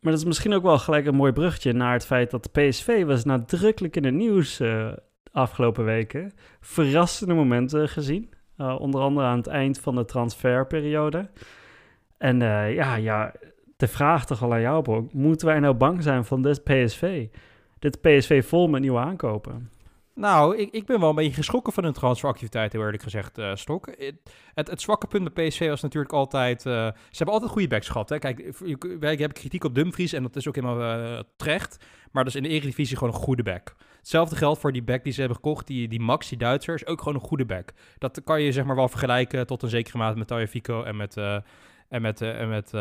maar 0.00 0.12
dat 0.12 0.20
is 0.20 0.24
misschien 0.24 0.54
ook 0.54 0.62
wel 0.62 0.78
gelijk 0.78 1.06
een 1.06 1.14
mooi 1.14 1.32
bruggetje 1.32 1.72
naar 1.72 1.92
het 1.92 2.06
feit 2.06 2.30
dat 2.30 2.52
PSV 2.52 3.04
was 3.04 3.24
nadrukkelijk 3.24 3.96
in 3.96 4.04
het 4.04 4.14
nieuws 4.14 4.60
uh, 4.60 4.92
afgelopen 5.32 5.84
weken. 5.84 6.32
Verrassende 6.60 7.34
momenten 7.34 7.88
gezien. 7.88 8.36
Uh, 8.58 8.80
onder 8.80 9.00
andere 9.00 9.26
aan 9.26 9.36
het 9.36 9.46
eind 9.46 9.80
van 9.80 9.94
de 9.94 10.04
transferperiode. 10.04 11.28
En 12.18 12.40
uh, 12.40 12.74
ja, 12.74 12.94
ja, 12.94 13.32
de 13.76 13.88
vraag 13.88 14.26
toch 14.26 14.42
al 14.42 14.52
aan 14.52 14.60
jou, 14.60 14.82
Bro. 14.82 15.08
Moeten 15.12 15.46
wij 15.46 15.60
nou 15.60 15.74
bang 15.74 16.02
zijn 16.02 16.24
van 16.24 16.42
dit 16.42 16.64
PSV? 16.64 17.26
Dit 17.78 18.00
PSV 18.00 18.44
vol 18.44 18.68
met 18.68 18.80
nieuwe 18.80 18.98
aankopen. 18.98 19.70
Nou, 20.18 20.56
ik, 20.56 20.70
ik 20.70 20.86
ben 20.86 21.00
wel 21.00 21.08
een 21.08 21.14
beetje 21.14 21.32
geschrokken 21.32 21.72
van 21.72 21.84
hun 21.84 21.92
transferactiviteit, 21.92 22.72
heel 22.72 22.82
eerlijk 22.82 23.02
gezegd, 23.02 23.38
uh, 23.38 23.54
Stok. 23.54 23.86
Het, 24.54 24.70
het, 24.70 24.80
zwakke 24.80 25.06
punt 25.06 25.34
bij 25.34 25.48
PSV 25.48 25.68
was 25.68 25.82
natuurlijk 25.82 26.12
altijd... 26.12 26.58
Uh, 26.58 26.72
ze 26.72 27.16
hebben 27.16 27.34
altijd 27.34 27.52
goede 27.52 27.68
backs 27.68 27.88
gehad. 27.88 28.08
Hè? 28.08 28.18
Kijk, 28.18 28.52
wij 29.00 29.14
hebben 29.14 29.32
kritiek 29.32 29.64
op 29.64 29.74
Dumfries 29.74 30.12
en 30.12 30.22
dat 30.22 30.36
is 30.36 30.48
ook 30.48 30.54
helemaal 30.54 30.80
uh, 30.80 31.20
terecht. 31.36 31.84
Maar 32.12 32.24
dat 32.24 32.34
is 32.34 32.40
in 32.40 32.48
de 32.48 32.54
Eredivisie 32.54 32.96
gewoon 32.96 33.14
een 33.14 33.20
goede 33.20 33.42
back. 33.42 33.74
Hetzelfde 33.98 34.36
geldt 34.36 34.60
voor 34.60 34.72
die 34.72 34.82
back 34.82 35.04
die 35.04 35.12
ze 35.12 35.18
hebben 35.20 35.36
gekocht, 35.36 35.66
die, 35.66 35.88
die 35.88 36.00
Max, 36.00 36.28
die 36.28 36.38
Duitser, 36.38 36.74
is 36.74 36.86
ook 36.86 36.98
gewoon 36.98 37.14
een 37.14 37.28
goede 37.28 37.46
back. 37.46 37.72
Dat 37.98 38.20
kan 38.24 38.42
je 38.42 38.52
zeg 38.52 38.64
maar 38.64 38.76
wel 38.76 38.88
vergelijken 38.88 39.46
tot 39.46 39.62
een 39.62 39.68
zekere 39.68 39.98
mate 39.98 40.18
met 40.18 40.26
Taya 40.26 40.46
Fico 40.46 40.82
en 40.82 40.96
met 40.96 41.16
en 41.88 42.02
met, 42.02 42.20
en 42.20 42.48
met, 42.48 42.72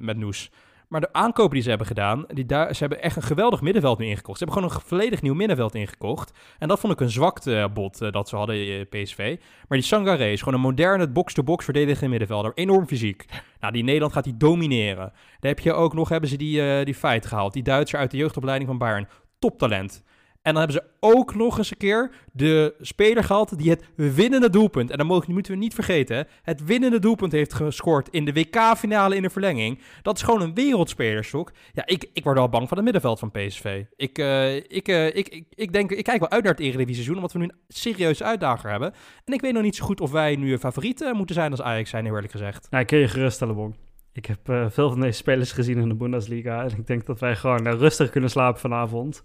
met 0.00 0.16
Noes. 0.16 0.50
Maar 0.88 1.00
de 1.00 1.12
aankopen 1.12 1.54
die 1.54 1.62
ze 1.62 1.68
hebben 1.68 1.86
gedaan, 1.86 2.24
die 2.28 2.46
daar, 2.46 2.74
ze 2.74 2.80
hebben 2.80 3.02
echt 3.02 3.16
een 3.16 3.22
geweldig 3.22 3.60
middenveld 3.60 3.98
nu 3.98 4.06
ingekocht. 4.06 4.38
Ze 4.38 4.44
hebben 4.44 4.62
gewoon 4.62 4.78
een 4.78 4.86
volledig 4.86 5.22
nieuw 5.22 5.34
middenveld 5.34 5.74
ingekocht. 5.74 6.32
En 6.58 6.68
dat 6.68 6.80
vond 6.80 6.92
ik 6.92 7.00
een 7.00 7.10
zwakte 7.10 7.70
bot 7.74 8.02
uh, 8.02 8.12
dat 8.12 8.28
ze 8.28 8.36
hadden, 8.36 8.88
PSV. 8.88 9.36
Maar 9.68 9.78
die 9.78 9.86
Sangaré 9.86 10.30
is 10.30 10.38
gewoon 10.38 10.54
een 10.54 10.60
moderne 10.60 11.08
box-to-box 11.08 11.64
verdedigende 11.64 12.08
middenvelder. 12.08 12.52
Enorm 12.54 12.86
fysiek. 12.86 13.24
Nou, 13.60 13.72
die 13.72 13.84
Nederland 13.84 14.12
gaat 14.12 14.24
die 14.24 14.36
domineren. 14.36 15.12
Daar 15.40 15.50
heb 15.50 15.58
je 15.58 15.72
ook 15.72 15.94
nog, 15.94 16.08
hebben 16.08 16.28
ze 16.28 16.36
die, 16.36 16.84
die 16.84 16.94
feit 16.94 17.26
gehaald. 17.26 17.52
Die 17.52 17.62
Duitser 17.62 17.98
uit 17.98 18.10
de 18.10 18.16
jeugdopleiding 18.16 18.68
van 18.68 18.78
Bayern. 18.78 19.08
Toptalent. 19.38 20.02
En 20.42 20.54
dan 20.54 20.62
hebben 20.62 20.82
ze 20.82 20.90
ook 21.00 21.34
nog 21.34 21.58
eens 21.58 21.70
een 21.70 21.76
keer 21.76 22.10
de 22.32 22.74
speler 22.80 23.24
gehad 23.24 23.52
die 23.56 23.70
het 23.70 23.84
winnende 23.94 24.50
doelpunt, 24.50 24.90
en 24.90 25.06
mogen, 25.06 25.32
moeten 25.32 25.52
we 25.52 25.58
niet 25.58 25.74
vergeten, 25.74 26.26
het 26.42 26.64
winnende 26.64 26.98
doelpunt 26.98 27.32
heeft 27.32 27.54
gescoord 27.54 28.08
in 28.10 28.24
de 28.24 28.32
WK-finale 28.32 29.16
in 29.16 29.22
de 29.22 29.30
verlenging. 29.30 29.80
Dat 30.02 30.16
is 30.16 30.22
gewoon 30.22 30.42
een 30.42 30.54
wereldspelersstok. 30.54 31.52
Ja, 31.72 31.86
ik, 31.86 32.10
ik 32.12 32.24
word 32.24 32.36
wel 32.36 32.48
bang 32.48 32.68
van 32.68 32.76
het 32.76 32.84
middenveld 32.84 33.18
van 33.18 33.30
PSV. 33.30 33.84
Ik, 33.96 34.18
uh, 34.18 34.56
ik, 34.56 34.88
uh, 34.88 35.06
ik, 35.06 35.28
ik, 35.28 35.44
ik, 35.54 35.72
denk, 35.72 35.90
ik 35.90 36.04
kijk 36.04 36.20
wel 36.20 36.30
uit 36.30 36.42
naar 36.42 36.52
het 36.52 36.60
Eredivisie 36.60 36.94
seizoen, 36.94 37.16
omdat 37.16 37.32
we 37.32 37.38
nu 37.38 37.44
een 37.44 37.58
serieuze 37.68 38.24
uitdager 38.24 38.70
hebben. 38.70 38.92
En 39.24 39.32
ik 39.32 39.40
weet 39.40 39.52
nog 39.52 39.62
niet 39.62 39.76
zo 39.76 39.84
goed 39.84 40.00
of 40.00 40.10
wij 40.10 40.36
nu 40.36 40.52
een 40.52 40.58
favoriet 40.58 41.00
uh, 41.00 41.12
moeten 41.12 41.34
zijn 41.34 41.50
als 41.50 41.62
Ajax 41.62 41.90
zijn, 41.90 42.06
eerlijk 42.06 42.30
gezegd. 42.30 42.66
Nou, 42.70 42.82
ik 42.82 42.88
kun 42.88 42.98
je 42.98 43.08
geruststellen, 43.08 43.54
Bon. 43.54 43.74
Ik 44.12 44.26
heb 44.26 44.70
veel 44.72 44.90
van 44.90 45.00
deze 45.00 45.18
spelers 45.18 45.52
gezien 45.52 45.78
in 45.78 45.88
de 45.88 45.94
Bundesliga 45.94 46.62
en 46.62 46.70
ik 46.78 46.86
denk 46.86 47.06
dat 47.06 47.20
wij 47.20 47.36
gewoon 47.36 47.68
rustig 47.68 48.10
kunnen 48.10 48.30
slapen 48.30 48.60
vanavond. 48.60 49.22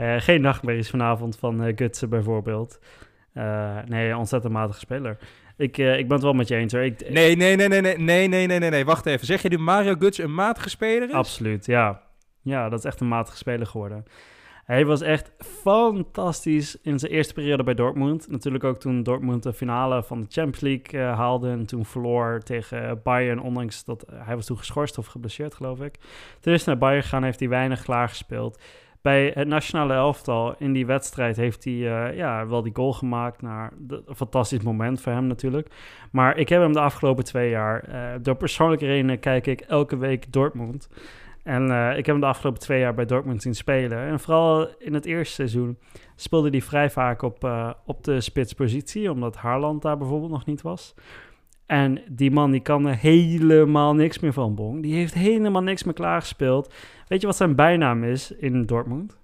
Uh, 0.00 0.14
geen 0.18 0.40
nachtmerries 0.40 0.90
vanavond 0.90 1.36
van 1.36 1.64
uh, 1.64 1.72
Gutsen 1.76 2.08
bijvoorbeeld. 2.08 2.80
Uh, 3.34 3.76
nee, 3.86 4.16
ontzettend 4.16 4.52
matige 4.52 4.78
speler. 4.78 5.18
Ik, 5.56 5.78
ik 5.78 6.08
ben 6.08 6.12
het 6.12 6.22
wel 6.22 6.32
met 6.32 6.48
je 6.48 6.56
eens 6.56 6.72
hoor. 6.72 6.82
Ik, 6.82 7.10
nee, 7.10 7.36
nee, 7.36 7.56
nee, 7.56 7.68
nee, 7.68 7.80
nee, 7.80 7.96
nee, 7.96 8.28
nee, 8.28 8.46
nee, 8.46 8.58
nee, 8.58 8.70
nee, 8.70 8.84
wacht 8.84 9.06
even. 9.06 9.26
Zeg 9.26 9.42
je 9.42 9.48
nu 9.48 9.58
Mario 9.58 9.94
Guts 9.98 10.18
een 10.18 10.34
matige 10.34 10.68
speler 10.68 11.08
is? 11.08 11.14
Absoluut, 11.14 11.66
ja. 11.66 12.02
Ja, 12.42 12.68
dat 12.68 12.78
is 12.78 12.84
echt 12.84 13.00
een 13.00 13.08
matige 13.08 13.36
speler 13.36 13.66
geworden. 13.66 14.04
Hij 14.64 14.86
was 14.86 15.00
echt 15.00 15.32
fantastisch 15.38 16.80
in 16.82 16.98
zijn 16.98 17.12
eerste 17.12 17.34
periode 17.34 17.62
bij 17.62 17.74
Dortmund. 17.74 18.30
Natuurlijk 18.30 18.64
ook 18.64 18.80
toen 18.80 19.02
Dortmund 19.02 19.42
de 19.42 19.52
finale 19.52 20.02
van 20.02 20.20
de 20.20 20.26
Champions 20.28 20.60
League 20.60 21.00
uh, 21.00 21.16
haalde. 21.16 21.50
En 21.50 21.66
toen 21.66 21.84
verloor 21.84 22.40
tegen 22.44 23.00
Bayern, 23.02 23.40
ondanks 23.40 23.84
dat 23.84 24.04
hij 24.14 24.34
was 24.34 24.46
toen 24.46 24.58
geschorst 24.58 24.98
of 24.98 25.06
geblesseerd, 25.06 25.54
geloof 25.54 25.80
ik. 25.80 25.94
Toen 26.40 26.52
is 26.52 26.64
hij 26.64 26.74
naar 26.74 26.82
Bayern 26.82 27.02
gegaan, 27.02 27.22
heeft 27.22 27.40
hij 27.40 27.48
weinig 27.48 27.82
klaargespeeld 27.82 28.60
bij 29.02 29.32
het 29.34 29.48
nationale 29.48 29.92
elftal 29.92 30.54
in 30.58 30.72
die 30.72 30.86
wedstrijd 30.86 31.36
heeft 31.36 31.64
hij 31.64 31.72
uh, 31.72 32.16
ja, 32.16 32.46
wel 32.46 32.62
die 32.62 32.74
goal 32.74 32.92
gemaakt. 32.92 33.42
Naar 33.42 33.72
een 33.88 34.16
fantastisch 34.16 34.62
moment 34.62 35.00
voor 35.00 35.12
hem 35.12 35.26
natuurlijk. 35.26 35.68
Maar 36.12 36.36
ik 36.36 36.48
heb 36.48 36.60
hem 36.60 36.72
de 36.72 36.80
afgelopen 36.80 37.24
twee 37.24 37.50
jaar, 37.50 37.88
uh, 37.88 38.22
door 38.22 38.34
persoonlijke 38.34 38.86
redenen 38.86 39.20
kijk 39.20 39.46
ik 39.46 39.60
elke 39.60 39.96
week 39.96 40.32
Dortmund. 40.32 40.88
En 41.42 41.66
uh, 41.66 41.90
ik 41.90 42.06
heb 42.06 42.06
hem 42.06 42.20
de 42.20 42.26
afgelopen 42.26 42.60
twee 42.60 42.80
jaar 42.80 42.94
bij 42.94 43.04
Dortmund 43.04 43.42
zien 43.42 43.54
spelen. 43.54 43.98
En 43.98 44.20
vooral 44.20 44.68
in 44.78 44.94
het 44.94 45.04
eerste 45.04 45.34
seizoen 45.34 45.78
speelde 46.16 46.50
hij 46.50 46.62
vrij 46.62 46.90
vaak 46.90 47.22
op, 47.22 47.50
op 47.86 48.04
de 48.04 48.20
spitspositie, 48.20 49.10
omdat 49.10 49.36
Haarland 49.36 49.82
daar 49.82 49.98
bijvoorbeeld 49.98 50.30
nog 50.30 50.46
niet 50.46 50.62
was. 50.62 50.94
En 51.68 52.00
die 52.08 52.30
man 52.30 52.50
die 52.50 52.60
kan 52.60 52.86
er 52.86 52.96
helemaal 52.96 53.94
niks 53.94 54.18
meer 54.18 54.32
van, 54.32 54.54
Bong. 54.54 54.82
Die 54.82 54.94
heeft 54.94 55.14
helemaal 55.14 55.62
niks 55.62 55.84
meer 55.84 55.94
klaargespeeld. 55.94 56.74
Weet 57.08 57.20
je 57.20 57.26
wat 57.26 57.36
zijn 57.36 57.54
bijnaam 57.54 58.04
is 58.04 58.30
in 58.30 58.66
Dortmund? 58.66 59.18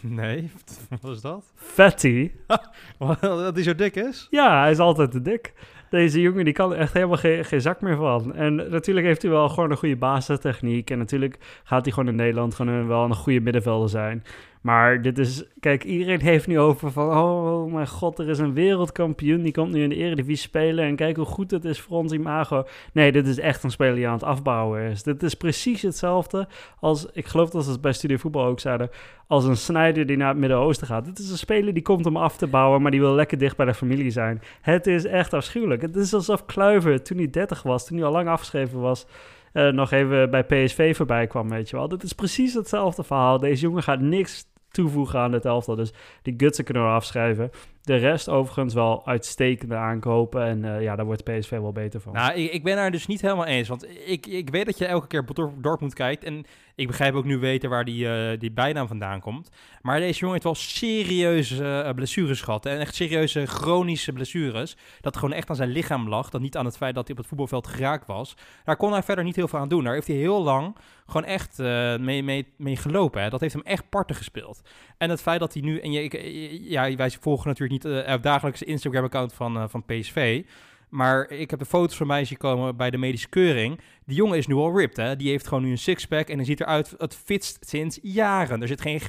Nee, 0.00 0.50
wat 1.00 1.14
is 1.14 1.20
dat? 1.20 1.52
Fatty. 1.54 2.30
dat 3.20 3.54
hij 3.54 3.62
zo 3.62 3.74
dik 3.74 3.96
is? 3.96 4.26
Ja, 4.30 4.60
hij 4.60 4.70
is 4.70 4.78
altijd 4.78 5.10
te 5.10 5.22
dik. 5.22 5.52
Deze 5.90 6.20
jongen 6.20 6.44
die 6.44 6.54
kan 6.54 6.72
er 6.72 6.78
echt 6.78 6.92
helemaal 6.92 7.16
geen, 7.16 7.44
geen 7.44 7.60
zak 7.60 7.80
meer 7.80 7.96
van. 7.96 8.34
En 8.34 8.54
natuurlijk 8.54 9.06
heeft 9.06 9.22
hij 9.22 9.30
wel 9.30 9.48
gewoon 9.48 9.70
een 9.70 9.76
goede 9.76 9.96
basistechniek. 9.96 10.90
En 10.90 10.98
natuurlijk 10.98 11.38
gaat 11.64 11.84
hij 11.84 11.92
gewoon 11.92 12.08
in 12.08 12.16
Nederland 12.16 12.54
gewoon 12.54 12.86
wel 12.86 13.04
een 13.04 13.14
goede 13.14 13.40
middenvelder 13.40 13.88
zijn. 13.88 14.24
Maar 14.64 15.02
dit 15.02 15.18
is, 15.18 15.44
kijk, 15.60 15.84
iedereen 15.84 16.20
heeft 16.20 16.46
nu 16.46 16.58
over 16.58 16.92
van, 16.92 17.16
oh, 17.16 17.72
mijn 17.72 17.88
god, 17.88 18.18
er 18.18 18.28
is 18.28 18.38
een 18.38 18.54
wereldkampioen, 18.54 19.42
die 19.42 19.52
komt 19.52 19.72
nu 19.72 19.82
in 19.82 19.88
de 19.88 19.94
Eredivisie 19.94 20.48
spelen 20.48 20.84
en 20.84 20.96
kijk 20.96 21.16
hoe 21.16 21.24
goed 21.24 21.50
het 21.50 21.64
is 21.64 21.80
voor 21.80 21.96
ons 21.96 22.12
imago. 22.12 22.66
Nee, 22.92 23.12
dit 23.12 23.26
is 23.26 23.38
echt 23.38 23.62
een 23.62 23.70
speler 23.70 23.94
die 23.94 24.06
aan 24.06 24.12
het 24.12 24.22
afbouwen 24.22 24.90
is. 24.90 25.02
Dit 25.02 25.22
is 25.22 25.34
precies 25.34 25.82
hetzelfde 25.82 26.48
als, 26.80 27.06
ik 27.12 27.26
geloof 27.26 27.50
dat 27.50 27.64
ze 27.64 27.70
het 27.70 27.80
bij 27.80 27.92
Studio 27.92 28.16
Voetbal 28.16 28.44
ook 28.44 28.60
zeiden, 28.60 28.90
als 29.26 29.44
een 29.44 29.56
snijder 29.56 30.06
die 30.06 30.16
naar 30.16 30.28
het 30.28 30.38
Midden-Oosten 30.38 30.86
gaat. 30.86 31.04
Dit 31.04 31.18
is 31.18 31.30
een 31.30 31.38
speler 31.38 31.74
die 31.74 31.82
komt 31.82 32.06
om 32.06 32.16
af 32.16 32.36
te 32.36 32.46
bouwen, 32.46 32.82
maar 32.82 32.90
die 32.90 33.00
wil 33.00 33.14
lekker 33.14 33.38
dicht 33.38 33.56
bij 33.56 33.66
de 33.66 33.74
familie 33.74 34.10
zijn. 34.10 34.42
Het 34.60 34.86
is 34.86 35.04
echt 35.04 35.32
afschuwelijk. 35.32 35.82
Het 35.82 35.96
is 35.96 36.14
alsof 36.14 36.44
Kluiver, 36.44 37.02
toen 37.02 37.16
hij 37.16 37.30
30 37.30 37.62
was, 37.62 37.86
toen 37.86 37.96
hij 37.96 38.06
al 38.06 38.12
lang 38.12 38.28
afgeschreven 38.28 38.80
was, 38.80 39.06
uh, 39.52 39.68
nog 39.68 39.90
even 39.90 40.30
bij 40.30 40.44
PSV 40.44 40.96
voorbij 40.96 41.26
kwam, 41.26 41.48
weet 41.48 41.70
je 41.70 41.76
wel. 41.76 41.88
Dit 41.88 42.02
is 42.02 42.12
precies 42.12 42.54
hetzelfde 42.54 43.02
verhaal. 43.02 43.38
Deze 43.38 43.62
jongen 43.62 43.82
gaat 43.82 44.00
niks 44.00 44.52
toevoegen 44.74 45.18
aan 45.18 45.32
het 45.32 45.44
elftal. 45.44 45.76
Dus 45.76 45.92
die 46.22 46.34
gutsen 46.36 46.64
kunnen 46.64 46.82
we 46.82 46.88
afschrijven. 46.88 47.50
De 47.84 47.96
rest 47.96 48.28
overigens 48.28 48.74
wel 48.74 49.06
uitstekende 49.06 49.76
aankopen. 49.76 50.44
En 50.44 50.64
uh, 50.64 50.82
ja, 50.82 50.96
daar 50.96 51.04
wordt 51.04 51.24
PSV 51.24 51.50
wel 51.50 51.72
beter 51.72 52.00
van. 52.00 52.12
Nou, 52.12 52.34
ik, 52.34 52.52
ik, 52.52 52.62
ben 52.62 52.76
daar 52.76 52.90
dus 52.90 53.06
niet 53.06 53.20
helemaal 53.20 53.46
eens. 53.46 53.68
Want 53.68 53.86
ik, 54.06 54.26
ik 54.26 54.50
weet 54.50 54.66
dat 54.66 54.78
je 54.78 54.86
elke 54.86 55.06
keer 55.06 55.24
Dortmund 55.60 55.94
kijkt. 55.94 56.24
En 56.24 56.44
ik 56.74 56.86
begrijp 56.86 57.14
ook 57.14 57.24
nu 57.24 57.38
weten 57.38 57.70
waar 57.70 57.84
die, 57.84 58.06
uh, 58.06 58.38
die 58.38 58.52
bijnaam 58.52 58.86
vandaan 58.86 59.20
komt. 59.20 59.50
Maar 59.82 59.98
deze 59.98 60.18
jongen 60.18 60.32
heeft 60.32 60.44
wel 60.44 60.54
serieuze 60.54 61.84
uh, 61.86 61.94
blessures 61.94 62.40
gehad. 62.40 62.66
En 62.66 62.78
echt 62.78 62.94
serieuze 62.94 63.46
chronische 63.46 64.12
blessures. 64.12 64.76
Dat 65.00 65.16
gewoon 65.16 65.32
echt 65.32 65.50
aan 65.50 65.56
zijn 65.56 65.68
lichaam 65.68 66.08
lag. 66.08 66.30
Dat 66.30 66.40
niet 66.40 66.56
aan 66.56 66.64
het 66.64 66.76
feit 66.76 66.94
dat 66.94 67.06
hij 67.06 67.12
op 67.12 67.18
het 67.18 67.28
voetbalveld 67.28 67.66
geraakt 67.66 68.06
was. 68.06 68.36
Daar 68.64 68.76
kon 68.76 68.92
hij 68.92 69.02
verder 69.02 69.24
niet 69.24 69.36
heel 69.36 69.48
veel 69.48 69.58
aan 69.58 69.68
doen. 69.68 69.84
Daar 69.84 69.94
heeft 69.94 70.06
hij 70.06 70.16
heel 70.16 70.42
lang 70.42 70.76
gewoon 71.06 71.24
echt 71.24 71.58
mee, 71.98 72.22
mee, 72.22 72.46
mee 72.56 72.76
gelopen. 72.76 73.22
Hè. 73.22 73.30
Dat 73.30 73.40
heeft 73.40 73.54
hem 73.54 73.62
echt 73.62 73.88
parten 73.88 74.16
gespeeld. 74.16 74.62
En 74.98 75.10
het 75.10 75.22
feit 75.22 75.40
dat 75.40 75.52
hij 75.52 75.62
nu... 75.62 75.78
En 75.78 75.92
je, 75.92 76.70
ja, 76.70 76.94
wij 76.94 77.10
volgen 77.10 77.48
natuurlijk 77.48 77.73
niet 77.74 77.84
uh, 77.84 78.14
dagelijkse 78.20 78.64
Instagram-account 78.64 79.32
van, 79.32 79.56
uh, 79.56 79.64
van 79.68 79.84
PSV. 79.84 80.44
Maar 80.88 81.30
ik 81.30 81.50
heb 81.50 81.58
de 81.58 81.64
foto's 81.64 81.96
van 81.96 82.06
mij 82.06 82.24
zien 82.24 82.38
komen 82.38 82.76
bij 82.76 82.90
de 82.90 82.98
medische 82.98 83.28
keuring. 83.28 83.80
Die 84.06 84.16
jongen 84.16 84.38
is 84.38 84.46
nu 84.46 84.54
al 84.54 84.76
ripped, 84.78 84.96
hè. 84.96 85.16
Die 85.16 85.30
heeft 85.30 85.46
gewoon 85.46 85.62
nu 85.62 85.70
een 85.70 85.78
sixpack 85.78 86.28
en 86.28 86.36
hij 86.36 86.44
ziet 86.44 86.60
eruit 86.60 86.94
het 86.98 87.16
fitst 87.16 87.66
sinds 87.68 87.98
jaren. 88.02 88.62
Er 88.62 88.68
zit 88.68 88.80
geen 88.80 89.00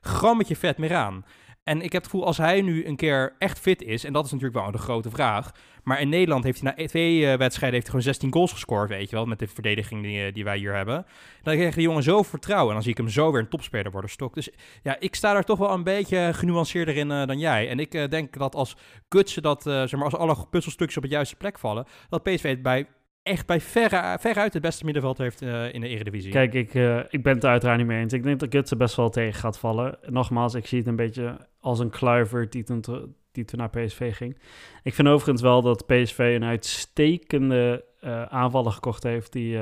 grammetje 0.00 0.56
vet 0.56 0.78
meer 0.78 0.94
aan. 0.94 1.24
En 1.70 1.82
ik 1.82 1.92
heb 1.92 2.02
het 2.02 2.10
gevoel, 2.10 2.26
als 2.26 2.36
hij 2.36 2.60
nu 2.60 2.86
een 2.86 2.96
keer 2.96 3.34
echt 3.38 3.58
fit 3.58 3.82
is, 3.82 4.04
en 4.04 4.12
dat 4.12 4.24
is 4.24 4.30
natuurlijk 4.30 4.60
wel 4.62 4.70
de 4.70 4.78
grote 4.78 5.10
vraag. 5.10 5.50
Maar 5.84 6.00
in 6.00 6.08
Nederland 6.08 6.44
heeft 6.44 6.60
hij 6.60 6.74
na 6.76 6.86
twee 6.86 7.18
uh, 7.18 7.34
wedstrijden 7.34 7.80
heeft 7.80 7.92
hij 7.92 8.00
gewoon 8.00 8.02
16 8.02 8.32
goals 8.32 8.52
gescoord, 8.52 8.88
weet 8.88 9.10
je 9.10 9.16
wel, 9.16 9.26
met 9.26 9.38
de 9.38 9.46
verdediging 9.46 10.02
die, 10.02 10.26
eh, 10.26 10.32
die 10.32 10.44
wij 10.44 10.58
hier 10.58 10.74
hebben. 10.74 11.06
Dan 11.42 11.54
krijgt 11.54 11.74
de 11.74 11.82
jongen 11.82 12.02
zo 12.02 12.22
vertrouwen 12.22 12.68
en 12.68 12.74
dan 12.74 12.82
zie 12.82 12.90
ik 12.90 12.96
hem 12.96 13.08
zo 13.08 13.32
weer 13.32 13.40
een 13.40 13.48
topspeler 13.48 13.92
worden 13.92 14.10
stok. 14.10 14.34
Dus 14.34 14.50
ja, 14.82 14.96
ik 15.00 15.14
sta 15.14 15.32
daar 15.32 15.44
toch 15.44 15.58
wel 15.58 15.70
een 15.70 15.84
beetje 15.84 16.30
genuanceerder 16.34 16.96
in 16.96 17.10
uh, 17.10 17.26
dan 17.26 17.38
jij. 17.38 17.68
En 17.68 17.78
ik 17.78 18.10
denk 18.10 18.38
dat 18.38 18.54
als 18.54 18.76
Gutsen 19.08 19.42
dat, 19.42 19.62
zeg 19.62 19.92
maar, 19.92 20.04
als 20.04 20.16
alle 20.16 20.46
puzzelstukjes 20.50 20.96
op 20.96 21.02
het 21.02 21.12
juiste 21.12 21.36
plek 21.36 21.58
vallen, 21.58 21.86
dat 22.08 22.22
PSV 22.22 22.58
bij 22.58 22.86
echt 23.22 23.46
bij 23.46 23.60
verre, 23.60 24.18
veruit 24.20 24.52
het 24.52 24.62
beste 24.62 24.84
middenveld 24.84 25.18
heeft 25.18 25.42
uh, 25.42 25.74
in 25.74 25.80
de 25.80 25.88
Eredivisie. 25.88 26.30
Kijk, 26.30 26.54
ik, 26.54 26.74
uh, 26.74 27.00
ik 27.08 27.22
ben 27.22 27.34
het 27.34 27.44
uiteraard 27.44 27.78
niet 27.78 27.86
mee 27.86 28.00
eens. 28.00 28.12
Ik 28.12 28.22
denk 28.22 28.40
dat 28.40 28.52
Gutsen 28.52 28.78
best 28.78 28.96
wel 28.96 29.10
tegen 29.10 29.40
gaat 29.40 29.58
vallen. 29.58 29.98
Nogmaals, 30.06 30.54
ik 30.54 30.66
zie 30.66 30.78
het 30.78 30.86
een 30.86 30.96
beetje 30.96 31.36
als 31.60 31.78
een 31.78 31.90
kluiver 31.90 32.50
die 32.50 32.62
toen, 32.62 32.84
die 33.32 33.44
toen 33.44 33.58
naar 33.58 33.70
PSV 33.70 34.16
ging. 34.16 34.38
Ik 34.82 34.94
vind 34.94 35.08
overigens 35.08 35.42
wel 35.42 35.62
dat 35.62 35.86
PSV 35.86 36.32
een 36.36 36.44
uitstekende 36.44 37.84
uh, 38.04 38.22
aanvaller 38.22 38.72
gekocht 38.72 39.02
heeft. 39.02 39.32
Die, 39.32 39.58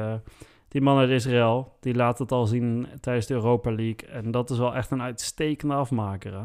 die 0.68 0.80
man 0.80 0.98
uit 0.98 1.11
Israël, 1.11 1.76
die 1.80 1.94
laat 1.94 2.18
het 2.18 2.32
al 2.32 2.46
zien 2.46 2.86
tijdens 3.00 3.26
de 3.26 3.34
Europa 3.34 3.70
League. 3.70 4.09
En 4.11 4.30
dat 4.30 4.50
is 4.50 4.59
wel 4.59 4.74
echt 4.74 4.90
een 4.90 5.02
uitstekende 5.02 5.74
afmaker. 5.74 6.44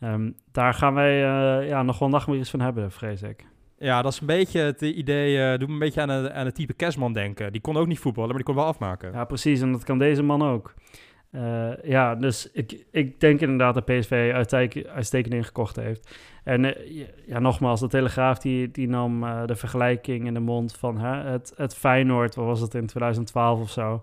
Um, 0.00 0.36
daar 0.52 0.74
gaan 0.74 0.94
wij 0.94 1.18
ja, 1.66 1.82
nog 1.82 1.98
wel 1.98 2.08
nachtmerries 2.08 2.50
van 2.50 2.60
hebben, 2.60 2.90
vrees 2.90 3.22
ik. 3.22 3.44
Ja, 3.84 4.02
dat 4.02 4.12
is 4.12 4.20
een 4.20 4.26
beetje 4.26 4.60
het 4.60 4.80
idee, 4.80 5.52
uh, 5.52 5.58
doet 5.58 5.68
me 5.68 5.72
een 5.72 5.78
beetje 5.78 6.00
aan, 6.00 6.22
de, 6.22 6.32
aan 6.32 6.46
het 6.46 6.54
type 6.54 6.72
Kerstman 6.72 7.12
denken. 7.12 7.52
Die 7.52 7.60
kon 7.60 7.76
ook 7.76 7.86
niet 7.86 7.98
voetballen, 7.98 8.28
maar 8.28 8.38
die 8.38 8.46
kon 8.46 8.54
wel 8.54 8.64
afmaken. 8.64 9.12
Ja, 9.12 9.24
precies. 9.24 9.60
En 9.60 9.72
dat 9.72 9.84
kan 9.84 9.98
deze 9.98 10.22
man 10.22 10.42
ook. 10.42 10.74
Uh, 11.32 11.70
ja, 11.82 12.14
dus 12.14 12.50
ik, 12.52 12.84
ik 12.90 13.20
denk 13.20 13.40
inderdaad 13.40 13.74
dat 13.74 13.84
PSV 13.84 14.32
uitstekend 14.94 15.34
ingekocht 15.34 15.76
heeft. 15.76 16.16
En 16.44 16.64
uh, 16.64 16.72
ja, 17.26 17.38
nogmaals, 17.38 17.80
de 17.80 17.88
Telegraaf 17.88 18.38
die, 18.38 18.70
die 18.70 18.88
nam 18.88 19.20
de 19.46 19.56
vergelijking 19.56 20.26
in 20.26 20.34
de 20.34 20.40
mond 20.40 20.76
van 20.76 20.98
hè, 20.98 21.30
het, 21.30 21.52
het 21.56 21.74
Feyenoord, 21.74 22.34
wat 22.34 22.46
was 22.46 22.60
het 22.60 22.74
in 22.74 22.86
2012 22.86 23.60
of 23.60 23.70
zo, 23.70 24.00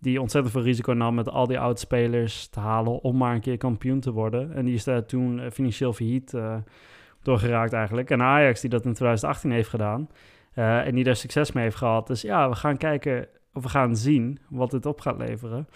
die 0.00 0.20
ontzettend 0.20 0.54
veel 0.54 0.64
risico 0.64 0.92
nam 0.92 1.14
met 1.14 1.28
al 1.28 1.46
die 1.46 1.58
oudspelers 1.58 2.46
te 2.46 2.60
halen 2.60 3.02
om 3.02 3.16
maar 3.16 3.34
een 3.34 3.40
keer 3.40 3.58
kampioen 3.58 4.00
te 4.00 4.12
worden. 4.12 4.54
En 4.54 4.64
die 4.64 4.74
is 4.74 4.84
daar 4.84 5.06
toen 5.06 5.50
financieel 5.50 5.92
failliet 5.92 6.34
doorgeraakt 7.22 7.72
eigenlijk. 7.72 8.10
En 8.10 8.22
Ajax 8.22 8.60
die 8.60 8.70
dat 8.70 8.84
in 8.84 8.92
2018 8.92 9.50
heeft 9.50 9.68
gedaan 9.68 10.08
uh, 10.54 10.86
en 10.86 10.94
die 10.94 11.04
daar 11.04 11.16
succes 11.16 11.52
mee 11.52 11.64
heeft 11.64 11.76
gehad. 11.76 12.06
Dus 12.06 12.22
ja, 12.22 12.48
we 12.48 12.54
gaan 12.54 12.76
kijken 12.76 13.26
of 13.52 13.62
we 13.62 13.68
gaan 13.68 13.96
zien 13.96 14.38
wat 14.48 14.70
dit 14.70 14.86
op 14.86 15.00
gaat 15.00 15.18
leveren. 15.18 15.68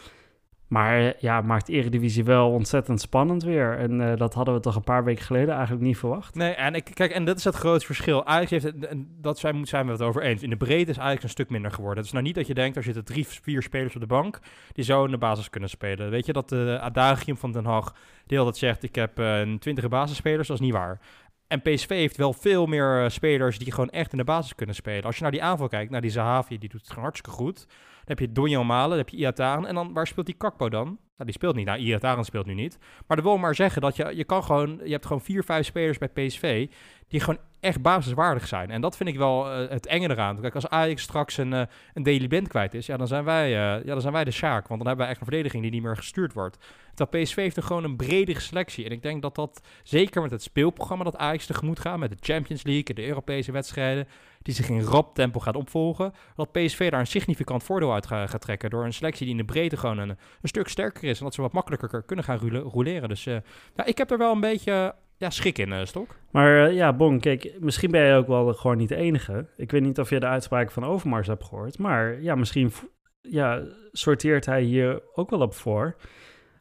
Maar 0.66 1.14
ja, 1.18 1.40
maakt 1.40 1.68
Eredivisie 1.68 2.24
wel 2.24 2.50
ontzettend 2.50 3.00
spannend 3.00 3.42
weer. 3.42 3.78
En 3.78 4.00
uh, 4.00 4.16
dat 4.16 4.34
hadden 4.34 4.54
we 4.54 4.60
toch 4.60 4.76
een 4.76 4.82
paar 4.82 5.04
weken 5.04 5.24
geleden 5.24 5.54
eigenlijk 5.54 5.84
niet 5.84 5.98
verwacht. 5.98 6.34
Nee, 6.34 6.52
en 6.52 6.74
ik, 6.74 6.90
kijk, 6.94 7.10
en 7.10 7.24
dat 7.24 7.36
is 7.36 7.44
het 7.44 7.54
grote 7.54 7.86
verschil. 7.86 8.26
Ajax 8.26 8.50
heeft, 8.50 8.86
en 8.86 9.08
dat 9.20 9.38
zijn, 9.38 9.66
zijn 9.66 9.86
we 9.86 9.92
het 9.92 10.02
over 10.02 10.22
eens. 10.22 10.42
In 10.42 10.50
de 10.50 10.56
breedte 10.56 10.90
is 10.90 10.98
Ajax 10.98 11.22
een 11.22 11.28
stuk 11.28 11.50
minder 11.50 11.70
geworden. 11.70 11.96
Het 11.96 12.06
is 12.06 12.12
nou 12.12 12.24
niet 12.24 12.34
dat 12.34 12.46
je 12.46 12.54
denkt, 12.54 12.76
er 12.76 12.82
zitten 12.82 13.04
drie, 13.04 13.26
vier 13.26 13.62
spelers 13.62 13.94
op 13.94 14.00
de 14.00 14.06
bank, 14.06 14.38
die 14.72 14.84
zo 14.84 15.04
in 15.04 15.10
de 15.10 15.18
basis 15.18 15.50
kunnen 15.50 15.68
spelen. 15.68 16.10
Weet 16.10 16.26
je, 16.26 16.32
dat 16.32 16.48
de 16.48 16.78
adagium 16.80 17.36
van 17.36 17.52
Den 17.52 17.64
Haag 17.64 17.94
deel 18.26 18.44
dat 18.44 18.56
zegt, 18.56 18.82
ik 18.82 18.94
heb 18.94 19.18
uh, 19.18 19.54
twintig 19.58 19.88
basisspelers, 19.88 20.48
dat 20.48 20.56
is 20.56 20.64
niet 20.64 20.72
waar. 20.72 21.00
En 21.48 21.62
PSV 21.62 21.88
heeft 21.88 22.16
wel 22.16 22.32
veel 22.32 22.66
meer 22.66 23.02
eh, 23.02 23.08
spelers 23.08 23.58
die 23.58 23.72
gewoon 23.72 23.90
echt 23.90 24.12
in 24.12 24.18
de 24.18 24.24
basis 24.24 24.54
kunnen 24.54 24.74
spelen. 24.74 25.04
Als 25.04 25.16
je 25.16 25.22
naar 25.22 25.30
die 25.30 25.42
aanval 25.42 25.68
kijkt, 25.68 25.90
naar 25.90 26.00
die 26.00 26.10
Zahavi, 26.10 26.58
die 26.58 26.68
doet 26.68 26.80
het 26.80 26.88
gewoon 26.88 27.04
hartstikke 27.04 27.36
goed. 27.36 27.66
Dan 27.66 28.16
heb 28.16 28.18
je 28.18 28.32
Donjo 28.32 28.64
Malen, 28.64 28.88
dan 28.88 28.98
heb 28.98 29.08
je 29.08 29.16
Iataren. 29.16 29.66
En 29.66 29.74
dan, 29.74 29.92
waar 29.92 30.06
speelt 30.06 30.26
die 30.26 30.34
Kakpo 30.34 30.68
dan? 30.68 30.84
Nou, 30.84 30.98
die 31.16 31.32
speelt 31.32 31.54
niet. 31.54 31.66
Nou, 31.66 31.78
Iataren 31.78 32.24
speelt 32.24 32.46
nu 32.46 32.54
niet. 32.54 32.78
Maar 33.06 33.16
dat 33.16 33.26
wil 33.26 33.38
maar 33.38 33.54
zeggen 33.54 33.82
dat 33.82 33.96
je, 33.96 34.16
je 34.16 34.24
kan 34.24 34.44
gewoon... 34.44 34.80
Je 34.84 34.92
hebt 34.92 35.06
gewoon 35.06 35.22
vier, 35.22 35.44
vijf 35.44 35.66
spelers 35.66 35.98
bij 35.98 36.08
PSV 36.08 36.68
die 37.08 37.20
gewoon 37.20 37.40
echt 37.60 37.82
basiswaardig 37.82 38.48
zijn. 38.48 38.70
En 38.70 38.80
dat 38.80 38.96
vind 38.96 39.08
ik 39.08 39.16
wel 39.16 39.62
uh, 39.62 39.68
het 39.70 39.86
enge 39.86 40.10
eraan. 40.10 40.40
Kijk, 40.40 40.54
als 40.54 40.68
Ajax 40.68 41.02
straks 41.02 41.36
een, 41.36 41.52
uh, 41.52 41.62
een 41.94 42.02
Daily 42.02 42.26
Band 42.26 42.48
kwijt 42.48 42.74
is, 42.74 42.86
ja, 42.86 42.96
dan 42.96 43.06
zijn 43.06 43.24
wij, 43.24 43.48
uh, 43.48 43.84
ja, 43.84 43.92
dan 43.92 44.00
zijn 44.00 44.12
wij 44.12 44.24
de 44.24 44.30
Sjaak. 44.30 44.68
Want 44.68 44.78
dan 44.78 44.86
hebben 44.86 44.98
wij 44.98 45.08
echt 45.08 45.18
een 45.18 45.26
verdediging 45.26 45.62
die 45.62 45.72
niet 45.72 45.82
meer 45.82 45.96
gestuurd 45.96 46.32
wordt. 46.32 46.58
Terwijl 46.94 47.24
PSV 47.24 47.36
heeft 47.36 47.56
er 47.56 47.62
gewoon 47.62 47.84
een 47.84 47.96
bredere 47.96 48.40
selectie. 48.40 48.84
En 48.84 48.90
ik 48.90 49.02
denk 49.02 49.22
dat 49.22 49.34
dat, 49.34 49.60
zeker 49.82 50.22
met 50.22 50.30
het 50.30 50.42
speelprogramma 50.42 51.04
dat 51.04 51.16
Ajax 51.16 51.46
tegemoet 51.46 51.80
gaat, 51.80 51.98
met 51.98 52.10
de 52.10 52.16
Champions 52.20 52.62
League 52.62 52.84
en 52.84 52.94
de 52.94 53.06
Europese 53.06 53.52
wedstrijden, 53.52 54.08
die 54.42 54.54
zich 54.54 54.68
in 54.68 54.80
rap 54.80 55.14
tempo 55.14 55.40
gaat 55.40 55.56
opvolgen, 55.56 56.12
dat 56.36 56.52
PSV 56.52 56.90
daar 56.90 57.00
een 57.00 57.06
significant 57.06 57.62
voordeel 57.62 57.92
uit 57.92 58.06
gaat, 58.06 58.40
trekken 58.40 58.70
door 58.70 58.84
een 58.84 58.92
selectie 58.92 59.26
die 59.26 59.34
in 59.34 59.46
de 59.46 59.52
breedte 59.52 59.76
gewoon 59.76 59.98
een, 59.98 60.08
een 60.08 60.48
stuk 60.48 60.68
sterker 60.68 61.04
is 61.04 61.18
en 61.18 61.24
dat 61.24 61.34
ze 61.34 61.40
wat 61.42 61.52
makkelijker 61.52 62.02
kunnen 62.02 62.24
gaan 62.24 62.38
roleren. 62.58 63.08
Dus 63.08 63.24
ja, 63.24 63.42
ik 63.84 63.98
heb 63.98 64.10
er 64.10 64.18
wel 64.18 64.32
een 64.32 64.40
beetje 64.40 64.94
ja, 65.16 65.30
schik 65.30 65.58
in, 65.58 65.70
uh, 65.70 65.84
Stok. 65.84 66.16
Maar 66.30 66.68
uh, 66.68 66.74
ja, 66.74 66.92
Bon, 66.92 67.20
kijk, 67.20 67.56
misschien 67.60 67.90
ben 67.90 68.04
je 68.04 68.14
ook 68.14 68.26
wel 68.26 68.54
gewoon 68.54 68.76
niet 68.76 68.88
de 68.88 68.96
enige. 68.96 69.46
Ik 69.56 69.70
weet 69.70 69.82
niet 69.82 70.00
of 70.00 70.10
je 70.10 70.20
de 70.20 70.26
uitspraak 70.26 70.70
van 70.70 70.84
Overmars 70.84 71.26
hebt 71.26 71.44
gehoord, 71.44 71.78
maar 71.78 72.22
ja, 72.22 72.34
misschien 72.34 72.72
ja, 73.20 73.62
sorteert 73.92 74.46
hij 74.46 74.62
hier 74.62 75.02
ook 75.14 75.30
wel 75.30 75.40
op 75.40 75.54
voor. 75.54 75.96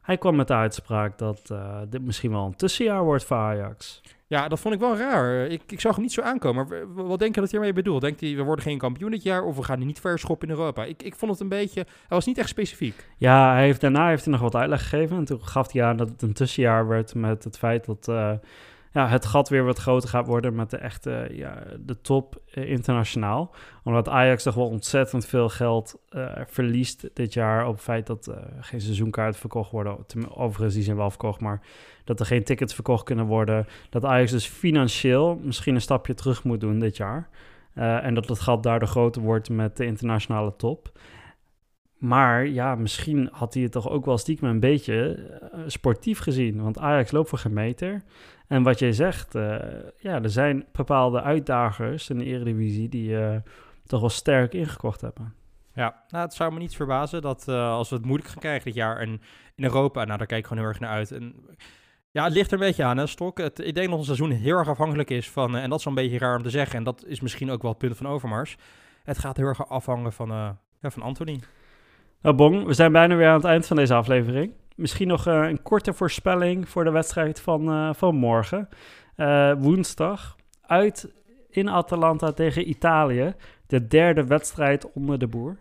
Hij 0.02 0.18
kwam 0.18 0.36
met 0.36 0.48
de 0.48 0.54
uitspraak 0.54 1.18
dat 1.18 1.48
uh, 1.52 1.80
dit 1.88 2.02
misschien 2.02 2.30
wel 2.30 2.44
een 2.44 2.56
tussenjaar 2.56 3.04
wordt 3.04 3.24
voor 3.24 3.36
Ajax. 3.36 4.02
Ja, 4.28 4.48
dat 4.48 4.60
vond 4.60 4.74
ik 4.74 4.80
wel 4.80 4.96
raar. 4.96 5.46
Ik, 5.46 5.62
ik 5.68 5.80
zag 5.80 5.94
hem 5.94 6.02
niet 6.02 6.12
zo 6.12 6.22
aankomen. 6.22 6.66
Maar 6.94 7.06
wat 7.06 7.18
denk 7.18 7.34
je 7.34 7.40
dat 7.40 7.50
hij 7.50 7.58
ermee 7.58 7.74
bedoelt? 7.74 8.00
Denkt 8.00 8.20
hij, 8.20 8.36
we 8.36 8.42
worden 8.42 8.64
geen 8.64 8.78
kampioen 8.78 9.10
dit 9.10 9.22
jaar 9.22 9.44
of 9.44 9.56
we 9.56 9.62
gaan 9.62 9.86
niet 9.86 10.00
verschoppen 10.00 10.48
in 10.48 10.54
Europa? 10.54 10.84
Ik, 10.84 11.02
ik 11.02 11.14
vond 11.14 11.30
het 11.30 11.40
een 11.40 11.48
beetje... 11.48 11.80
Hij 11.80 12.08
was 12.08 12.26
niet 12.26 12.38
echt 12.38 12.48
specifiek. 12.48 13.08
Ja, 13.16 13.52
hij 13.52 13.64
heeft, 13.64 13.80
daarna 13.80 14.08
heeft 14.08 14.24
hij 14.24 14.32
nog 14.32 14.42
wat 14.42 14.54
uitleg 14.54 14.88
gegeven. 14.88 15.16
En 15.16 15.24
toen 15.24 15.44
gaf 15.44 15.72
hij 15.72 15.84
aan 15.84 15.96
dat 15.96 16.08
het 16.08 16.22
een 16.22 16.32
tussenjaar 16.32 16.88
werd 16.88 17.14
met 17.14 17.44
het 17.44 17.58
feit 17.58 17.84
dat... 17.84 18.08
Uh, 18.08 18.32
ja, 18.96 19.08
het 19.08 19.26
gat 19.26 19.48
weer 19.48 19.64
wat 19.64 19.78
groter 19.78 20.08
gaat 20.08 20.26
worden 20.26 20.54
met 20.54 20.70
de 20.70 20.76
echte 20.76 21.28
ja, 21.32 21.62
de 21.80 22.00
top 22.00 22.40
uh, 22.54 22.70
internationaal. 22.70 23.54
Omdat 23.84 24.08
Ajax 24.08 24.42
toch 24.42 24.54
wel 24.54 24.68
ontzettend 24.68 25.26
veel 25.26 25.48
geld 25.48 25.98
uh, 26.10 26.32
verliest 26.46 27.08
dit 27.12 27.32
jaar 27.32 27.66
op 27.66 27.74
het 27.74 27.82
feit 27.82 28.06
dat 28.06 28.28
uh, 28.28 28.36
geen 28.60 28.80
seizoenkaart 28.80 29.36
verkocht 29.36 29.70
worden. 29.70 29.98
Overigens, 30.34 30.74
die 30.74 30.82
zijn 30.82 30.96
wel 30.96 31.10
verkocht, 31.10 31.40
maar 31.40 31.60
dat 32.04 32.20
er 32.20 32.26
geen 32.26 32.44
tickets 32.44 32.74
verkocht 32.74 33.04
kunnen 33.04 33.26
worden. 33.26 33.66
Dat 33.90 34.04
Ajax 34.04 34.30
dus 34.30 34.46
financieel 34.46 35.40
misschien 35.42 35.74
een 35.74 35.80
stapje 35.80 36.14
terug 36.14 36.44
moet 36.44 36.60
doen 36.60 36.78
dit 36.78 36.96
jaar. 36.96 37.28
en 37.74 38.14
dat 38.14 38.28
het 38.28 38.40
gat 38.40 38.62
daardoor 38.62 38.88
groter 38.88 39.22
wordt 39.22 39.50
met 39.50 39.76
de 39.76 39.86
internationale 39.86 40.56
top. 40.56 40.92
Maar 41.96 42.46
ja, 42.46 42.74
misschien 42.74 43.28
had 43.32 43.54
hij 43.54 43.62
het 43.62 43.72
toch 43.72 43.88
ook 43.88 44.04
wel 44.04 44.18
stiekem 44.18 44.48
een 44.48 44.60
beetje 44.60 45.16
uh, 45.54 45.60
sportief 45.66 46.18
gezien. 46.18 46.62
Want 46.62 46.78
Ajax 46.78 47.10
loopt 47.10 47.28
voor 47.28 47.38
geen 47.38 47.52
meter. 47.52 48.02
En 48.46 48.62
wat 48.62 48.78
jij 48.78 48.92
zegt, 48.92 49.34
uh, 49.34 49.56
ja, 49.96 50.22
er 50.22 50.30
zijn 50.30 50.66
bepaalde 50.72 51.22
uitdagers 51.22 52.10
in 52.10 52.18
de 52.18 52.24
Eredivisie 52.24 52.88
die 52.88 53.10
uh, 53.10 53.36
toch 53.84 54.00
wel 54.00 54.08
sterk 54.08 54.54
ingekocht 54.54 55.00
hebben. 55.00 55.34
Ja, 55.74 56.04
nou, 56.08 56.24
het 56.24 56.34
zou 56.34 56.52
me 56.52 56.58
niet 56.58 56.76
verbazen 56.76 57.22
dat 57.22 57.48
als 57.48 57.88
we 57.88 57.96
het 57.96 58.04
moeilijk 58.04 58.28
gaan 58.28 58.38
krijgen 58.38 58.64
dit 58.64 58.74
jaar 58.74 58.96
en 58.96 59.20
in 59.54 59.64
Europa, 59.64 60.04
nou 60.04 60.18
daar 60.18 60.26
kijk 60.26 60.40
ik 60.40 60.46
gewoon 60.46 60.62
heel 60.62 60.72
erg 60.72 60.80
naar 60.80 60.90
uit. 60.90 61.10
En, 61.10 61.34
ja, 62.10 62.24
het 62.24 62.32
ligt 62.32 62.52
er 62.52 62.58
een 62.58 62.66
beetje 62.66 62.84
aan, 62.84 62.96
hè, 62.96 63.06
Stok. 63.06 63.38
Het, 63.38 63.58
ik 63.58 63.74
denk 63.74 63.88
dat 63.88 63.96
ons 63.96 64.06
seizoen 64.06 64.30
heel 64.30 64.56
erg 64.56 64.68
afhankelijk 64.68 65.10
is 65.10 65.30
van, 65.30 65.56
en 65.56 65.70
dat 65.70 65.78
is 65.78 65.84
een 65.84 65.94
beetje 65.94 66.18
raar 66.18 66.36
om 66.36 66.42
te 66.42 66.50
zeggen, 66.50 66.78
en 66.78 66.84
dat 66.84 67.04
is 67.06 67.20
misschien 67.20 67.50
ook 67.50 67.62
wel 67.62 67.70
het 67.70 67.80
punt 67.80 67.96
van 67.96 68.06
Overmars. 68.06 68.56
Het 69.04 69.18
gaat 69.18 69.36
heel 69.36 69.46
erg 69.46 69.68
afhangen 69.68 70.12
van, 70.12 70.28
ja, 70.28 70.90
van 70.90 71.02
Anthony. 71.02 71.40
Nou, 72.20 72.64
we 72.64 72.72
zijn 72.72 72.92
bijna 72.92 73.16
weer 73.16 73.28
aan 73.28 73.34
het 73.34 73.44
eind 73.44 73.66
van 73.66 73.76
deze 73.76 73.94
aflevering. 73.94 74.52
Misschien 74.76 75.08
nog 75.08 75.28
uh, 75.28 75.48
een 75.48 75.62
korte 75.62 75.92
voorspelling 75.92 76.68
voor 76.68 76.84
de 76.84 76.90
wedstrijd 76.90 77.40
van, 77.40 77.68
uh, 77.68 77.94
van 77.94 78.14
morgen. 78.14 78.68
Uh, 79.16 79.52
woensdag 79.58 80.36
uit 80.62 81.12
in 81.50 81.70
Atalanta 81.70 82.32
tegen 82.32 82.68
Italië. 82.68 83.34
De 83.66 83.86
derde 83.86 84.24
wedstrijd 84.24 84.92
onder 84.92 85.18
de 85.18 85.26
boer. 85.26 85.56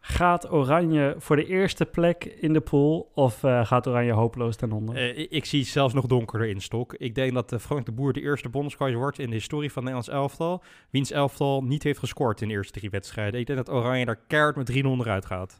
Gaat 0.00 0.52
Oranje 0.52 1.14
voor 1.18 1.36
de 1.36 1.46
eerste 1.46 1.86
plek 1.86 2.24
in 2.24 2.52
de 2.52 2.60
pool 2.60 3.10
of 3.14 3.40
gaat 3.40 3.86
Oranje 3.86 4.12
hopeloos 4.12 4.56
ten 4.56 4.72
onder? 4.72 5.30
ik 5.32 5.44
zie 5.44 5.64
zelfs 5.64 5.94
nog 5.94 6.06
donkerder 6.06 6.48
in 6.48 6.60
stok. 6.60 6.94
Ik 6.94 7.14
denk 7.14 7.34
dat 7.34 7.54
Frank 7.58 7.86
de 7.86 7.92
Boer 7.92 8.12
de 8.12 8.20
eerste 8.20 8.48
bondscoach 8.48 8.94
wordt 8.94 9.18
in 9.18 9.28
de 9.28 9.34
historie 9.34 9.72
van 9.72 9.82
Nederlands 9.82 10.08
elftal. 10.08 10.62
Wiens 10.90 11.10
elftal 11.10 11.62
niet 11.62 11.82
heeft 11.82 11.98
gescoord 11.98 12.40
in 12.40 12.48
de 12.48 12.54
eerste 12.54 12.78
drie 12.78 12.90
wedstrijden. 12.90 13.40
Ik 13.40 13.46
denk 13.46 13.58
dat 13.66 13.74
Oranje 13.74 14.04
daar 14.04 14.20
keihard 14.26 14.56
met 14.56 14.66
3 14.66 14.82
0 14.82 14.98
eruit 15.00 15.26
gaat. 15.26 15.58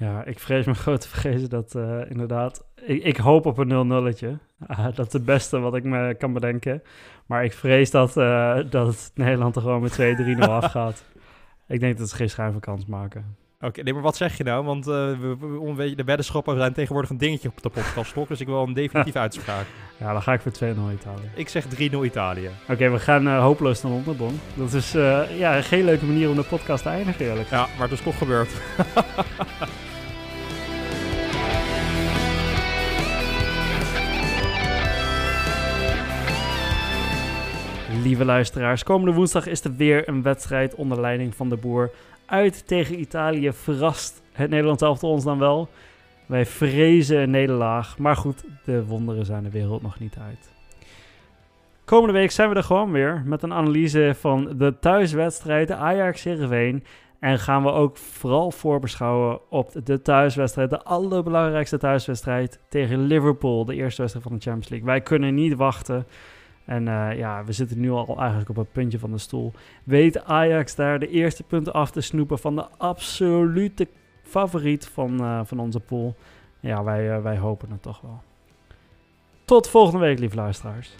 Ja, 0.00 0.24
ik 0.24 0.38
vrees 0.38 0.66
me 0.66 0.74
groot 0.84 1.00
te 1.00 1.46
dat 1.48 1.74
uh, 1.74 2.00
inderdaad... 2.08 2.64
Ik, 2.84 3.02
ik, 3.02 3.16
hoop 3.16 3.46
op 3.46 3.58
een 3.58 3.68
0 3.68 3.86
nulletje. 3.86 4.38
Uh, 4.70 4.86
dat 4.94 5.06
is 5.06 5.12
het 5.12 5.24
beste 5.24 5.58
wat 5.58 5.74
ik 5.74 5.84
me 5.84 6.14
kan 6.14 6.32
bedenken. 6.32 6.82
Maar 7.26 7.44
ik 7.44 7.52
vrees 7.52 7.90
dat, 7.90 8.16
uh, 8.16 8.58
dat 8.70 9.10
Nederland 9.14 9.56
er 9.56 9.62
gewoon 9.62 9.82
met 9.82 10.00
2-3-0 10.38 10.38
afgaat. 10.38 11.04
Ik 11.68 11.80
denk 11.80 11.98
dat 11.98 12.08
ze 12.08 12.16
geen 12.16 12.30
schijn 12.30 12.52
van 12.52 12.60
kans 12.60 12.86
maken. 12.86 13.36
Oké, 13.60 13.82
nee, 13.82 13.92
maar 13.92 14.02
wat 14.02 14.16
zeg 14.16 14.36
je 14.36 14.44
nou? 14.44 14.64
Want 14.64 14.86
uh, 14.86 14.94
we, 14.94 15.36
we, 15.38 15.74
we, 15.74 15.94
de 15.94 16.04
weddenschappen 16.04 16.56
zijn 16.56 16.72
tegenwoordig 16.72 17.10
een 17.10 17.18
dingetje 17.18 17.48
op 17.48 17.62
de 17.62 17.68
podcast, 17.68 18.12
toch? 18.12 18.28
Dus 18.28 18.40
ik 18.40 18.46
wil 18.46 18.62
een 18.62 18.72
definitieve 18.72 19.18
uitspraak. 19.18 19.66
Ja, 19.96 20.12
dan 20.12 20.22
ga 20.22 20.32
ik 20.32 20.40
voor 20.40 20.52
2-0 20.52 20.56
Italië. 20.56 21.30
Ik 21.34 21.48
zeg 21.48 21.64
3-0 21.64 21.68
Italië. 22.02 22.50
Oké, 22.68 22.90
we 22.90 22.98
gaan 22.98 23.26
hopeloos 23.38 23.82
naar 23.82 23.92
onder, 23.92 24.16
Bon. 24.16 24.40
Dat 24.54 24.72
is 24.72 24.92
ja, 25.38 25.62
geen 25.62 25.84
leuke 25.84 26.04
manier 26.04 26.28
om 26.28 26.36
de 26.36 26.42
podcast 26.42 26.82
te 26.82 26.88
eindigen, 26.88 27.26
eerlijk. 27.26 27.48
Ja, 27.48 27.66
maar 27.78 27.88
het 27.88 27.98
is 27.98 28.04
toch 28.04 28.18
gebeurd. 28.18 28.50
Lieve 38.10 38.24
luisteraars, 38.24 38.82
komende 38.82 39.12
woensdag 39.12 39.46
is 39.46 39.64
er 39.64 39.76
weer 39.76 40.08
een 40.08 40.22
wedstrijd 40.22 40.74
onder 40.74 41.00
leiding 41.00 41.34
van 41.34 41.48
de 41.48 41.56
boer. 41.56 41.90
Uit 42.26 42.66
tegen 42.66 43.00
Italië 43.00 43.52
verrast 43.52 44.22
het 44.32 44.50
Nederlands 44.50 44.82
elftal 44.82 45.10
ons 45.10 45.24
dan 45.24 45.38
wel. 45.38 45.68
Wij 46.26 46.46
vrezen 46.46 47.18
een 47.18 47.30
nederlaag, 47.30 47.98
maar 47.98 48.16
goed, 48.16 48.44
de 48.64 48.84
wonderen 48.84 49.24
zijn 49.24 49.42
de 49.42 49.50
wereld 49.50 49.82
nog 49.82 49.98
niet 49.98 50.16
uit. 50.26 50.52
Komende 51.84 52.12
week 52.12 52.30
zijn 52.30 52.48
we 52.48 52.54
er 52.54 52.62
gewoon 52.62 52.92
weer 52.92 53.22
met 53.24 53.42
een 53.42 53.52
analyse 53.52 54.14
van 54.18 54.54
de 54.58 54.78
thuiswedstrijd 54.80 55.68
de 55.68 55.74
Ajax 55.74 56.22
Heerenveen. 56.22 56.84
En 57.18 57.38
gaan 57.38 57.62
we 57.62 57.70
ook 57.70 57.96
vooral 57.96 58.50
voorbeschouwen 58.50 59.40
op 59.48 59.72
de 59.84 60.02
thuiswedstrijd, 60.02 60.70
de 60.70 60.82
allerbelangrijkste 60.82 61.78
thuiswedstrijd 61.78 62.60
tegen 62.68 63.06
Liverpool, 63.06 63.64
de 63.64 63.74
eerste 63.74 64.00
wedstrijd 64.00 64.26
van 64.28 64.36
de 64.36 64.42
Champions 64.42 64.68
League. 64.68 64.88
Wij 64.88 65.00
kunnen 65.00 65.34
niet 65.34 65.54
wachten. 65.54 66.06
En 66.64 66.86
uh, 66.86 67.16
ja, 67.16 67.44
we 67.44 67.52
zitten 67.52 67.80
nu 67.80 67.90
al 67.90 68.18
eigenlijk 68.18 68.48
op 68.50 68.56
het 68.56 68.72
puntje 68.72 68.98
van 68.98 69.10
de 69.10 69.18
stoel. 69.18 69.52
Weet 69.84 70.24
Ajax 70.24 70.74
daar 70.74 70.98
de 70.98 71.08
eerste 71.08 71.42
punten 71.42 71.72
af 71.72 71.90
te 71.90 72.00
snoepen 72.00 72.38
van 72.38 72.56
de 72.56 72.66
absolute 72.76 73.88
favoriet 74.22 74.86
van, 74.86 75.22
uh, 75.22 75.40
van 75.44 75.58
onze 75.58 75.80
pool? 75.80 76.14
Ja, 76.60 76.84
wij, 76.84 77.16
uh, 77.16 77.22
wij 77.22 77.38
hopen 77.38 77.70
het 77.70 77.82
toch 77.82 78.00
wel. 78.00 78.20
Tot 79.44 79.68
volgende 79.68 79.98
week, 79.98 80.18
lieve 80.18 80.36
luisteraars. 80.36 80.96